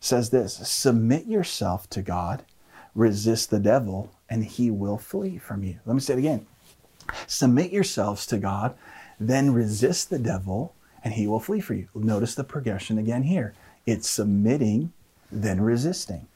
says 0.00 0.30
this 0.30 0.54
Submit 0.68 1.26
yourself 1.26 1.88
to 1.90 2.02
God, 2.02 2.44
resist 2.94 3.50
the 3.50 3.60
devil, 3.60 4.12
and 4.28 4.44
he 4.44 4.70
will 4.70 4.98
flee 4.98 5.38
from 5.38 5.62
you. 5.62 5.78
Let 5.86 5.94
me 5.94 6.00
say 6.00 6.14
it 6.14 6.18
again. 6.18 6.46
Submit 7.26 7.70
yourselves 7.70 8.26
to 8.26 8.38
God, 8.38 8.74
then 9.28 9.52
resist 9.52 10.10
the 10.10 10.18
devil, 10.18 10.74
and 11.02 11.14
he 11.14 11.26
will 11.26 11.40
flee 11.40 11.60
for 11.60 11.74
you. 11.74 11.88
Notice 11.94 12.34
the 12.34 12.44
progression 12.44 12.98
again 12.98 13.24
here. 13.24 13.54
It's 13.86 14.08
submitting, 14.08 14.92
then 15.30 15.60
resisting. 15.60 16.26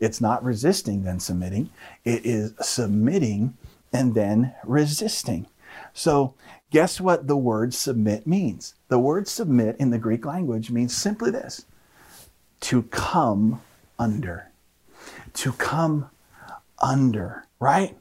It's 0.00 0.20
not 0.20 0.44
resisting, 0.44 1.04
then 1.04 1.20
submitting. 1.20 1.70
It 2.04 2.24
is 2.24 2.54
submitting 2.60 3.56
and 3.92 4.14
then 4.14 4.54
resisting. 4.64 5.46
So, 5.92 6.34
guess 6.70 7.00
what 7.00 7.26
the 7.26 7.36
word 7.36 7.74
submit 7.74 8.26
means? 8.26 8.74
The 8.88 8.98
word 8.98 9.28
submit 9.28 9.76
in 9.78 9.90
the 9.90 9.98
Greek 9.98 10.24
language 10.24 10.70
means 10.70 10.96
simply 10.96 11.30
this 11.30 11.66
to 12.60 12.82
come 12.84 13.60
under. 13.98 14.50
To 15.34 15.52
come 15.52 16.10
under, 16.78 17.44
right? 17.60 17.96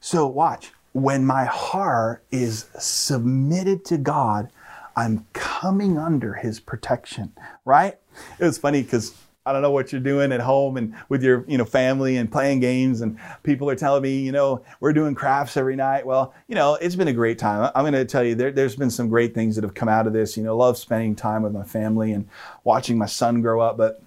So, 0.00 0.26
watch. 0.26 0.72
When 0.94 1.26
my 1.26 1.44
heart 1.44 2.24
is 2.30 2.66
submitted 2.78 3.84
to 3.86 3.98
God, 3.98 4.48
I'm 4.96 5.26
coming 5.32 5.98
under 5.98 6.34
his 6.34 6.60
protection, 6.60 7.32
right? 7.64 7.98
It 8.38 8.44
was 8.44 8.58
funny 8.58 8.82
because 8.82 9.12
I 9.44 9.52
don't 9.52 9.60
know 9.60 9.72
what 9.72 9.92
you're 9.92 10.00
doing 10.00 10.30
at 10.30 10.40
home 10.40 10.76
and 10.76 10.94
with 11.08 11.22
your, 11.22 11.44
you 11.48 11.58
know, 11.58 11.64
family 11.64 12.16
and 12.16 12.30
playing 12.30 12.60
games 12.60 13.00
and 13.00 13.18
people 13.42 13.68
are 13.68 13.74
telling 13.74 14.02
me, 14.02 14.20
you 14.20 14.32
know, 14.32 14.64
we're 14.78 14.92
doing 14.92 15.16
crafts 15.16 15.56
every 15.56 15.76
night. 15.76 16.06
Well, 16.06 16.32
you 16.46 16.54
know, 16.54 16.76
it's 16.76 16.94
been 16.94 17.08
a 17.08 17.12
great 17.12 17.40
time. 17.40 17.70
I'm 17.74 17.82
going 17.82 17.92
to 17.92 18.04
tell 18.04 18.22
you 18.22 18.36
there, 18.36 18.52
there's 18.52 18.76
been 18.76 18.90
some 18.90 19.08
great 19.08 19.34
things 19.34 19.56
that 19.56 19.64
have 19.64 19.74
come 19.74 19.88
out 19.88 20.06
of 20.06 20.12
this. 20.12 20.36
You 20.36 20.44
know, 20.44 20.56
love 20.56 20.78
spending 20.78 21.16
time 21.16 21.42
with 21.42 21.52
my 21.52 21.64
family 21.64 22.12
and 22.12 22.28
watching 22.62 22.96
my 22.96 23.06
son 23.06 23.42
grow 23.42 23.60
up. 23.60 23.76
But 23.76 24.00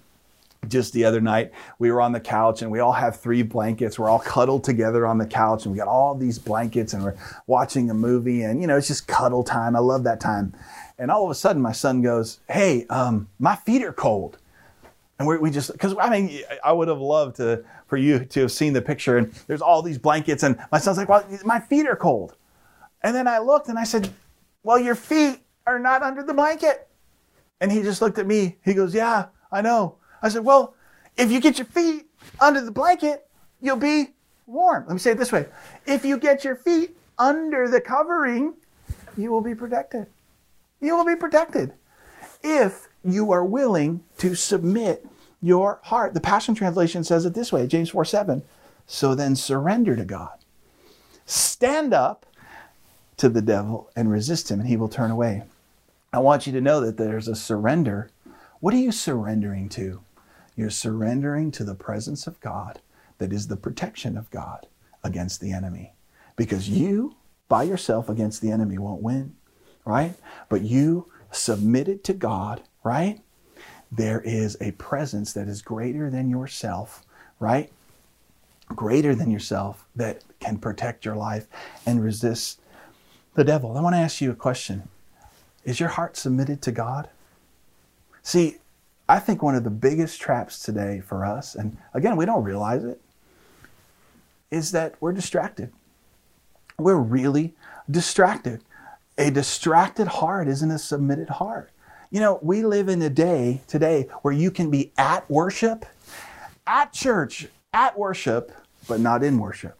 just 0.66 0.92
the 0.92 1.04
other 1.04 1.20
night 1.20 1.52
we 1.78 1.90
were 1.90 2.00
on 2.00 2.12
the 2.12 2.20
couch 2.20 2.62
and 2.62 2.70
we 2.70 2.80
all 2.80 2.92
have 2.92 3.18
three 3.18 3.42
blankets 3.42 3.98
we're 3.98 4.08
all 4.08 4.18
cuddled 4.18 4.64
together 4.64 5.06
on 5.06 5.16
the 5.16 5.26
couch 5.26 5.64
and 5.64 5.72
we 5.72 5.78
got 5.78 5.88
all 5.88 6.14
these 6.14 6.38
blankets 6.38 6.94
and 6.94 7.02
we're 7.02 7.16
watching 7.46 7.90
a 7.90 7.94
movie 7.94 8.42
and 8.42 8.60
you 8.60 8.66
know 8.66 8.76
it's 8.76 8.88
just 8.88 9.06
cuddle 9.06 9.44
time 9.44 9.76
i 9.76 9.78
love 9.78 10.02
that 10.02 10.20
time 10.20 10.52
and 10.98 11.10
all 11.10 11.24
of 11.24 11.30
a 11.30 11.34
sudden, 11.34 11.62
my 11.62 11.72
son 11.72 12.02
goes, 12.02 12.40
Hey, 12.48 12.84
um, 12.90 13.28
my 13.38 13.54
feet 13.54 13.84
are 13.84 13.92
cold. 13.92 14.38
And 15.18 15.26
we, 15.26 15.38
we 15.38 15.50
just, 15.50 15.72
because 15.72 15.94
I 15.98 16.10
mean, 16.10 16.42
I 16.64 16.72
would 16.72 16.88
have 16.88 17.00
loved 17.00 17.36
to 17.36 17.64
for 17.86 17.96
you 17.96 18.24
to 18.24 18.40
have 18.40 18.52
seen 18.52 18.72
the 18.72 18.82
picture. 18.82 19.16
And 19.16 19.32
there's 19.46 19.62
all 19.62 19.82
these 19.82 19.98
blankets, 19.98 20.42
and 20.42 20.58
my 20.70 20.78
son's 20.78 20.96
like, 20.96 21.08
"Well, 21.08 21.24
my 21.44 21.58
feet 21.58 21.88
are 21.88 21.96
cold." 21.96 22.36
And 23.02 23.16
then 23.16 23.26
I 23.26 23.38
looked 23.38 23.68
and 23.68 23.78
I 23.78 23.84
said, 23.84 24.10
"Well, 24.62 24.78
your 24.78 24.94
feet 24.94 25.40
are 25.66 25.80
not 25.80 26.02
under 26.02 26.22
the 26.22 26.34
blanket." 26.34 26.86
And 27.60 27.72
he 27.72 27.82
just 27.82 28.00
looked 28.00 28.18
at 28.18 28.28
me. 28.28 28.58
He 28.64 28.74
goes, 28.74 28.94
"Yeah, 28.94 29.26
I 29.50 29.60
know." 29.60 29.96
I 30.22 30.28
said, 30.28 30.44
"Well, 30.44 30.74
if 31.16 31.30
you 31.30 31.40
get 31.40 31.58
your 31.58 31.66
feet 31.66 32.06
under 32.40 32.60
the 32.60 32.70
blanket, 32.70 33.26
you'll 33.60 33.76
be 33.76 34.10
warm." 34.46 34.84
Let 34.86 34.94
me 34.94 34.98
say 34.98 35.12
it 35.12 35.18
this 35.18 35.32
way: 35.32 35.46
If 35.86 36.04
you 36.04 36.18
get 36.18 36.44
your 36.44 36.56
feet 36.56 36.96
under 37.18 37.68
the 37.68 37.80
covering, 37.80 38.54
you 39.16 39.30
will 39.30 39.40
be 39.40 39.54
protected. 39.54 40.06
You 40.80 40.96
will 40.96 41.04
be 41.04 41.16
protected 41.16 41.72
if 42.42 42.88
you 43.04 43.32
are 43.32 43.44
willing 43.44 44.04
to 44.18 44.34
submit 44.34 45.06
your 45.40 45.80
heart. 45.84 46.14
The 46.14 46.20
Passion 46.20 46.54
Translation 46.54 47.04
says 47.04 47.24
it 47.24 47.34
this 47.34 47.52
way 47.52 47.66
James 47.66 47.90
4 47.90 48.04
7. 48.04 48.42
So 48.86 49.14
then 49.14 49.36
surrender 49.36 49.96
to 49.96 50.04
God. 50.04 50.38
Stand 51.26 51.92
up 51.92 52.24
to 53.18 53.28
the 53.28 53.42
devil 53.42 53.90
and 53.94 54.10
resist 54.10 54.50
him, 54.50 54.60
and 54.60 54.68
he 54.68 54.76
will 54.76 54.88
turn 54.88 55.10
away. 55.10 55.42
I 56.12 56.20
want 56.20 56.46
you 56.46 56.52
to 56.54 56.60
know 56.60 56.80
that 56.80 56.96
there's 56.96 57.28
a 57.28 57.36
surrender. 57.36 58.10
What 58.60 58.72
are 58.72 58.78
you 58.78 58.92
surrendering 58.92 59.68
to? 59.70 60.00
You're 60.58 60.68
surrendering 60.68 61.50
to 61.52 61.64
the 61.64 61.74
presence 61.74 62.26
of 62.26 62.38
God 62.40 62.80
that 63.16 63.32
is 63.32 63.48
the 63.48 63.56
protection 63.56 64.18
of 64.18 64.30
God 64.30 64.66
against 65.02 65.40
the 65.40 65.52
enemy. 65.52 65.94
Because 66.36 66.68
you, 66.68 67.16
by 67.48 67.62
yourself 67.62 68.10
against 68.10 68.42
the 68.42 68.50
enemy, 68.50 68.76
won't 68.76 69.02
win, 69.02 69.36
right? 69.86 70.14
But 70.50 70.60
you 70.60 71.10
submitted 71.30 72.04
to 72.04 72.12
God, 72.12 72.62
right? 72.84 73.20
there 73.90 74.20
is 74.20 74.56
a 74.60 74.72
presence 74.72 75.32
that 75.32 75.48
is 75.48 75.62
greater 75.62 76.10
than 76.10 76.28
yourself, 76.28 77.04
right? 77.40 77.72
Greater 78.68 79.14
than 79.14 79.30
yourself 79.30 79.86
that 79.96 80.22
can 80.40 80.58
protect 80.58 81.04
your 81.04 81.16
life 81.16 81.46
and 81.86 82.02
resist 82.02 82.60
the 83.34 83.44
devil. 83.44 83.76
I 83.76 83.80
want 83.80 83.94
to 83.94 83.98
ask 84.00 84.20
you 84.20 84.30
a 84.30 84.36
question 84.36 84.88
Is 85.64 85.80
your 85.80 85.90
heart 85.90 86.16
submitted 86.16 86.60
to 86.62 86.72
God? 86.72 87.08
See, 88.22 88.58
I 89.08 89.18
think 89.18 89.42
one 89.42 89.54
of 89.54 89.64
the 89.64 89.70
biggest 89.70 90.20
traps 90.20 90.62
today 90.62 91.00
for 91.00 91.24
us, 91.24 91.54
and 91.54 91.78
again, 91.94 92.16
we 92.16 92.26
don't 92.26 92.44
realize 92.44 92.84
it, 92.84 93.00
is 94.50 94.72
that 94.72 94.94
we're 95.00 95.12
distracted. 95.12 95.72
We're 96.78 96.96
really 96.96 97.54
distracted. 97.90 98.62
A 99.16 99.30
distracted 99.30 100.08
heart 100.08 100.46
isn't 100.46 100.70
a 100.70 100.78
submitted 100.78 101.28
heart. 101.28 101.70
You 102.10 102.20
know, 102.20 102.38
we 102.42 102.62
live 102.62 102.88
in 102.88 103.02
a 103.02 103.10
day 103.10 103.62
today 103.66 104.08
where 104.22 104.32
you 104.32 104.50
can 104.50 104.70
be 104.70 104.92
at 104.96 105.28
worship, 105.30 105.84
at 106.66 106.92
church, 106.92 107.48
at 107.72 107.98
worship, 107.98 108.52
but 108.86 109.00
not 109.00 109.22
in 109.22 109.38
worship. 109.38 109.78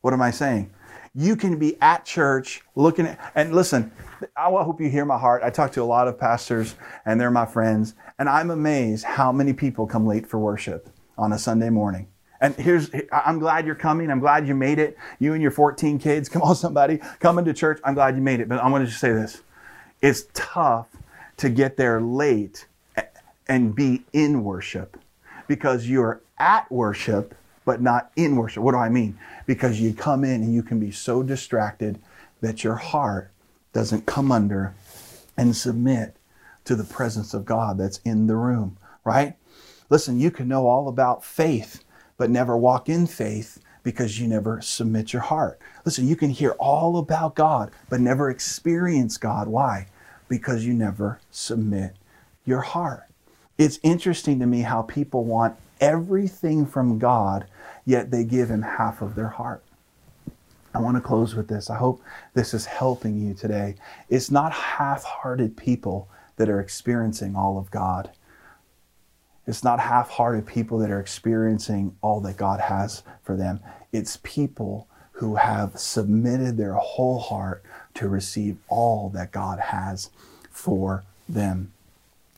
What 0.00 0.12
am 0.12 0.22
I 0.22 0.30
saying? 0.30 0.70
You 1.14 1.36
can 1.36 1.58
be 1.58 1.80
at 1.80 2.04
church 2.04 2.62
looking 2.74 3.06
at, 3.06 3.32
and 3.36 3.54
listen, 3.54 3.92
I 4.36 4.50
hope 4.50 4.80
you 4.80 4.88
hear 4.88 5.04
my 5.04 5.18
heart. 5.18 5.42
I 5.44 5.50
talk 5.50 5.70
to 5.72 5.82
a 5.82 5.84
lot 5.84 6.08
of 6.08 6.18
pastors 6.18 6.74
and 7.06 7.20
they're 7.20 7.30
my 7.30 7.46
friends, 7.46 7.94
and 8.18 8.28
I'm 8.28 8.50
amazed 8.50 9.04
how 9.04 9.30
many 9.30 9.52
people 9.52 9.86
come 9.86 10.06
late 10.06 10.26
for 10.26 10.38
worship 10.38 10.88
on 11.16 11.32
a 11.32 11.38
Sunday 11.38 11.70
morning. 11.70 12.08
And 12.40 12.54
here's, 12.56 12.90
I'm 13.12 13.38
glad 13.38 13.64
you're 13.64 13.74
coming. 13.74 14.10
I'm 14.10 14.18
glad 14.18 14.46
you 14.46 14.54
made 14.54 14.78
it. 14.78 14.98
You 15.18 15.34
and 15.34 15.40
your 15.40 15.50
14 15.50 15.98
kids. 15.98 16.28
Come 16.30 16.42
on, 16.42 16.56
somebody, 16.56 16.98
coming 17.20 17.44
to 17.44 17.54
church. 17.54 17.80
I'm 17.84 17.94
glad 17.94 18.16
you 18.16 18.22
made 18.22 18.40
it. 18.40 18.48
But 18.48 18.58
I 18.58 18.68
want 18.68 18.82
to 18.82 18.88
just 18.88 19.00
say 19.00 19.12
this. 19.12 19.42
It's 20.02 20.26
tough 20.34 20.88
to 21.38 21.48
get 21.48 21.76
there 21.76 22.00
late 22.00 22.66
and 23.48 23.74
be 23.74 24.04
in 24.12 24.44
worship 24.44 24.98
because 25.46 25.86
you're 25.86 26.20
at 26.38 26.70
worship 26.70 27.34
but 27.64 27.80
not 27.80 28.10
in 28.16 28.36
worship. 28.36 28.62
What 28.62 28.72
do 28.72 28.78
I 28.78 28.88
mean? 28.88 29.18
Because 29.46 29.80
you 29.80 29.94
come 29.94 30.24
in 30.24 30.42
and 30.42 30.54
you 30.54 30.62
can 30.62 30.78
be 30.78 30.90
so 30.90 31.22
distracted 31.22 32.00
that 32.40 32.64
your 32.64 32.76
heart 32.76 33.30
doesn't 33.72 34.06
come 34.06 34.30
under 34.30 34.74
and 35.36 35.56
submit 35.56 36.16
to 36.64 36.76
the 36.76 36.84
presence 36.84 37.34
of 37.34 37.44
God 37.44 37.78
that's 37.78 37.98
in 38.04 38.26
the 38.26 38.36
room, 38.36 38.76
right? 39.04 39.34
Listen, 39.90 40.18
you 40.18 40.30
can 40.30 40.48
know 40.48 40.66
all 40.66 40.88
about 40.88 41.24
faith, 41.24 41.84
but 42.16 42.30
never 42.30 42.56
walk 42.56 42.88
in 42.88 43.06
faith 43.06 43.60
because 43.82 44.18
you 44.18 44.26
never 44.26 44.60
submit 44.60 45.12
your 45.12 45.22
heart. 45.22 45.58
Listen, 45.84 46.08
you 46.08 46.16
can 46.16 46.30
hear 46.30 46.52
all 46.52 46.96
about 46.96 47.34
God, 47.34 47.70
but 47.90 48.00
never 48.00 48.30
experience 48.30 49.18
God. 49.18 49.48
Why? 49.48 49.88
because 50.28 50.64
you 50.64 50.74
never 50.74 51.20
submit 51.30 51.94
your 52.44 52.60
heart. 52.60 53.04
It's 53.58 53.78
interesting 53.82 54.40
to 54.40 54.46
me 54.46 54.62
how 54.62 54.82
people 54.82 55.24
want 55.24 55.56
everything 55.80 56.66
from 56.66 56.98
God, 56.98 57.46
yet 57.84 58.10
they 58.10 58.24
give 58.24 58.50
Him 58.50 58.62
half 58.62 59.02
of 59.02 59.14
their 59.14 59.28
heart. 59.28 59.62
I 60.74 60.80
want 60.80 60.96
to 60.96 61.00
close 61.00 61.34
with 61.34 61.46
this. 61.46 61.70
I 61.70 61.76
hope 61.76 62.02
this 62.34 62.52
is 62.52 62.66
helping 62.66 63.20
you 63.20 63.34
today. 63.34 63.76
It's 64.08 64.30
not 64.30 64.52
half 64.52 65.04
hearted 65.04 65.56
people 65.56 66.08
that 66.36 66.48
are 66.48 66.60
experiencing 66.60 67.36
all 67.36 67.58
of 67.58 67.70
God. 67.70 68.10
It's 69.46 69.62
not 69.62 69.78
half 69.78 70.10
hearted 70.10 70.46
people 70.46 70.78
that 70.78 70.90
are 70.90 71.00
experiencing 71.00 71.96
all 72.00 72.20
that 72.22 72.36
God 72.36 72.60
has 72.60 73.02
for 73.22 73.36
them. 73.36 73.60
It's 73.92 74.18
people 74.22 74.88
who 75.12 75.36
have 75.36 75.78
submitted 75.78 76.56
their 76.56 76.74
whole 76.74 77.20
heart 77.20 77.62
to 77.94 78.08
receive 78.08 78.56
all 78.68 79.10
that 79.10 79.30
God 79.30 79.60
has 79.60 80.10
for 80.50 81.04
them. 81.28 81.72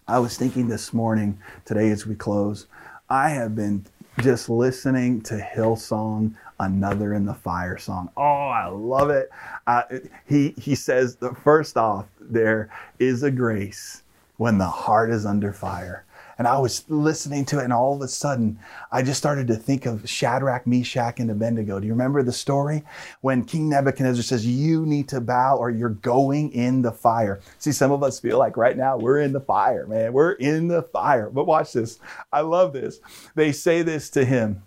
I 0.07 0.19
was 0.19 0.37
thinking 0.37 0.69
this 0.69 0.93
morning, 0.93 1.39
today 1.65 1.91
as 1.91 2.07
we 2.07 2.15
close, 2.15 2.67
I 3.09 3.31
have 3.31 3.55
been 3.55 3.87
just 4.21 4.49
listening 4.49 5.21
to 5.23 5.35
Hillsong, 5.39 6.35
another 6.59 7.15
in 7.15 7.27
the 7.27 7.35
fire 7.35 7.79
song. 7.79 8.11
Oh, 8.17 8.23
I 8.23 8.67
love 8.67 9.11
it. 9.11 9.31
Uh, 9.67 9.83
he 10.27 10.55
he 10.59 10.75
says 10.75 11.17
first 11.43 11.77
off, 11.77 12.07
there 12.21 12.71
is 12.99 13.23
a 13.23 13.31
grace 13.31 14.03
when 14.39 14.59
the 14.59 14.67
heart 14.67 15.11
is 15.11 15.27
under 15.27 15.53
fire. 15.53 16.05
And 16.39 16.47
I 16.47 16.59
was 16.59 16.85
listening 16.89 17.47
to 17.47 17.61
it, 17.61 17.65
and 17.65 17.73
all 17.73 17.95
of 17.95 18.03
a 18.03 18.09
sudden, 18.09 18.59
I 18.93 19.03
just 19.03 19.19
started 19.19 19.47
to 19.47 19.57
think 19.57 19.87
of 19.87 20.09
Shadrach, 20.09 20.67
Meshach, 20.67 21.19
and 21.19 21.31
Abednego. 21.31 21.81
Do 21.81 21.87
you 21.87 21.93
remember 21.95 22.23
the 22.23 22.33
story? 22.33 22.83
When 23.23 23.45
King 23.45 23.71
Nebuchadnezzar 23.71 24.23
says, 24.23 24.47
You 24.47 24.85
need 24.85 25.09
to 25.09 25.21
bow 25.21 25.57
or 25.57 25.71
you're 25.71 25.89
going 25.89 26.53
in 26.53 26.83
the 26.83 26.93
fire. 26.93 27.41
See, 27.59 27.73
some 27.73 27.91
of 27.91 28.03
us 28.03 28.21
feel 28.21 28.39
like 28.39 28.57
right 28.57 28.77
now 28.77 28.99
we're 28.99 29.21
in 29.21 29.33
the 29.33 29.41
fire, 29.41 29.87
man. 29.87 30.13
We're 30.13 30.33
in 30.33 30.69
the 30.69 30.83
fire. 30.83 31.31
But 31.31 31.47
watch 31.47 31.73
this. 31.73 31.99
I 32.33 32.41
love 32.41 32.73
this. 32.73 33.01
They 33.35 33.53
say 33.53 33.83
this 33.83 34.11
to 34.11 34.25
him. 34.25 34.63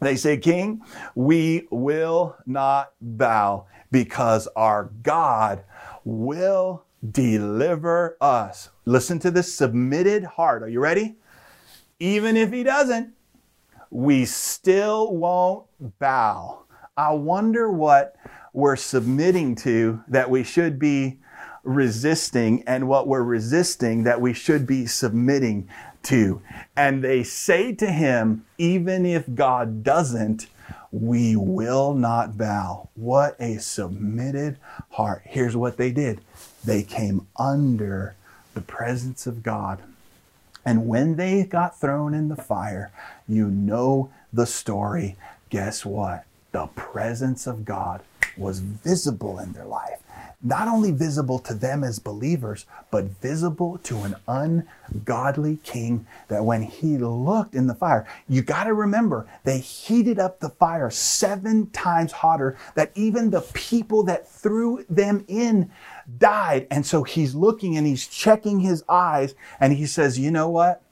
They 0.00 0.16
say, 0.16 0.36
King, 0.36 0.82
we 1.14 1.66
will 1.70 2.36
not 2.46 2.92
bow 3.00 3.66
because 3.90 4.48
our 4.56 4.90
God 5.02 5.62
will 6.04 6.84
deliver 7.10 8.16
us. 8.20 8.70
Listen 8.84 9.18
to 9.20 9.30
this 9.30 9.52
submitted 9.52 10.24
heart. 10.24 10.62
Are 10.62 10.68
you 10.68 10.80
ready? 10.80 11.16
Even 11.98 12.36
if 12.36 12.52
he 12.52 12.62
doesn't, 12.62 13.14
we 13.90 14.24
still 14.24 15.14
won't 15.14 15.66
bow. 15.98 16.64
I 16.96 17.12
wonder 17.12 17.70
what 17.70 18.16
we're 18.52 18.76
submitting 18.76 19.54
to 19.56 20.02
that 20.08 20.30
we 20.30 20.44
should 20.44 20.78
be 20.78 21.18
resisting 21.64 22.62
and 22.66 22.88
what 22.88 23.06
we're 23.06 23.22
resisting 23.22 24.04
that 24.04 24.20
we 24.20 24.32
should 24.32 24.66
be 24.66 24.86
submitting 24.86 25.68
to. 26.04 26.42
And 26.76 27.02
they 27.04 27.22
say 27.22 27.72
to 27.76 27.86
him, 27.86 28.44
even 28.58 29.06
if 29.06 29.32
God 29.34 29.84
doesn't, 29.84 30.46
we 30.90 31.36
will 31.36 31.94
not 31.94 32.36
bow. 32.36 32.90
What 32.94 33.36
a 33.40 33.58
submitted 33.58 34.58
heart. 34.90 35.22
Here's 35.24 35.56
what 35.56 35.76
they 35.76 35.92
did 35.92 36.20
they 36.64 36.82
came 36.82 37.26
under 37.36 38.14
the 38.54 38.60
presence 38.60 39.26
of 39.26 39.42
God. 39.42 39.80
And 40.64 40.86
when 40.86 41.16
they 41.16 41.44
got 41.44 41.80
thrown 41.80 42.14
in 42.14 42.28
the 42.28 42.36
fire, 42.36 42.92
you 43.28 43.48
know 43.48 44.10
the 44.32 44.46
story. 44.46 45.16
Guess 45.50 45.84
what? 45.84 46.24
The 46.52 46.66
presence 46.68 47.46
of 47.46 47.64
God 47.64 48.02
was 48.36 48.60
visible 48.60 49.38
in 49.38 49.52
their 49.52 49.64
life 49.64 50.02
not 50.42 50.66
only 50.66 50.90
visible 50.90 51.38
to 51.38 51.54
them 51.54 51.84
as 51.84 51.98
believers, 52.00 52.66
but 52.90 53.04
visible 53.04 53.78
to 53.84 53.98
an 54.02 54.16
ungodly 54.26 55.58
king 55.62 56.04
that 56.28 56.44
when 56.44 56.62
he 56.62 56.98
looked 56.98 57.54
in 57.54 57.68
the 57.68 57.74
fire, 57.74 58.06
you 58.28 58.42
got 58.42 58.64
to 58.64 58.74
remember 58.74 59.26
they 59.44 59.58
heated 59.58 60.18
up 60.18 60.40
the 60.40 60.48
fire 60.48 60.90
seven 60.90 61.70
times 61.70 62.10
hotter 62.10 62.56
that 62.74 62.90
even 62.96 63.30
the 63.30 63.42
people 63.52 64.02
that 64.02 64.28
threw 64.28 64.84
them 64.90 65.24
in 65.28 65.70
died. 66.18 66.66
And 66.70 66.84
so 66.86 67.02
he's 67.02 67.34
looking 67.34 67.76
and 67.76 67.86
he's 67.86 68.06
checking 68.06 68.60
his 68.60 68.84
eyes 68.88 69.34
and 69.60 69.72
he 69.72 69.86
says, 69.86 70.18
You 70.18 70.30
know 70.30 70.48
what? 70.48 70.82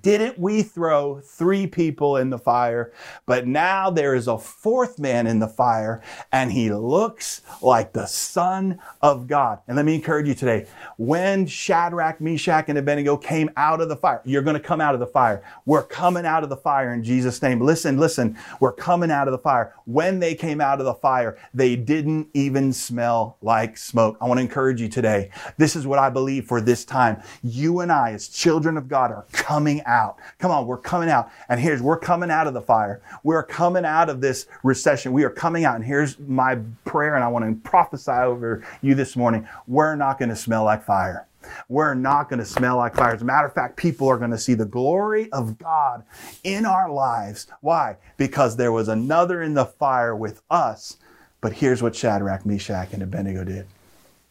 Didn't 0.00 0.38
we 0.38 0.62
throw 0.62 1.20
three 1.20 1.66
people 1.66 2.16
in 2.18 2.30
the 2.30 2.38
fire? 2.38 2.92
But 3.26 3.46
now 3.46 3.90
there 3.90 4.14
is 4.14 4.28
a 4.28 4.38
fourth 4.38 4.98
man 4.98 5.26
in 5.26 5.38
the 5.38 5.48
fire, 5.48 6.02
and 6.32 6.52
he 6.52 6.70
looks 6.70 7.40
like 7.62 7.92
the 7.92 8.06
Son 8.06 8.78
of 9.00 9.26
God. 9.26 9.60
And 9.66 9.76
let 9.76 9.86
me 9.86 9.94
encourage 9.94 10.28
you 10.28 10.34
today 10.34 10.66
when 10.96 11.46
Shadrach, 11.46 12.20
Meshach, 12.20 12.68
and 12.68 12.78
Abednego 12.78 13.16
came 13.16 13.50
out 13.56 13.80
of 13.80 13.88
the 13.88 13.96
fire, 13.96 14.20
you're 14.24 14.42
going 14.42 14.54
to 14.54 14.60
come 14.60 14.80
out 14.80 14.94
of 14.94 15.00
the 15.00 15.06
fire. 15.06 15.42
We're 15.64 15.82
coming 15.82 16.26
out 16.26 16.42
of 16.42 16.50
the 16.50 16.56
fire 16.56 16.92
in 16.92 17.02
Jesus' 17.02 17.40
name. 17.40 17.60
Listen, 17.60 17.96
listen, 17.96 18.36
we're 18.60 18.72
coming 18.72 19.10
out 19.10 19.28
of 19.28 19.32
the 19.32 19.38
fire. 19.38 19.74
When 19.86 20.20
they 20.20 20.34
came 20.34 20.60
out 20.60 20.78
of 20.78 20.84
the 20.84 20.94
fire, 20.94 21.38
they 21.54 21.76
didn't 21.76 22.28
even 22.34 22.72
smell 22.72 23.38
like 23.40 23.76
smoke. 23.78 24.18
I 24.20 24.26
want 24.26 24.38
to 24.38 24.42
encourage 24.42 24.80
you 24.80 24.88
today. 24.88 25.30
This 25.56 25.74
is 25.74 25.86
what 25.86 25.98
I 25.98 26.10
believe 26.10 26.46
for 26.46 26.60
this 26.60 26.84
time. 26.84 27.22
You 27.42 27.80
and 27.80 27.90
I, 27.90 28.12
as 28.12 28.28
children 28.28 28.76
of 28.76 28.88
God, 28.88 29.10
are 29.10 29.26
coming 29.32 29.69
out. 29.86 30.18
Come 30.38 30.50
on, 30.50 30.66
we're 30.66 30.78
coming 30.78 31.08
out. 31.08 31.30
And 31.48 31.60
here's, 31.60 31.80
we're 31.80 31.98
coming 31.98 32.30
out 32.30 32.46
of 32.46 32.54
the 32.54 32.60
fire. 32.60 33.00
We're 33.22 33.44
coming 33.44 33.84
out 33.84 34.08
of 34.08 34.20
this 34.20 34.46
recession. 34.64 35.12
We 35.12 35.24
are 35.24 35.30
coming 35.30 35.64
out. 35.64 35.76
And 35.76 35.84
here's 35.84 36.18
my 36.18 36.58
prayer, 36.84 37.14
and 37.14 37.22
I 37.22 37.28
want 37.28 37.44
to 37.44 37.68
prophesy 37.68 38.10
over 38.10 38.64
you 38.82 38.94
this 38.94 39.16
morning. 39.16 39.46
We're 39.66 39.94
not 39.94 40.18
going 40.18 40.30
to 40.30 40.36
smell 40.36 40.64
like 40.64 40.84
fire. 40.84 41.26
We're 41.68 41.94
not 41.94 42.28
going 42.28 42.40
to 42.40 42.44
smell 42.44 42.76
like 42.76 42.94
fire. 42.94 43.14
As 43.14 43.22
a 43.22 43.24
matter 43.24 43.46
of 43.46 43.54
fact, 43.54 43.76
people 43.76 44.08
are 44.08 44.18
going 44.18 44.30
to 44.30 44.38
see 44.38 44.54
the 44.54 44.66
glory 44.66 45.30
of 45.32 45.58
God 45.58 46.04
in 46.44 46.66
our 46.66 46.90
lives. 46.90 47.46
Why? 47.60 47.96
Because 48.16 48.56
there 48.56 48.72
was 48.72 48.88
another 48.88 49.42
in 49.42 49.54
the 49.54 49.64
fire 49.64 50.14
with 50.14 50.42
us. 50.50 50.96
But 51.40 51.54
here's 51.54 51.82
what 51.82 51.96
Shadrach, 51.96 52.44
Meshach, 52.44 52.92
and 52.92 53.02
Abednego 53.02 53.44
did 53.44 53.66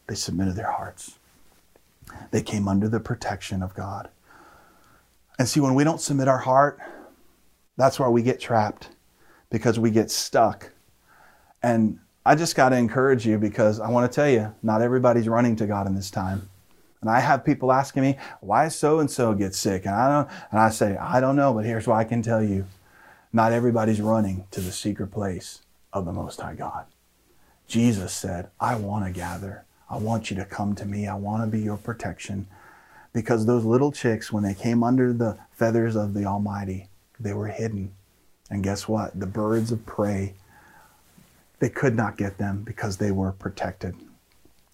they 0.07 0.15
submitted 0.15 0.55
their 0.55 0.71
hearts. 0.71 1.19
They 2.31 2.41
came 2.41 2.67
under 2.67 2.89
the 2.89 2.99
protection 2.99 3.61
of 3.61 3.75
God. 3.75 4.09
And 5.39 5.47
see, 5.47 5.61
when 5.61 5.73
we 5.73 5.85
don't 5.85 6.01
submit 6.01 6.27
our 6.27 6.37
heart, 6.37 6.79
that's 7.77 7.97
where 7.97 8.11
we 8.11 8.21
get 8.21 8.41
trapped 8.41 8.89
because 9.49 9.79
we 9.79 9.89
get 9.89 10.11
stuck. 10.11 10.71
And 11.63 11.99
I 12.25 12.35
just 12.35 12.55
got 12.55 12.69
to 12.69 12.75
encourage 12.75 13.25
you 13.25 13.37
because 13.37 13.79
I 13.79 13.89
want 13.89 14.11
to 14.11 14.13
tell 14.13 14.29
you, 14.29 14.53
not 14.61 14.81
everybody's 14.81 15.29
running 15.29 15.55
to 15.55 15.65
God 15.65 15.87
in 15.87 15.95
this 15.95 16.11
time. 16.11 16.49
And 16.99 17.09
I 17.09 17.21
have 17.21 17.45
people 17.45 17.71
asking 17.71 18.03
me, 18.03 18.17
why 18.41 18.67
so 18.67 18.99
and 18.99 19.09
so 19.09 19.33
get 19.33 19.55
sick? 19.55 19.85
And 19.85 19.95
I 19.95 20.09
don't 20.09 20.29
and 20.51 20.59
I 20.59 20.69
say, 20.69 20.97
I 20.97 21.21
don't 21.21 21.37
know, 21.37 21.53
but 21.53 21.63
here's 21.63 21.87
what 21.87 21.95
I 21.95 22.03
can 22.03 22.21
tell 22.21 22.43
you. 22.43 22.67
Not 23.31 23.53
everybody's 23.53 24.01
running 24.01 24.45
to 24.51 24.59
the 24.59 24.73
secret 24.73 25.07
place 25.07 25.61
of 25.93 26.03
the 26.03 26.11
most 26.11 26.41
high 26.41 26.55
God. 26.55 26.85
Jesus 27.67 28.11
said, 28.11 28.49
I 28.59 28.75
want 28.75 29.05
to 29.05 29.11
gather. 29.11 29.63
I 29.89 29.97
want 29.97 30.29
you 30.29 30.35
to 30.35 30.45
come 30.45 30.75
to 30.75 30.85
me. 30.85 31.07
I 31.07 31.15
want 31.15 31.43
to 31.43 31.47
be 31.47 31.63
your 31.63 31.77
protection 31.77 32.47
because 33.14 33.45
those 33.45 33.66
little 33.66 33.91
chicks, 33.91 34.32
when 34.32 34.43
they 34.43 34.53
came 34.53 34.84
under 34.84 35.14
the 35.14 35.38
feathers 35.51 35.95
of 35.95 36.14
the 36.14 36.26
Almighty, 36.26 36.88
they 37.20 37.34
were 37.34 37.47
hidden. 37.47 37.93
And 38.49 38.64
guess 38.64 38.88
what? 38.88 39.20
The 39.20 39.26
birds 39.26 39.72
of 39.72 39.86
prey, 39.86 40.34
they 41.60 41.70
could 41.70 41.95
not 41.95 42.18
get 42.18 42.38
them 42.38 42.64
because 42.64 42.97
they 42.97 43.12
were 43.12 43.32
protected. 43.32 43.95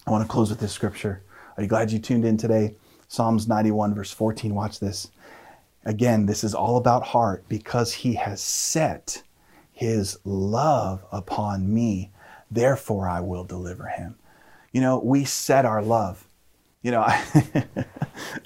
I 0.06 0.12
want 0.12 0.24
to 0.24 0.30
close 0.30 0.50
with 0.50 0.60
this 0.60 0.72
scripture. 0.72 1.22
Are 1.58 1.64
you 1.64 1.70
glad 1.70 1.92
you 1.92 2.00
tuned 2.00 2.26
in 2.26 2.38
today? 2.38 2.76
Psalms 3.08 3.48
91, 3.48 3.96
verse 3.96 4.12
14. 4.12 4.54
Watch 4.54 4.80
this. 4.80 5.10
Again, 5.86 6.26
this 6.26 6.44
is 6.44 6.54
all 6.54 6.78
about 6.78 7.04
heart 7.04 7.46
because 7.48 7.94
he 7.94 8.16
has 8.16 8.42
set 8.42 9.24
his 9.72 10.18
love 10.26 11.04
upon 11.12 11.74
me. 11.74 12.12
Therefore, 12.50 13.08
I 13.08 13.22
will 13.22 13.44
deliver 13.44 13.88
him. 13.88 14.16
You 14.72 14.82
know, 14.82 15.00
we 15.00 15.26
set 15.26 15.66
our 15.66 15.82
love 15.82 16.28
you 16.86 16.92
know, 16.92 17.02
I, 17.02 17.24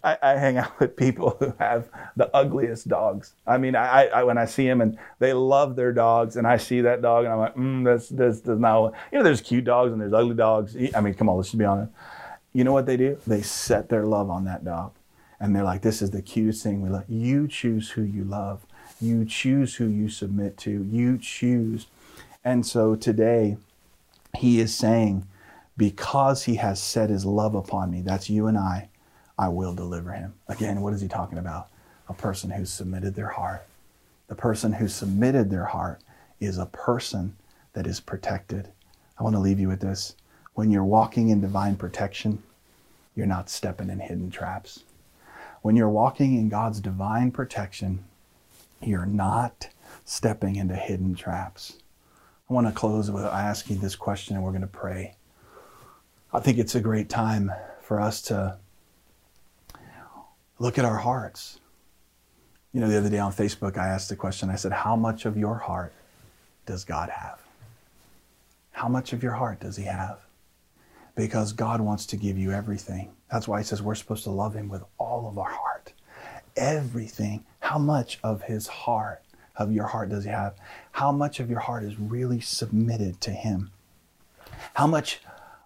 I, 0.04 0.18
I, 0.24 0.38
hang 0.38 0.56
out 0.56 0.80
with 0.80 0.96
people 0.96 1.36
who 1.42 1.54
have 1.60 1.90
the 2.16 2.34
ugliest 2.34 2.88
dogs. 2.88 3.34
I 3.46 3.58
mean, 3.58 3.76
I, 3.76 4.06
I, 4.06 4.24
when 4.24 4.38
I 4.38 4.46
see 4.46 4.66
them 4.66 4.80
and 4.80 4.98
they 5.20 5.34
love 5.34 5.76
their 5.76 5.92
dogs, 5.92 6.38
and 6.38 6.48
I 6.48 6.56
see 6.56 6.80
that 6.80 7.02
dog, 7.02 7.26
and 7.26 7.34
I'm 7.34 7.40
like, 7.40 7.56
mm, 7.56 7.84
this, 7.84 8.08
this 8.08 8.40
does 8.40 8.58
not. 8.58 8.94
You 9.12 9.18
know, 9.18 9.26
there's 9.26 9.42
cute 9.42 9.66
dogs 9.66 9.92
and 9.92 10.00
there's 10.00 10.14
ugly 10.14 10.36
dogs. 10.36 10.78
I 10.96 11.02
mean, 11.02 11.16
come 11.16 11.28
on, 11.28 11.36
let's 11.36 11.50
just 11.50 11.58
be 11.58 11.66
honest. 11.66 11.92
You 12.54 12.64
know 12.64 12.72
what 12.72 12.86
they 12.86 12.96
do? 12.96 13.18
They 13.28 13.42
set 13.42 13.90
their 13.90 14.06
love 14.06 14.30
on 14.30 14.46
that 14.46 14.64
dog, 14.64 14.94
and 15.42 15.54
they're 15.54 15.64
like, 15.64 15.82
this 15.82 16.02
is 16.02 16.12
the 16.12 16.22
cutest 16.22 16.64
thing 16.64 16.82
we 16.82 16.88
love. 16.88 17.04
You 17.10 17.46
choose 17.46 17.90
who 17.90 18.04
you 18.04 18.24
love. 18.24 18.66
You 19.02 19.26
choose 19.26 19.76
who 19.76 19.88
you 19.88 20.08
submit 20.08 20.58
to. 20.60 20.82
You 20.90 21.18
choose. 21.18 21.88
And 22.46 22.66
so 22.66 22.96
today, 22.96 23.58
he 24.38 24.62
is 24.62 24.74
saying 24.74 25.28
because 25.80 26.44
he 26.44 26.56
has 26.56 26.84
set 26.84 27.10
his 27.10 27.26
love 27.26 27.56
upon 27.56 27.90
me, 27.90 28.02
that's 28.02 28.30
you 28.30 28.48
and 28.48 28.58
I, 28.58 28.90
I 29.38 29.48
will 29.48 29.74
deliver 29.74 30.12
him. 30.12 30.34
Again, 30.50 30.82
what 30.82 30.94
is 30.94 31.00
he 31.00 31.08
talking 31.08 31.38
about? 31.38 31.70
A 32.10 32.14
person 32.14 32.52
who 32.52 32.66
submitted 32.66 33.16
their 33.16 33.30
heart. 33.30 33.66
The 34.28 34.36
person 34.36 34.74
who 34.74 34.90
submitted 34.90 35.50
their 35.50 35.64
heart 35.64 36.02
is 36.42 36.58
a 36.58 36.66
person 36.66 37.38
that 37.72 37.88
is 37.88 38.02
protected. 38.02 38.68
I 39.18 39.24
want 39.24 39.38
to 39.38 39.40
leave 39.40 39.58
you 39.58 39.70
with 39.70 39.80
this. 39.80 40.18
When 40.54 40.70
you're 40.70 40.84
walking 40.84 41.30
in 41.30 41.40
divine 41.40 41.78
protection, 41.78 42.44
you're 43.16 43.26
not 43.26 43.50
stepping 43.50 43.90
in 43.90 44.02
hidden 44.02 44.30
traps. 44.30 44.84
When 45.62 45.78
you're 45.78 45.88
walking 45.88 46.36
in 46.36 46.50
God's 46.50 46.82
divine 46.82 47.32
protection, 47.32 48.04
you're 48.82 49.06
not 49.06 49.70
stepping 50.04 50.58
into 50.58 50.76
hidden 50.76 51.16
traps. 51.16 51.78
I 52.50 52.54
want 52.54 52.68
to 52.68 52.74
close 52.74 53.10
with 53.10 53.24
asking 53.24 53.80
this 53.80 53.96
question 53.96 54.36
and 54.36 54.44
we're 54.44 54.52
going 54.52 54.62
to 54.62 54.68
pray. 54.68 55.16
I 56.32 56.40
think 56.40 56.60
it's 56.60 56.76
a 56.76 56.82
great 56.82 57.10
time 57.10 57.52
for 57.82 58.00
us 58.00 58.22
to 58.24 58.58
look 60.60 60.78
at 60.78 60.86
our 60.86 60.98
hearts. 60.98 61.60
You 62.72 62.82
know, 62.82 62.88
the 62.88 63.00
other 63.00 63.10
day 63.10 63.18
on 63.18 63.34
Facebook, 63.34 63.80
I 63.80 63.88
asked 63.88 64.10
the 64.10 64.16
question 64.16 64.52
I 64.52 64.56
said, 64.56 64.72
How 64.72 64.96
much 64.96 65.26
of 65.26 65.38
your 65.38 65.56
heart 65.56 65.92
does 66.68 66.86
God 66.86 67.10
have? 67.10 67.40
How 68.72 68.88
much 68.88 69.12
of 69.12 69.24
your 69.24 69.34
heart 69.34 69.60
does 69.60 69.76
He 69.76 69.86
have? 69.86 70.20
Because 71.16 71.52
God 71.52 71.82
wants 71.82 72.06
to 72.08 72.16
give 72.16 72.38
you 72.38 72.52
everything. 72.52 73.12
That's 73.32 73.48
why 73.48 73.60
He 73.60 73.64
says 73.64 73.82
we're 73.82 73.96
supposed 73.96 74.24
to 74.26 74.30
love 74.30 74.54
Him 74.54 74.70
with 74.70 74.84
all 75.00 75.28
of 75.28 75.40
our 75.40 75.50
heart. 75.50 75.94
Everything. 76.56 77.44
How 77.60 77.80
much 77.80 78.20
of 78.24 78.44
His 78.44 78.68
heart, 78.68 79.24
of 79.56 79.72
your 79.72 79.88
heart, 79.88 80.10
does 80.10 80.26
He 80.26 80.30
have? 80.30 80.54
How 80.92 81.12
much 81.12 81.40
of 81.40 81.50
your 81.50 81.60
heart 81.60 81.84
is 81.84 82.00
really 82.00 82.40
submitted 82.40 83.20
to 83.22 83.32
Him? 83.32 83.72
How 84.76 84.86
much 84.86 85.22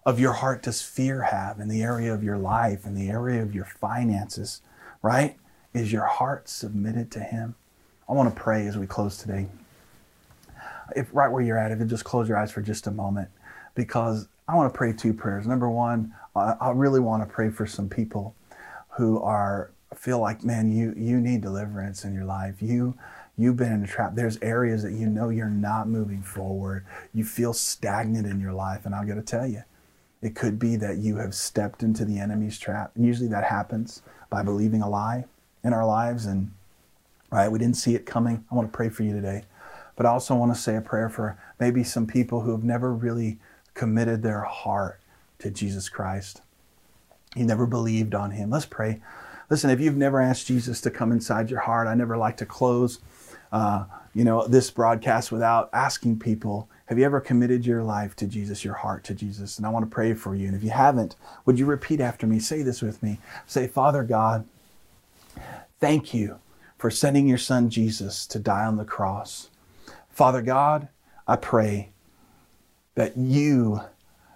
of 0.06 0.20
your 0.20 0.32
heart 0.32 0.62
does 0.62 0.82
fear 0.82 1.22
have 1.22 1.58
in 1.58 1.68
the 1.68 1.82
area 1.82 2.12
of 2.12 2.22
your 2.22 2.36
life, 2.36 2.84
in 2.84 2.94
the 2.94 3.08
area 3.08 3.42
of 3.42 3.54
your 3.54 3.64
finances, 3.64 4.60
right? 5.02 5.36
Is 5.72 5.92
your 5.92 6.04
heart 6.04 6.48
submitted 6.48 7.10
to 7.12 7.20
Him? 7.20 7.54
I 8.08 8.12
want 8.12 8.34
to 8.34 8.40
pray 8.40 8.66
as 8.66 8.76
we 8.76 8.86
close 8.86 9.16
today. 9.16 9.46
If 10.94 11.08
right 11.12 11.28
where 11.28 11.42
you're 11.42 11.58
at, 11.58 11.72
if 11.72 11.78
you 11.78 11.86
just 11.86 12.04
close 12.04 12.28
your 12.28 12.36
eyes 12.36 12.52
for 12.52 12.60
just 12.60 12.86
a 12.86 12.90
moment, 12.90 13.30
because 13.74 14.28
I 14.46 14.54
want 14.54 14.72
to 14.72 14.76
pray 14.76 14.92
two 14.92 15.14
prayers. 15.14 15.46
Number 15.46 15.70
one, 15.70 16.14
I 16.36 16.70
really 16.74 17.00
want 17.00 17.26
to 17.26 17.32
pray 17.32 17.48
for 17.48 17.66
some 17.66 17.88
people 17.88 18.34
who 18.90 19.20
are 19.22 19.70
feel 19.94 20.18
like, 20.18 20.44
man, 20.44 20.70
you 20.70 20.92
you 20.96 21.20
need 21.20 21.40
deliverance 21.40 22.04
in 22.04 22.12
your 22.12 22.24
life. 22.24 22.56
You 22.60 22.94
you've 23.38 23.56
been 23.56 23.72
in 23.72 23.84
a 23.84 23.86
trap. 23.86 24.14
There's 24.14 24.38
areas 24.42 24.82
that 24.82 24.92
you 24.92 25.06
know 25.06 25.30
you're 25.30 25.48
not 25.48 25.88
moving 25.88 26.22
forward. 26.22 26.84
You 27.12 27.24
feel 27.24 27.52
stagnant 27.52 28.26
in 28.26 28.40
your 28.40 28.52
life, 28.52 28.84
and 28.84 28.94
I 28.94 29.04
got 29.04 29.14
to 29.14 29.22
tell 29.22 29.46
you, 29.46 29.62
it 30.24 30.34
could 30.34 30.58
be 30.58 30.74
that 30.76 30.96
you 30.96 31.16
have 31.16 31.34
stepped 31.34 31.82
into 31.82 32.02
the 32.02 32.18
enemy's 32.18 32.58
trap. 32.58 32.92
And 32.94 33.04
usually 33.04 33.28
that 33.28 33.44
happens 33.44 34.00
by 34.30 34.42
believing 34.42 34.80
a 34.80 34.88
lie 34.88 35.26
in 35.62 35.74
our 35.74 35.84
lives. 35.84 36.24
And 36.24 36.50
right, 37.30 37.52
we 37.52 37.58
didn't 37.58 37.76
see 37.76 37.94
it 37.94 38.06
coming. 38.06 38.42
I 38.50 38.54
want 38.54 38.72
to 38.72 38.74
pray 38.74 38.88
for 38.88 39.02
you 39.02 39.12
today. 39.12 39.44
But 39.96 40.06
I 40.06 40.08
also 40.08 40.34
want 40.34 40.54
to 40.54 40.58
say 40.58 40.76
a 40.76 40.80
prayer 40.80 41.10
for 41.10 41.38
maybe 41.60 41.84
some 41.84 42.06
people 42.06 42.40
who 42.40 42.52
have 42.52 42.64
never 42.64 42.90
really 42.94 43.38
committed 43.74 44.22
their 44.22 44.40
heart 44.40 44.98
to 45.40 45.50
Jesus 45.50 45.90
Christ. 45.90 46.40
You 47.36 47.44
never 47.44 47.66
believed 47.66 48.14
on 48.14 48.30
him. 48.30 48.48
Let's 48.48 48.64
pray. 48.64 49.02
Listen, 49.50 49.68
if 49.68 49.78
you've 49.78 49.94
never 49.94 50.22
asked 50.22 50.46
Jesus 50.46 50.80
to 50.80 50.90
come 50.90 51.12
inside 51.12 51.50
your 51.50 51.60
heart, 51.60 51.86
I 51.86 51.94
never 51.94 52.16
like 52.16 52.38
to 52.38 52.46
close, 52.46 53.00
uh, 53.52 53.84
you 54.14 54.24
know, 54.24 54.46
this 54.46 54.70
broadcast 54.70 55.30
without 55.30 55.68
asking 55.74 56.18
people 56.18 56.70
have 56.86 56.98
you 56.98 57.04
ever 57.04 57.20
committed 57.20 57.64
your 57.64 57.82
life 57.82 58.14
to 58.16 58.26
Jesus, 58.26 58.64
your 58.64 58.74
heart 58.74 59.04
to 59.04 59.14
Jesus? 59.14 59.56
And 59.56 59.66
I 59.66 59.70
want 59.70 59.84
to 59.84 59.94
pray 59.94 60.12
for 60.12 60.34
you. 60.34 60.46
And 60.46 60.56
if 60.56 60.62
you 60.62 60.70
haven't, 60.70 61.16
would 61.46 61.58
you 61.58 61.64
repeat 61.64 62.00
after 62.00 62.26
me? 62.26 62.38
Say 62.38 62.62
this 62.62 62.82
with 62.82 63.02
me. 63.02 63.18
Say, 63.46 63.66
Father 63.66 64.02
God, 64.02 64.44
thank 65.80 66.12
you 66.12 66.38
for 66.76 66.90
sending 66.90 67.26
your 67.26 67.38
son 67.38 67.70
Jesus 67.70 68.26
to 68.26 68.38
die 68.38 68.66
on 68.66 68.76
the 68.76 68.84
cross. 68.84 69.48
Father 70.10 70.42
God, 70.42 70.88
I 71.26 71.36
pray 71.36 71.90
that 72.94 73.16
you 73.16 73.80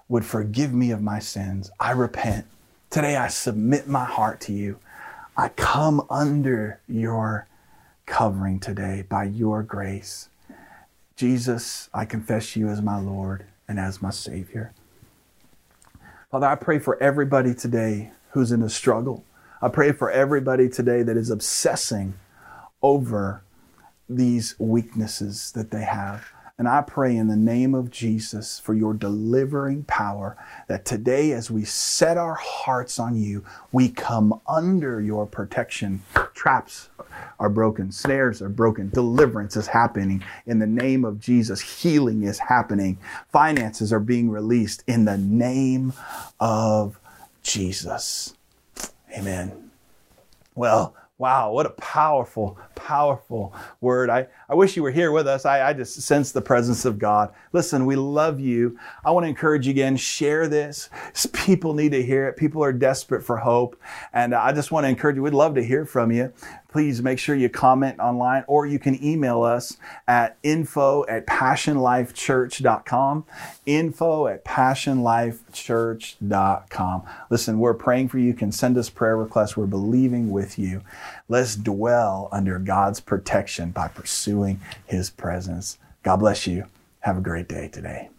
would 0.09 0.24
forgive 0.24 0.72
me 0.72 0.90
of 0.90 1.03
my 1.03 1.18
sins. 1.18 1.70
I 1.78 1.90
repent. 1.90 2.46
Today 2.88 3.16
I 3.16 3.28
submit 3.28 3.86
my 3.86 4.05
heart 4.05 4.40
to 4.42 4.55
you. 4.55 4.78
I 5.36 5.51
come 5.51 6.05
under 6.09 6.80
your 6.88 7.46
covering 8.07 8.59
today 8.59 9.05
by 9.07 9.24
your 9.24 9.62
grace. 9.62 10.30
Jesus, 11.18 11.90
I 11.92 12.04
confess 12.04 12.54
you 12.54 12.68
as 12.68 12.80
my 12.80 12.96
Lord 12.96 13.44
and 13.66 13.80
as 13.80 14.00
my 14.00 14.10
Savior. 14.10 14.72
Father, 16.30 16.46
I 16.46 16.54
pray 16.54 16.78
for 16.78 16.96
everybody 17.02 17.56
today 17.56 18.12
who's 18.30 18.52
in 18.52 18.62
a 18.62 18.68
struggle. 18.68 19.24
I 19.60 19.66
pray 19.66 19.90
for 19.90 20.12
everybody 20.12 20.68
today 20.68 21.02
that 21.02 21.16
is 21.16 21.28
obsessing 21.28 22.14
over 22.82 23.42
these 24.08 24.54
weaknesses 24.60 25.50
that 25.56 25.72
they 25.72 25.82
have. 25.82 26.24
And 26.59 26.66
I 26.66 26.82
pray 26.82 27.16
in 27.16 27.28
the 27.28 27.36
name 27.36 27.72
of 27.72 27.88
Jesus 27.88 28.59
for 28.59 28.74
your 28.74 28.92
delivering 28.92 29.84
power 29.84 30.36
that 30.66 30.84
today, 30.84 31.30
as 31.30 31.52
we 31.52 31.64
set 31.64 32.16
our 32.16 32.34
hearts 32.34 32.98
on 32.98 33.14
you, 33.14 33.44
we 33.70 33.88
come 33.88 34.40
under 34.48 35.00
your 35.00 35.24
protection. 35.24 36.02
Traps 36.34 36.88
are 37.38 37.48
broken, 37.48 37.92
snares 37.92 38.42
are 38.42 38.48
broken, 38.48 38.90
deliverance 38.90 39.56
is 39.56 39.68
happening 39.68 40.24
in 40.46 40.59
the 40.59 40.66
name 40.66 41.04
of 41.04 41.20
Jesus, 41.20 41.61
healing 41.61 42.24
is 42.24 42.40
happening, 42.40 42.98
finances 43.30 43.92
are 43.92 44.00
being 44.00 44.28
released 44.28 44.82
in 44.88 45.04
the 45.04 45.16
name 45.16 45.92
of 46.40 46.98
Jesus. 47.44 48.34
Amen. 49.16 49.70
Well, 50.56 50.94
Wow, 51.18 51.50
what 51.50 51.66
a 51.66 51.70
powerful, 51.70 52.56
powerful 52.76 53.52
word. 53.80 54.08
I, 54.08 54.28
I 54.48 54.54
wish 54.54 54.76
you 54.76 54.84
were 54.84 54.92
here 54.92 55.10
with 55.10 55.26
us. 55.26 55.44
I, 55.44 55.68
I 55.68 55.72
just 55.72 56.00
sense 56.02 56.30
the 56.30 56.40
presence 56.40 56.84
of 56.84 56.96
God. 56.96 57.34
Listen, 57.52 57.86
we 57.86 57.96
love 57.96 58.38
you. 58.38 58.78
I 59.04 59.10
want 59.10 59.24
to 59.24 59.28
encourage 59.28 59.66
you 59.66 59.72
again, 59.72 59.96
share 59.96 60.46
this. 60.46 60.88
People 61.32 61.74
need 61.74 61.90
to 61.90 62.04
hear 62.04 62.28
it. 62.28 62.36
People 62.36 62.62
are 62.62 62.72
desperate 62.72 63.24
for 63.24 63.36
hope. 63.38 63.80
And 64.12 64.32
uh, 64.32 64.40
I 64.40 64.52
just 64.52 64.70
want 64.70 64.84
to 64.84 64.88
encourage 64.88 65.16
you. 65.16 65.22
We'd 65.24 65.34
love 65.34 65.56
to 65.56 65.64
hear 65.64 65.84
from 65.84 66.12
you 66.12 66.32
please 66.68 67.02
make 67.02 67.18
sure 67.18 67.34
you 67.34 67.48
comment 67.48 67.98
online 67.98 68.44
or 68.46 68.66
you 68.66 68.78
can 68.78 69.02
email 69.02 69.42
us 69.42 69.78
at 70.06 70.36
info 70.42 71.06
at 71.06 71.26
passionlifechurch.com. 71.26 73.24
Info 73.66 74.26
at 74.26 74.44
passionlifechurch.com. 74.44 77.02
Listen, 77.30 77.58
we're 77.58 77.72
praying 77.74 78.08
for 78.08 78.18
you. 78.18 78.26
You 78.26 78.34
can 78.34 78.52
send 78.52 78.76
us 78.76 78.90
prayer 78.90 79.16
requests. 79.16 79.56
We're 79.56 79.64
believing 79.66 80.30
with 80.30 80.58
you. 80.58 80.82
Let's 81.28 81.56
dwell 81.56 82.28
under 82.30 82.58
God's 82.58 83.00
protection 83.00 83.70
by 83.70 83.88
pursuing 83.88 84.60
his 84.86 85.08
presence. 85.10 85.78
God 86.02 86.16
bless 86.16 86.46
you. 86.46 86.66
Have 87.00 87.16
a 87.16 87.22
great 87.22 87.48
day 87.48 87.68
today. 87.68 88.10